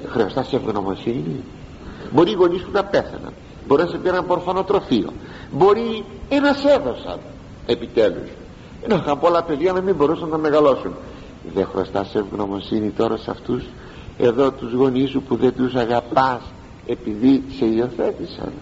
χρειαστά 0.08 0.42
σε 0.42 0.56
ευγνωμοσύνη. 0.56 1.44
Μπορεί 2.12 2.30
οι 2.30 2.34
γονείς 2.34 2.60
σου 2.60 2.70
να 2.72 2.84
πέθαναν. 2.84 3.32
Μπορεί 3.66 3.82
να 3.82 3.88
σε 3.88 3.98
πήραν 3.98 4.26
πορφανοτροφείο. 4.26 5.12
Μπορεί 5.52 6.04
ένα 6.28 6.54
έδωσαν 6.78 7.18
επιτέλους. 7.66 8.28
Να 8.88 8.94
είχαν 8.94 9.20
πολλά 9.20 9.42
παιδιά 9.42 9.72
να 9.72 9.80
μην 9.80 9.94
μπορούσαν 9.94 10.28
να 10.28 10.38
μεγαλώσουν. 10.38 10.92
Δεν 11.54 11.66
χρωστά 11.66 12.04
σε 12.04 12.18
ευγνωμοσύνη 12.18 12.90
τώρα 12.90 13.16
σε 13.16 13.30
αυτούς 13.30 13.64
εδώ 14.18 14.50
τους 14.50 14.72
γονείς 14.72 15.10
σου 15.10 15.22
που 15.22 15.36
δεν 15.36 15.54
τους 15.56 15.74
αγαπάς 15.74 16.40
επειδή 16.86 17.42
σε 17.58 17.64
υιοθέτησαν. 17.64 18.52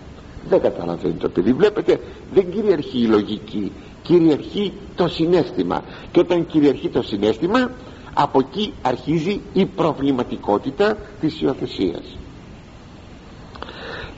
Δεν 0.48 0.60
καταλαβαίνει 0.60 1.14
το 1.14 1.28
παιδί. 1.28 1.52
Βλέπετε 1.52 2.00
δεν 2.32 2.50
κυριαρχεί 2.50 2.98
η 2.98 3.06
λογική. 3.06 3.72
Κυριαρχεί 4.02 4.72
το 4.94 5.08
συνέστημα. 5.08 5.82
Και 6.12 6.20
όταν 6.20 6.46
κυριαρχεί 6.46 6.88
το 6.88 7.02
συνέστημα 7.02 7.70
από 8.14 8.38
εκεί 8.38 8.72
αρχίζει 8.82 9.40
η 9.52 9.66
προβληματικότητα 9.66 10.96
της 11.20 11.40
υιοθεσίας. 11.40 12.16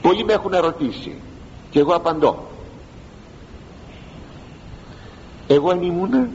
Πολλοί 0.01 0.23
με 0.23 0.33
έχουν 0.33 0.53
ερωτήσει. 0.53 1.15
Και 1.69 1.79
εγώ 1.79 1.93
απαντώ. 1.93 2.47
Εγώ 5.47 5.69
αν 5.69 5.81
ήμουν 5.81 6.27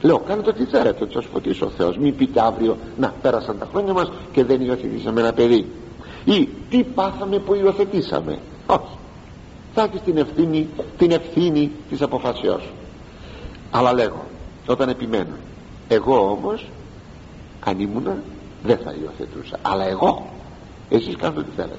λέω 0.00 0.18
κάνετε 0.18 0.50
ό,τι 0.50 0.64
θέλετε 0.64 1.04
ότι 1.04 1.12
σας 1.12 1.24
φωτίσει 1.32 1.64
ο 1.64 1.70
Θεός. 1.76 1.96
Μην 1.98 2.16
πείτε 2.16 2.40
αύριο 2.40 2.76
να 2.98 3.14
πέρασαν 3.22 3.58
τα 3.58 3.68
χρόνια 3.70 3.92
μας 3.92 4.12
και 4.32 4.44
δεν 4.44 4.60
υιοθετήσαμε 4.60 5.20
ένα 5.20 5.32
παιδί 5.32 5.66
ή 6.24 6.48
τι 6.70 6.82
πάθαμε 6.82 7.38
που 7.38 7.54
υιοθετήσαμε 7.54 8.38
όχι. 8.66 8.96
Θα 9.74 9.82
έχεις 9.82 10.00
την 10.00 10.16
ευθύνη 10.16 10.68
την 10.98 11.10
ευθύνη 11.10 11.70
της 11.90 12.02
αποφάσεώς. 12.02 12.68
Αλλά 13.70 13.92
λέγω 13.92 14.24
όταν 14.66 14.88
επιμένω 14.88 15.34
εγώ 15.88 16.30
όμως 16.30 16.66
αν 17.64 17.80
ήμουνα 17.80 18.16
δεν 18.64 18.78
θα 18.84 18.94
υιοθετούσα 19.02 19.58
αλλά 19.62 19.84
εγώ 19.88 20.26
εσείς 20.90 21.16
κάνετε 21.16 21.40
ό,τι 21.40 21.50
θέλετε 21.56 21.78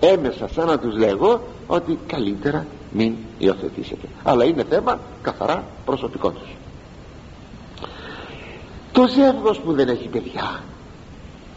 έμεσα 0.00 0.48
σαν 0.48 0.66
να 0.66 0.78
τους 0.78 0.96
λέγω 0.96 1.40
ότι 1.66 1.98
καλύτερα 2.06 2.66
μην 2.92 3.14
υιοθετήσετε. 3.38 4.06
Αλλά 4.22 4.44
είναι 4.44 4.64
θέμα 4.64 4.98
καθαρά 5.22 5.64
προσωπικό 5.84 6.30
τους 6.30 6.48
το 8.94 9.06
ζεύγος 9.08 9.60
που 9.60 9.72
δεν 9.72 9.88
έχει 9.88 10.08
παιδιά. 10.08 10.62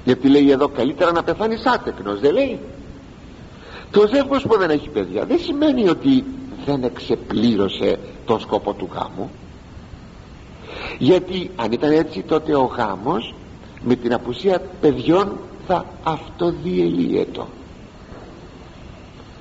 Γιατί 0.03 0.29
λέει 0.29 0.51
εδώ 0.51 0.67
καλύτερα 0.67 1.11
να 1.11 1.23
πεθάνεις 1.23 1.65
άτεκνος 1.65 2.19
δεν 2.19 2.33
λέει. 2.33 2.59
Το 3.91 4.07
ζεύγος 4.07 4.43
που 4.43 4.57
δεν 4.57 4.69
έχει 4.69 4.89
παιδιά 4.89 5.25
δεν 5.25 5.39
σημαίνει 5.39 5.89
ότι 5.89 6.23
δεν 6.65 6.83
εξεπλήρωσε 6.83 7.99
το 8.25 8.39
σκοπό 8.39 8.73
του 8.73 8.89
γάμου. 8.93 9.31
Γιατί 10.97 11.51
αν 11.55 11.71
ήταν 11.71 11.91
έτσι 11.91 12.21
τότε 12.21 12.55
ο 12.55 12.63
γάμος 12.63 13.35
με 13.81 13.95
την 13.95 14.13
απουσία 14.13 14.61
παιδιών 14.81 15.37
θα 15.67 15.85
αυτοδιελύεται. 16.03 17.41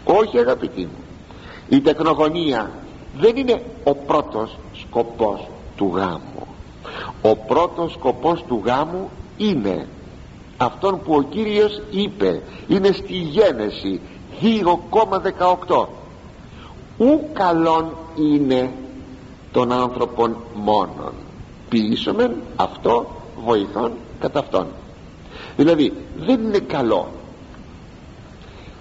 Όχι 0.05 0.39
αγαπητοί 0.39 0.81
μου 0.81 1.05
η 1.69 1.81
τεκνογωνία 1.81 2.71
δεν 3.19 3.37
είναι 3.37 3.63
ο 3.85 3.95
πρώτος 3.95 4.59
σκοπός 4.73 5.49
του 5.77 5.93
γάμου 5.95 6.36
ο 7.23 7.37
πρώτος 7.37 7.93
σκοπός 7.93 8.45
του 8.49 8.63
γάμου 8.65 9.11
είναι 9.37 9.89
αυτόν 10.57 11.01
που 11.05 11.15
ο 11.15 11.23
Κύριος 11.23 11.83
είπε 11.91 12.43
είναι 12.69 12.93
στη 12.93 13.13
γένεση 13.13 14.01
2,18 15.69 15.87
ου 16.99 17.29
καλόν 17.33 17.93
είναι 18.17 18.73
των 19.53 19.73
άνθρωπων 19.73 20.37
μόνον. 20.55 21.13
Ποιήσομεν 21.69 22.35
αυτό 22.57 23.07
βοηθών 23.45 23.93
κατά 24.21 24.39
αυτόν. 24.39 24.67
Δηλαδή 25.57 25.93
δεν 26.17 26.45
είναι 26.45 26.59
καλό 26.59 27.09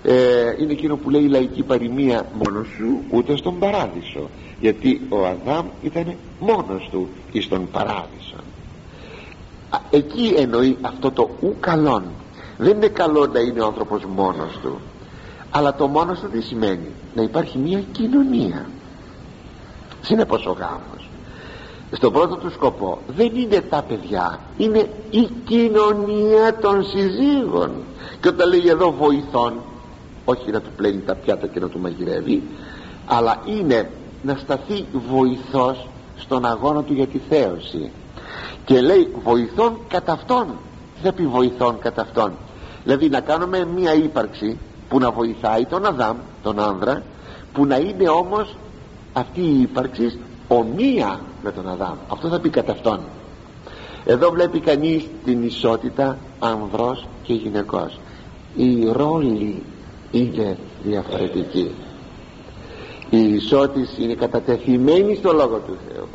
ε, 0.06 0.56
είναι 0.60 0.72
εκείνο 0.72 0.96
που 0.96 1.10
λέει 1.10 1.24
η 1.24 1.28
λαϊκή 1.28 1.64
παροιμία 1.64 2.26
μόνος 2.44 2.68
σου 2.78 3.00
ούτε 3.10 3.36
στον 3.36 3.60
παράδεισο 3.60 4.30
γιατί 4.60 5.02
ο 5.10 5.26
Αδάμ 5.26 5.66
ήταν 5.82 6.16
μόνος 6.40 6.90
του 6.92 7.08
εις 7.32 7.48
τον 7.48 7.68
παράδεισο. 7.72 8.36
Εκεί 9.90 10.34
εννοεί 10.38 10.78
αυτό 10.82 11.12
το 11.12 11.30
ου 11.42 11.56
καλόν 11.60 12.04
δεν 12.58 12.76
είναι 12.76 12.88
καλό 12.88 13.26
να 13.26 13.40
είναι 13.40 13.62
ο 13.62 13.66
άνθρωπος 13.66 14.06
μόνος 14.16 14.60
του. 14.62 14.80
Αλλά 15.52 15.76
το 15.76 15.88
μόνος 15.88 16.20
του 16.20 16.30
τι 16.30 16.42
σημαίνει; 16.42 16.92
Να 17.16 17.22
υπάρχει 17.22 17.58
μια 17.58 17.84
κοινωνία. 17.92 18.66
Συνεπώς 20.02 20.46
ο 20.46 20.52
γάμος. 20.52 21.10
Στον 21.92 22.14
πρώτο 22.14 22.36
του 22.36 22.52
σκοπό 22.52 23.00
δεν 23.08 23.32
είναι 23.36 23.62
τα 23.62 23.82
παιδιά 23.88 24.40
είναι 24.58 24.90
η 25.10 25.30
κοινωνία 25.46 26.58
των 26.62 26.84
συζύγων. 26.84 27.72
Και 28.22 28.28
όταν 28.28 28.50
λέει 28.50 28.68
εδώ 28.68 28.92
βοηθών 28.92 29.54
όχι 30.26 30.52
να 30.52 30.62
του 30.62 30.70
πλένει 30.76 31.02
τα 31.02 31.16
πιάτα 31.16 31.48
και 31.48 31.60
να 31.60 31.68
του 31.68 31.80
μαγειρεύει 31.80 32.44
αλλά 33.06 33.42
είναι 33.46 33.90
να 34.22 34.36
σταθεί 34.36 34.86
βοηθός 35.10 35.88
στον 36.18 36.46
αγώνα 36.46 36.84
του 36.84 36.94
για 36.94 37.08
τη 37.08 37.20
θέωση. 37.30 37.92
Και 38.66 38.82
λέει 38.82 39.14
βοηθών 39.24 39.78
κατά 39.88 40.12
αυτόν 40.12 40.48
δεν 41.02 41.14
πει 41.14 41.28
βοηθών 41.28 41.80
κατά 41.80 42.02
αυτόν 42.02 42.32
δηλαδή 42.84 43.10
να 43.10 43.20
κάνουμε 43.20 43.66
μία 43.76 43.94
ύπαρξη 43.94 44.58
που 44.90 45.00
να 45.00 45.12
βοηθάει 45.12 45.66
τον 45.66 45.86
Αδάμ 45.86 46.18
τον 46.44 46.60
άνδρα 46.60 47.04
που 47.54 47.66
να 47.66 47.76
είναι 47.78 48.10
όμως 48.10 48.56
αυτή 49.14 49.42
η 49.42 49.62
ύπαρξη 49.62 50.20
ομοία 50.48 51.20
με 51.44 51.52
τον 51.52 51.70
Αδάμ. 51.70 51.96
Αυτό 52.08 52.28
θα 52.28 52.40
πει 52.40 52.50
κατά 52.50 52.72
αυτόν. 52.72 53.00
Εδώ 54.06 54.30
βλέπει 54.32 54.60
κανείς 54.60 55.08
την 55.26 55.44
ισότητα 55.44 56.18
ανδρός 56.40 57.08
και 57.24 57.34
γυναικός. 57.34 58.00
Η 58.56 58.90
ρόλη 58.92 59.64
είναι 60.20 60.58
διαφορετική. 60.84 61.72
Η 63.10 63.34
ισότηση 63.34 64.04
είναι 64.04 64.14
κατατεθειμένη 64.14 65.16
στο 65.16 65.34
Λόγο 65.34 65.62
του 65.68 65.78
Θεού. 65.88 66.08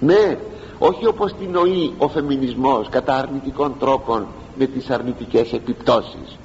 Ναι 0.00 0.38
όχι 0.78 1.06
όπως 1.06 1.32
την 1.32 1.50
νοεί 1.50 1.92
ο 1.98 2.08
φεμινισμός 2.08 2.88
κατά 2.88 3.14
αρνητικών 3.14 3.74
τρόπων 3.78 4.26
με 4.58 4.66
τις 4.66 4.90
αρνητικές 4.90 5.52
επιπτώσεις. 5.52 6.38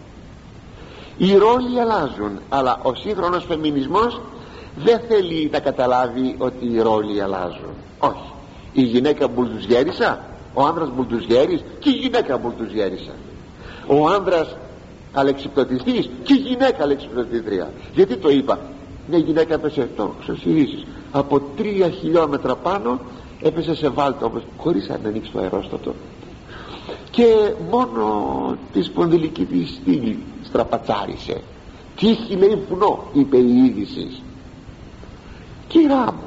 Οι 1.18 1.38
ρόλοι 1.38 1.80
αλλάζουν 1.80 2.40
αλλά 2.50 2.80
ο 2.84 2.96
σύγχρονος 2.96 3.46
φεμινισμός 3.46 4.22
δεν 4.76 5.00
θέλει 5.08 5.50
να 5.52 5.60
καταλάβει 5.60 6.36
ότι 6.38 6.66
οι 6.66 6.82
ρόλοι 6.82 7.22
αλλάζουν. 7.22 7.74
Όχι. 8.00 8.32
Η 8.74 8.82
γυναίκα 8.82 9.28
μπουλτουζιέρισα 9.28 10.26
ο 10.54 10.66
άνδρας 10.66 10.90
μπουλτουζιέρης 10.96 11.64
και 11.80 11.90
η 11.90 11.94
γυναίκα 11.94 12.38
μπουλτουζιέρισα 12.38 13.12
ο 13.88 14.08
άνδρας 14.08 14.56
αλεξιπτωτιστής 15.14 16.10
και 16.24 16.34
η 16.34 16.38
γυναίκα 16.38 16.84
αλεξιπτωτήτρια 16.84 17.72
γιατί 17.94 18.18
το 18.18 18.30
είπα 18.30 18.60
μια 19.08 19.18
γυναίκα 19.18 19.54
έπεσε 19.54 19.90
το 19.96 20.14
ξεσυρίσεις 20.22 20.86
από 21.12 21.40
τρία 21.40 21.90
χιλιόμετρα 21.90 22.56
πάνω 22.56 23.00
έπεσε 23.42 23.76
σε 23.76 23.90
βάλτο 23.90 24.26
όπως 24.26 24.44
χωρίς 24.58 24.88
να 24.88 25.00
ανοίξει 25.10 25.32
το 25.32 25.40
αερόστατο. 25.40 25.94
Και 27.12 27.54
μόνο 27.70 28.58
της 28.74 28.86
σπονδυλική 28.86 29.46
της 29.46 29.70
στήλη 29.70 30.20
στραπατσάρισε. 30.44 31.42
Τύχη 31.96 32.36
λέει 32.36 32.64
βουνό 32.70 33.04
είπε 33.14 33.38
η 33.38 33.66
είδηση. 33.66 34.22
Κυρά 35.68 36.04
μου 36.04 36.24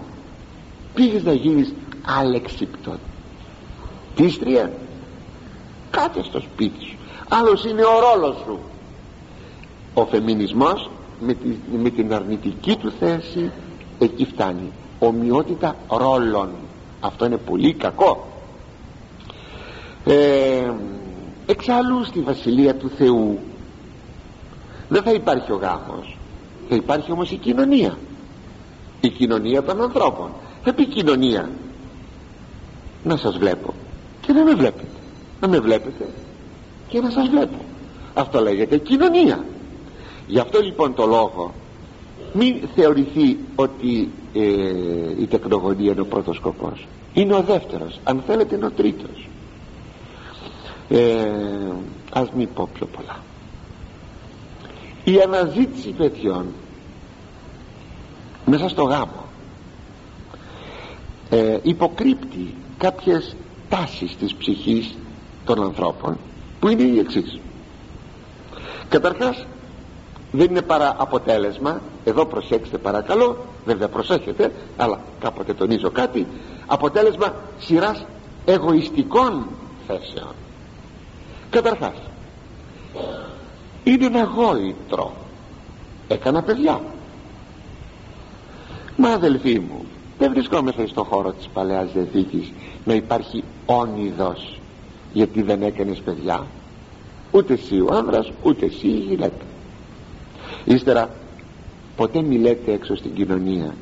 πήγες 0.94 1.22
να 1.22 1.32
γίνεις 1.32 1.72
αλεξιπτωτίστρια. 2.18 4.72
Κάτσε 5.90 6.22
στο 6.22 6.40
σπίτι 6.40 6.84
σου. 6.84 6.96
Άλλος 7.28 7.64
είναι 7.64 7.82
ο 7.82 8.00
ρόλος 8.00 8.36
σου 8.44 8.58
ο 9.98 10.06
φεμινισμός 10.06 10.90
με, 11.20 11.36
με 11.82 11.90
την 11.90 12.14
αρνητική 12.14 12.76
του 12.76 12.92
θέση 12.98 13.50
εκεί 13.98 14.24
φτάνει. 14.24 14.72
Ομοιότητα 14.98 15.76
ρόλων. 15.88 16.48
Αυτό 17.00 17.24
είναι 17.24 17.36
πολύ 17.36 17.72
κακό. 17.72 18.26
Ε, 20.04 20.70
εξάλλου 21.46 22.04
στη 22.04 22.20
Βασιλεία 22.20 22.74
του 22.74 22.88
Θεού 22.88 23.38
δεν 24.88 25.02
θα 25.02 25.12
υπάρχει 25.12 25.52
ο 25.52 25.56
γάμος. 25.56 26.16
Θα 26.68 26.74
υπάρχει 26.74 27.12
όμως 27.12 27.30
η 27.30 27.36
κοινωνία. 27.36 27.98
Η 29.00 29.08
κοινωνία 29.08 29.62
των 29.62 29.82
ανθρώπων. 29.82 30.30
Θα 30.64 30.74
πει 30.74 30.86
κοινωνία 30.86 31.50
να 33.04 33.16
σας 33.16 33.38
βλέπω. 33.38 33.74
Και 34.20 34.32
να 34.32 34.42
με 34.42 34.54
βλέπετε. 34.54 34.86
Να 35.40 35.48
με 35.48 35.58
βλέπετε 35.58 36.06
και 36.88 37.00
να 37.00 37.10
σας 37.10 37.28
βλέπω. 37.28 37.58
Αυτό 38.14 38.40
λέγεται 38.40 38.76
κοινωνία 38.76 39.44
γι' 40.26 40.38
αυτό 40.38 40.60
λοιπόν 40.60 40.94
το 40.94 41.06
λόγο 41.06 41.54
μην 42.32 42.68
θεωρηθεί 42.74 43.38
ότι 43.54 44.10
ε, 44.34 44.40
η 45.20 45.26
τεχνογωνία 45.26 45.92
είναι 45.92 46.00
ο 46.00 46.06
πρώτος 46.06 46.36
σκοπός. 46.36 46.86
Είναι 47.12 47.34
ο 47.34 47.42
δεύτερος. 47.42 48.00
Αν 48.04 48.22
θέλετε 48.26 48.54
είναι 48.54 48.66
ο 48.66 48.70
τρίτος. 48.70 49.28
Ε, 50.88 51.26
ας 52.12 52.30
μην 52.30 52.48
πω 52.54 52.68
πιο 52.74 52.86
πολλά. 52.86 53.18
Η 55.04 55.20
αναζήτηση 55.20 55.90
παιδιών 55.90 56.46
μέσα 58.46 58.68
στο 58.68 58.82
γάμο 58.82 59.24
ε, 61.30 61.58
υποκρύπτει 61.62 62.54
κάποιες 62.78 63.36
τάσεις 63.68 64.16
της 64.16 64.34
ψυχής 64.34 64.94
των 65.44 65.62
ανθρώπων 65.62 66.18
που 66.60 66.66
που 66.66 66.72
είναι 66.72 66.82
η 66.82 66.98
εξής. 66.98 67.38
Καταρχάς 68.88 69.46
δεν 70.36 70.50
είναι 70.50 70.62
παρά 70.62 70.94
αποτέλεσμα. 70.98 71.80
Εδώ 72.04 72.26
προσέξτε 72.26 72.78
παρακαλώ. 72.78 73.36
Βέβαια 73.64 73.88
προσέχετε 73.88 74.52
αλλά 74.76 75.00
κάποτε 75.20 75.54
τονίζω 75.54 75.90
κάτι. 75.90 76.26
Αποτέλεσμα 76.66 77.34
σειράς 77.58 78.04
εγωιστικών 78.44 79.46
θέσεων. 79.86 80.34
Καταρχάς 81.50 81.94
είναι 83.84 84.04
ένα 84.06 84.22
γόητρο. 84.22 85.12
Έκανα 86.08 86.42
παιδιά. 86.42 86.80
Μα 88.96 89.08
αδελφοί 89.08 89.58
μου 89.58 89.84
δεν 90.18 90.32
βρισκόμαστε 90.32 90.86
στον 90.86 91.04
χώρο 91.04 91.32
της 91.32 91.48
Παλαιάς 91.52 91.92
Διαθήκης 91.92 92.52
να 92.84 92.94
υπάρχει 92.94 93.44
όνειδος 93.66 94.60
γιατί 95.12 95.42
δεν 95.42 95.62
έκανες 95.62 95.98
παιδιά. 95.98 96.46
Ούτε 97.30 97.52
εσύ 97.52 97.80
ο 97.80 97.88
άνδρας 97.92 98.32
ούτε 98.42 98.66
εσύ 98.66 98.86
η 98.86 98.98
γυναίκα 98.98 99.44
ύστερα 100.66 101.10
ποτέ 101.96 102.22
μιλέτε 102.22 102.72
έξω 102.72 102.96
στην 102.96 103.14
κοινωνία 103.14 103.74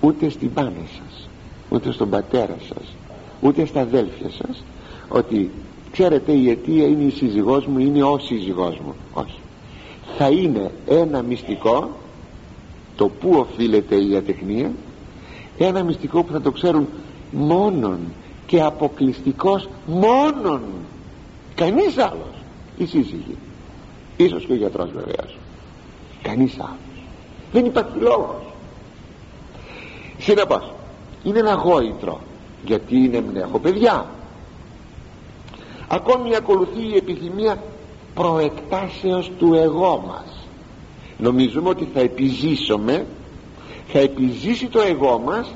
ούτε 0.00 0.28
στην 0.28 0.52
πάνα 0.52 0.72
σας 0.98 1.28
ούτε 1.68 1.92
στον 1.92 2.10
πατέρα 2.10 2.56
σας 2.68 2.94
ούτε 3.40 3.64
στα 3.66 3.80
αδέλφια 3.80 4.30
σας 4.30 4.64
ότι 5.08 5.50
ξέρετε 5.92 6.32
η 6.32 6.50
αιτία 6.50 6.86
είναι 6.86 7.04
η 7.04 7.10
σύζυγός 7.10 7.66
μου 7.66 7.78
είναι 7.78 8.02
ο 8.02 8.18
σύζυγός 8.18 8.78
μου. 8.78 8.94
Όχι. 9.12 9.38
Θα 10.18 10.28
είναι 10.28 10.70
ένα 10.88 11.22
μυστικό 11.22 11.90
το 12.96 13.08
που 13.08 13.30
οφείλεται 13.30 13.94
η 13.94 14.16
ατεχνία 14.16 14.72
ένα 15.58 15.82
μυστικό 15.82 16.22
που 16.22 16.32
θα 16.32 16.40
το 16.40 16.50
ξέρουν 16.50 16.88
μόνον 17.30 17.98
και 18.46 18.62
αποκλειστικός 18.62 19.68
μόνον 19.86 20.60
κανείς 21.54 21.98
άλλος 21.98 22.34
η 22.78 22.86
σύζυγη. 22.86 23.36
Ίσως 24.16 24.44
και 24.44 24.52
ο 24.52 24.56
γιατρός 24.56 24.90
βεβαίως 24.92 25.36
κανείς 26.22 26.54
άλλος. 26.58 26.76
Δεν 27.52 27.64
υπάρχει 27.64 27.98
λόγος. 27.98 28.42
Συνεπώς 30.18 30.72
είναι 31.22 31.38
ένα 31.38 31.54
γόητρο 31.54 32.20
γιατί 32.64 32.96
είναι 32.96 33.22
έχω 33.34 33.58
παιδιά. 33.58 34.06
Ακόμη 35.88 36.36
ακολουθεί 36.36 36.82
η 36.92 36.96
επιθυμία 36.96 37.62
προεκτάσεως 38.14 39.30
του 39.38 39.54
εγώ 39.54 40.04
μας. 40.06 40.46
Νομίζουμε 41.18 41.68
ότι 41.68 41.88
θα 41.94 42.00
επιζήσουμε 42.00 43.06
θα 43.92 43.98
επιζήσει 43.98 44.66
το 44.66 44.80
εγώ 44.80 45.18
μας 45.18 45.54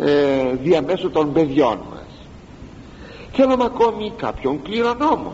ε, 0.00 0.54
διαμέσου 0.62 1.10
των 1.10 1.32
παιδιών 1.32 1.78
μας. 1.90 2.06
Θέλουμε 3.32 3.64
ακόμη 3.64 4.12
κάποιον 4.16 4.62
κληρονόμο. 4.62 5.32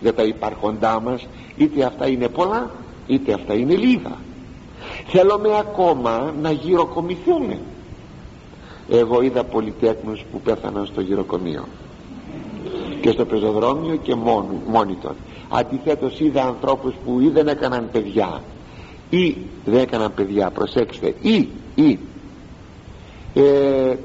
Για 0.00 0.14
τα 0.14 0.22
υπάρχοντά 0.22 1.00
μας 1.00 1.26
είτε 1.56 1.84
αυτά 1.84 2.08
είναι 2.08 2.28
πολλά 2.28 2.70
είτε 3.06 3.32
αυτά 3.32 3.54
είναι 3.54 3.74
λίγα. 3.74 4.16
Θέλουμε 5.06 5.58
ακόμα 5.58 6.34
να 6.40 6.50
γυροκομηθούμε. 6.50 7.58
Εγώ 8.90 9.22
είδα 9.22 9.44
πολυτέχνους 9.44 10.24
που 10.32 10.40
πέθαναν 10.40 10.86
στο 10.86 11.00
γυροκομείο. 11.00 11.64
Και 13.00 13.10
στο 13.10 13.24
πεζοδρόμιο 13.24 13.96
και 13.96 14.14
μόνο, 14.14 14.62
μόνοι 14.66 14.94
των 14.94 15.14
αντιθέτως 15.48 16.20
είδα 16.20 16.42
ανθρώπους 16.44 16.94
που 17.04 17.20
ή 17.20 17.28
δεν 17.28 17.48
έκαναν 17.48 17.88
παιδιά 17.92 18.42
ή 19.10 19.36
δεν 19.64 19.80
έκαναν 19.80 20.14
παιδιά 20.14 20.50
προσέξτε 20.50 21.14
ή, 21.20 21.48
ή. 21.74 21.98
Ε, 23.34 23.96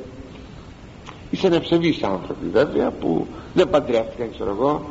ήσαν 1.30 1.54
ευσεβείς 1.54 2.04
άνθρωποι 2.04 2.48
βέβαια 2.52 2.92
που 2.92 3.28
δεν 3.54 3.70
παντρεύτηκαν 3.70 4.32
ξέρω 4.32 4.50
εγώ 4.50 4.86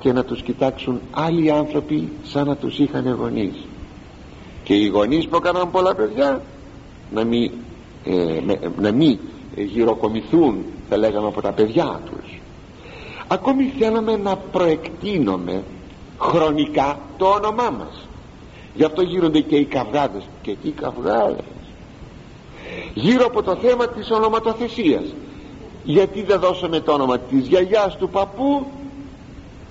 και 0.00 0.12
να 0.12 0.24
τους 0.24 0.42
κοιτάξουν 0.42 1.00
άλλοι 1.10 1.50
άνθρωποι 1.50 2.12
σαν 2.24 2.46
να 2.46 2.56
τους 2.56 2.78
είχαν 2.78 3.14
γονείς. 3.14 3.54
Και 4.64 4.74
οι 4.74 4.86
γονείς 4.86 5.28
που 5.28 5.36
έκαναν 5.36 5.70
πολλά 5.70 5.94
παιδιά 5.94 6.42
να 7.12 7.24
μην, 7.24 7.50
ε, 8.04 8.40
να 8.80 8.92
μην 8.92 9.18
γυροκομηθούν 9.56 10.64
θα 10.88 10.96
λέγαμε 10.96 11.26
από 11.26 11.40
τα 11.40 11.52
παιδιά 11.52 12.00
τους. 12.04 12.38
Ακόμη 13.28 13.72
θέλαμε 13.78 14.16
να 14.16 14.36
προεκτείνουμε 14.36 15.62
χρονικά 16.18 16.98
το 17.16 17.26
όνομά 17.26 17.70
μας. 17.70 18.08
Γι' 18.74 18.84
αυτό 18.84 19.02
γύρονται 19.02 19.40
και 19.40 19.56
οι 19.56 19.64
καυγάδες. 19.64 20.22
Και 20.42 20.56
τι 20.62 20.70
καυγάδες; 20.70 21.44
Γύρω 22.94 23.26
από 23.26 23.42
το 23.42 23.56
θέμα 23.56 23.88
της 23.88 24.10
ονοματοθεσίας. 24.10 25.04
Γιατί 25.84 26.22
δεν 26.22 26.40
δώσαμε 26.40 26.80
το 26.80 26.92
όνομα 26.92 27.18
της 27.18 27.46
γιαγιάς 27.46 27.96
του 27.96 28.08
παππού 28.08 28.66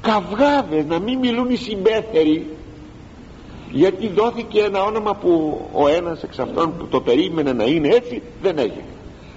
καυγάδες 0.07 0.85
να 0.85 0.99
μην 0.99 1.19
μιλούν 1.19 1.49
οι 1.49 1.55
συμπέθεροι. 1.55 2.57
Γιατί 3.71 4.07
δόθηκε 4.07 4.59
ένα 4.59 4.83
όνομα 4.83 5.15
που 5.15 5.61
ο 5.73 5.87
ένας 5.87 6.23
εξ 6.23 6.39
αυτών 6.39 6.77
που 6.77 6.87
το 6.87 7.01
περίμενε 7.01 7.53
να 7.53 7.63
είναι 7.63 7.87
έτσι 7.87 8.21
δεν 8.41 8.57
έγινε. 8.57 8.85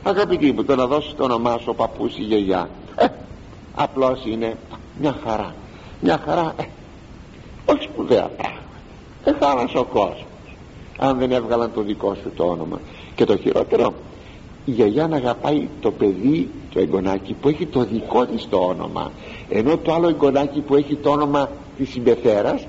Αγαπητοί 0.02 0.52
μου 0.52 0.64
το 0.64 0.74
να 0.76 0.86
δώσεις 0.86 1.14
το 1.14 1.24
όνομά 1.24 1.58
σου 1.58 1.66
ο 1.66 1.74
παππούς 1.74 2.18
η 2.18 2.22
γιαγιά 2.22 2.68
ε, 2.96 3.06
απλώς 3.74 4.24
είναι 4.24 4.56
μια 5.00 5.16
χαρά. 5.24 5.54
Μια 6.00 6.20
χαρά 6.24 6.54
ε, 6.56 6.64
όχι 7.64 7.82
σπουδαία 7.82 8.30
πράγματα. 8.36 8.60
Εχάρασε 9.24 9.78
ο 9.78 9.84
κόσμος. 9.84 10.24
Αν 10.98 11.18
δεν 11.18 11.32
έβγαλαν 11.32 11.70
το 11.74 11.82
δικό 11.82 12.14
σου 12.14 12.30
το 12.36 12.44
όνομα. 12.44 12.80
Και 13.14 13.24
το 13.24 13.36
χειρότερο 13.36 13.94
η 14.70 14.72
γιαγιά 14.72 15.06
να 15.06 15.16
αγαπάει 15.16 15.68
το 15.80 15.90
παιδί 15.90 16.48
το 16.72 16.80
εγγονάκι 16.80 17.36
που 17.40 17.48
έχει 17.48 17.66
το 17.66 17.84
δικό 17.84 18.26
της 18.26 18.48
το 18.50 18.56
όνομα. 18.56 19.10
Ενώ 19.48 19.76
το 19.76 19.92
άλλο 19.92 20.08
εγγονάκι 20.08 20.60
που 20.60 20.76
έχει 20.76 20.94
το 20.94 21.10
όνομα 21.10 21.50
της 21.78 21.90
συμπεθέρας 21.90 22.66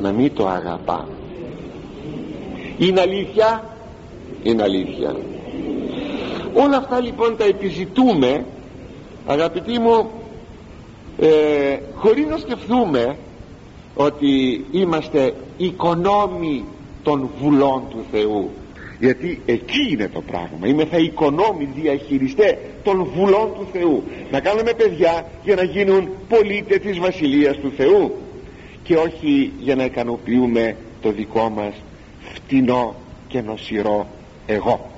να 0.00 0.12
μην 0.12 0.34
το 0.34 0.48
αγαπά. 0.48 1.08
Είναι 2.78 3.00
αλήθεια; 3.00 3.64
Είναι 4.42 4.62
αλήθεια. 4.62 5.16
Όλα 6.54 6.76
αυτά 6.76 7.00
λοιπόν 7.00 7.36
τα 7.36 7.44
επιζητούμε 7.44 8.44
αγαπητοί 9.26 9.78
μου 9.78 10.10
ε, 11.18 11.28
χωρίς 11.94 12.26
να 12.26 12.36
σκεφτούμε 12.36 13.16
ότι 13.96 14.64
είμαστε 14.70 15.34
οικονόμοι 15.56 16.64
των 17.02 17.30
βουλών 17.40 17.82
του 17.90 18.04
Θεού 18.10 18.50
γιατί 19.02 19.40
εκεί 19.46 19.88
είναι 19.90 20.08
το 20.08 20.20
πράγμα. 20.20 20.66
Είμαι 20.66 20.84
θα 20.84 20.96
οικονόμοι 20.96 21.68
διαχειριστέ 21.74 22.58
των 22.82 23.04
βουλών 23.14 23.52
του 23.54 23.66
Θεού. 23.72 24.02
Να 24.30 24.40
κάνουμε 24.40 24.72
παιδιά 24.72 25.26
για 25.44 25.54
να 25.54 25.62
γίνουν 25.62 26.08
πολίτες 26.28 26.78
της 26.78 26.98
Βασιλείας 26.98 27.56
του 27.56 27.72
Θεού. 27.76 28.16
Και 28.82 28.96
όχι 28.96 29.52
για 29.58 29.74
να 29.74 29.84
ικανοποιούμε 29.84 30.76
το 31.00 31.12
δικό 31.12 31.48
μας 31.48 31.74
φτηνό 32.34 32.94
και 33.28 33.40
νοσηρό 33.40 34.06
εγώ. 34.46 34.90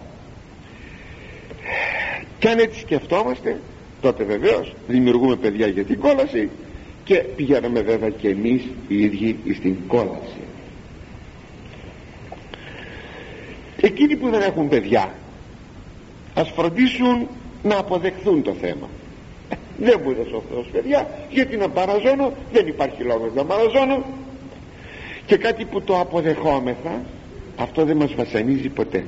Και 2.39 2.49
αν 2.49 2.59
έτσι 2.59 2.81
σκεφτόμαστε 2.81 3.61
τότε 4.01 4.25
βεβαίως 4.25 4.75
δημιουργούμε 4.89 5.37
παιδιά 5.37 5.67
για 5.67 5.85
την 5.85 6.01
κόλαση 6.01 6.49
και 7.05 7.15
πηγαίνουμε 7.15 7.81
βέβαια 7.81 8.11
και 8.11 8.29
εμείς 8.29 8.63
οι 8.89 9.03
ίδιοι 9.03 9.37
στην 9.55 9.77
κόλαση 9.87 10.45
εκείνοι 13.85 14.17
που 14.17 14.31
δεν 14.31 14.43
έχουν 14.43 14.69
παιδιά 14.69 15.15
ας 16.35 16.51
φροντίσουν 16.51 17.29
να 17.63 17.79
αποδεχθούν 17.79 18.43
το 18.43 18.53
θέμα. 18.61 18.89
Δεν 19.79 20.01
μου 20.05 20.11
έδωσε 20.11 20.35
ο 20.35 20.43
Θεός 20.51 20.67
παιδιά 20.73 21.09
γιατί 21.31 21.57
να 21.57 21.69
παραζώνω 21.69 22.33
δεν 22.53 22.67
υπάρχει 22.67 23.03
λόγος 23.03 23.31
να 23.35 23.45
παραζώνω. 23.45 24.05
Και 25.27 25.37
κάτι 25.37 25.65
που 25.65 25.83
το 25.83 26.01
αποδεχόμεθα 26.01 27.03
αυτό 27.57 27.85
δεν 27.85 27.97
μας 27.97 28.15
βασανίζει 28.15 28.69
ποτέ. 28.69 29.05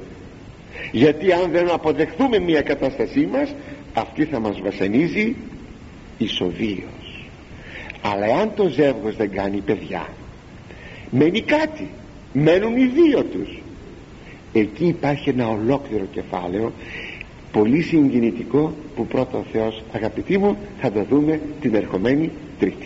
Γιατί 0.92 1.32
αν 1.32 1.50
δεν 1.50 1.70
αποδεχθούμε 1.70 2.38
μια 2.38 2.62
κατάστασή 2.62 3.28
μας 3.32 3.54
αυτή 3.94 4.24
θα 4.24 4.40
μας 4.40 4.60
βασανίζει 4.60 5.36
ισοβίως. 6.18 7.28
Αλλά 8.02 8.36
αν 8.36 8.52
το 8.54 8.68
ζεύγος 8.68 9.16
δεν 9.16 9.30
κάνει 9.30 9.60
παιδιά 9.60 10.06
μένει 11.10 11.40
κάτι 11.40 11.90
μένουν 12.32 12.76
οι 12.76 12.86
δύο 12.86 13.24
τους 13.24 13.60
εκεί 14.58 14.86
υπάρχει 14.86 15.28
ένα 15.28 15.48
ολόκληρο 15.48 16.04
κεφάλαιο 16.12 16.72
πολύ 17.52 17.82
συγκινητικό 17.82 18.72
που 18.96 19.06
πρώτο 19.06 19.38
ο 19.38 19.44
Θεός 19.52 19.82
αγαπητοί 19.92 20.38
μου 20.38 20.56
θα 20.80 20.92
το 20.92 21.04
δούμε 21.10 21.40
την 21.60 21.74
ερχομένη 21.74 22.30
Τρίτη 22.58 22.76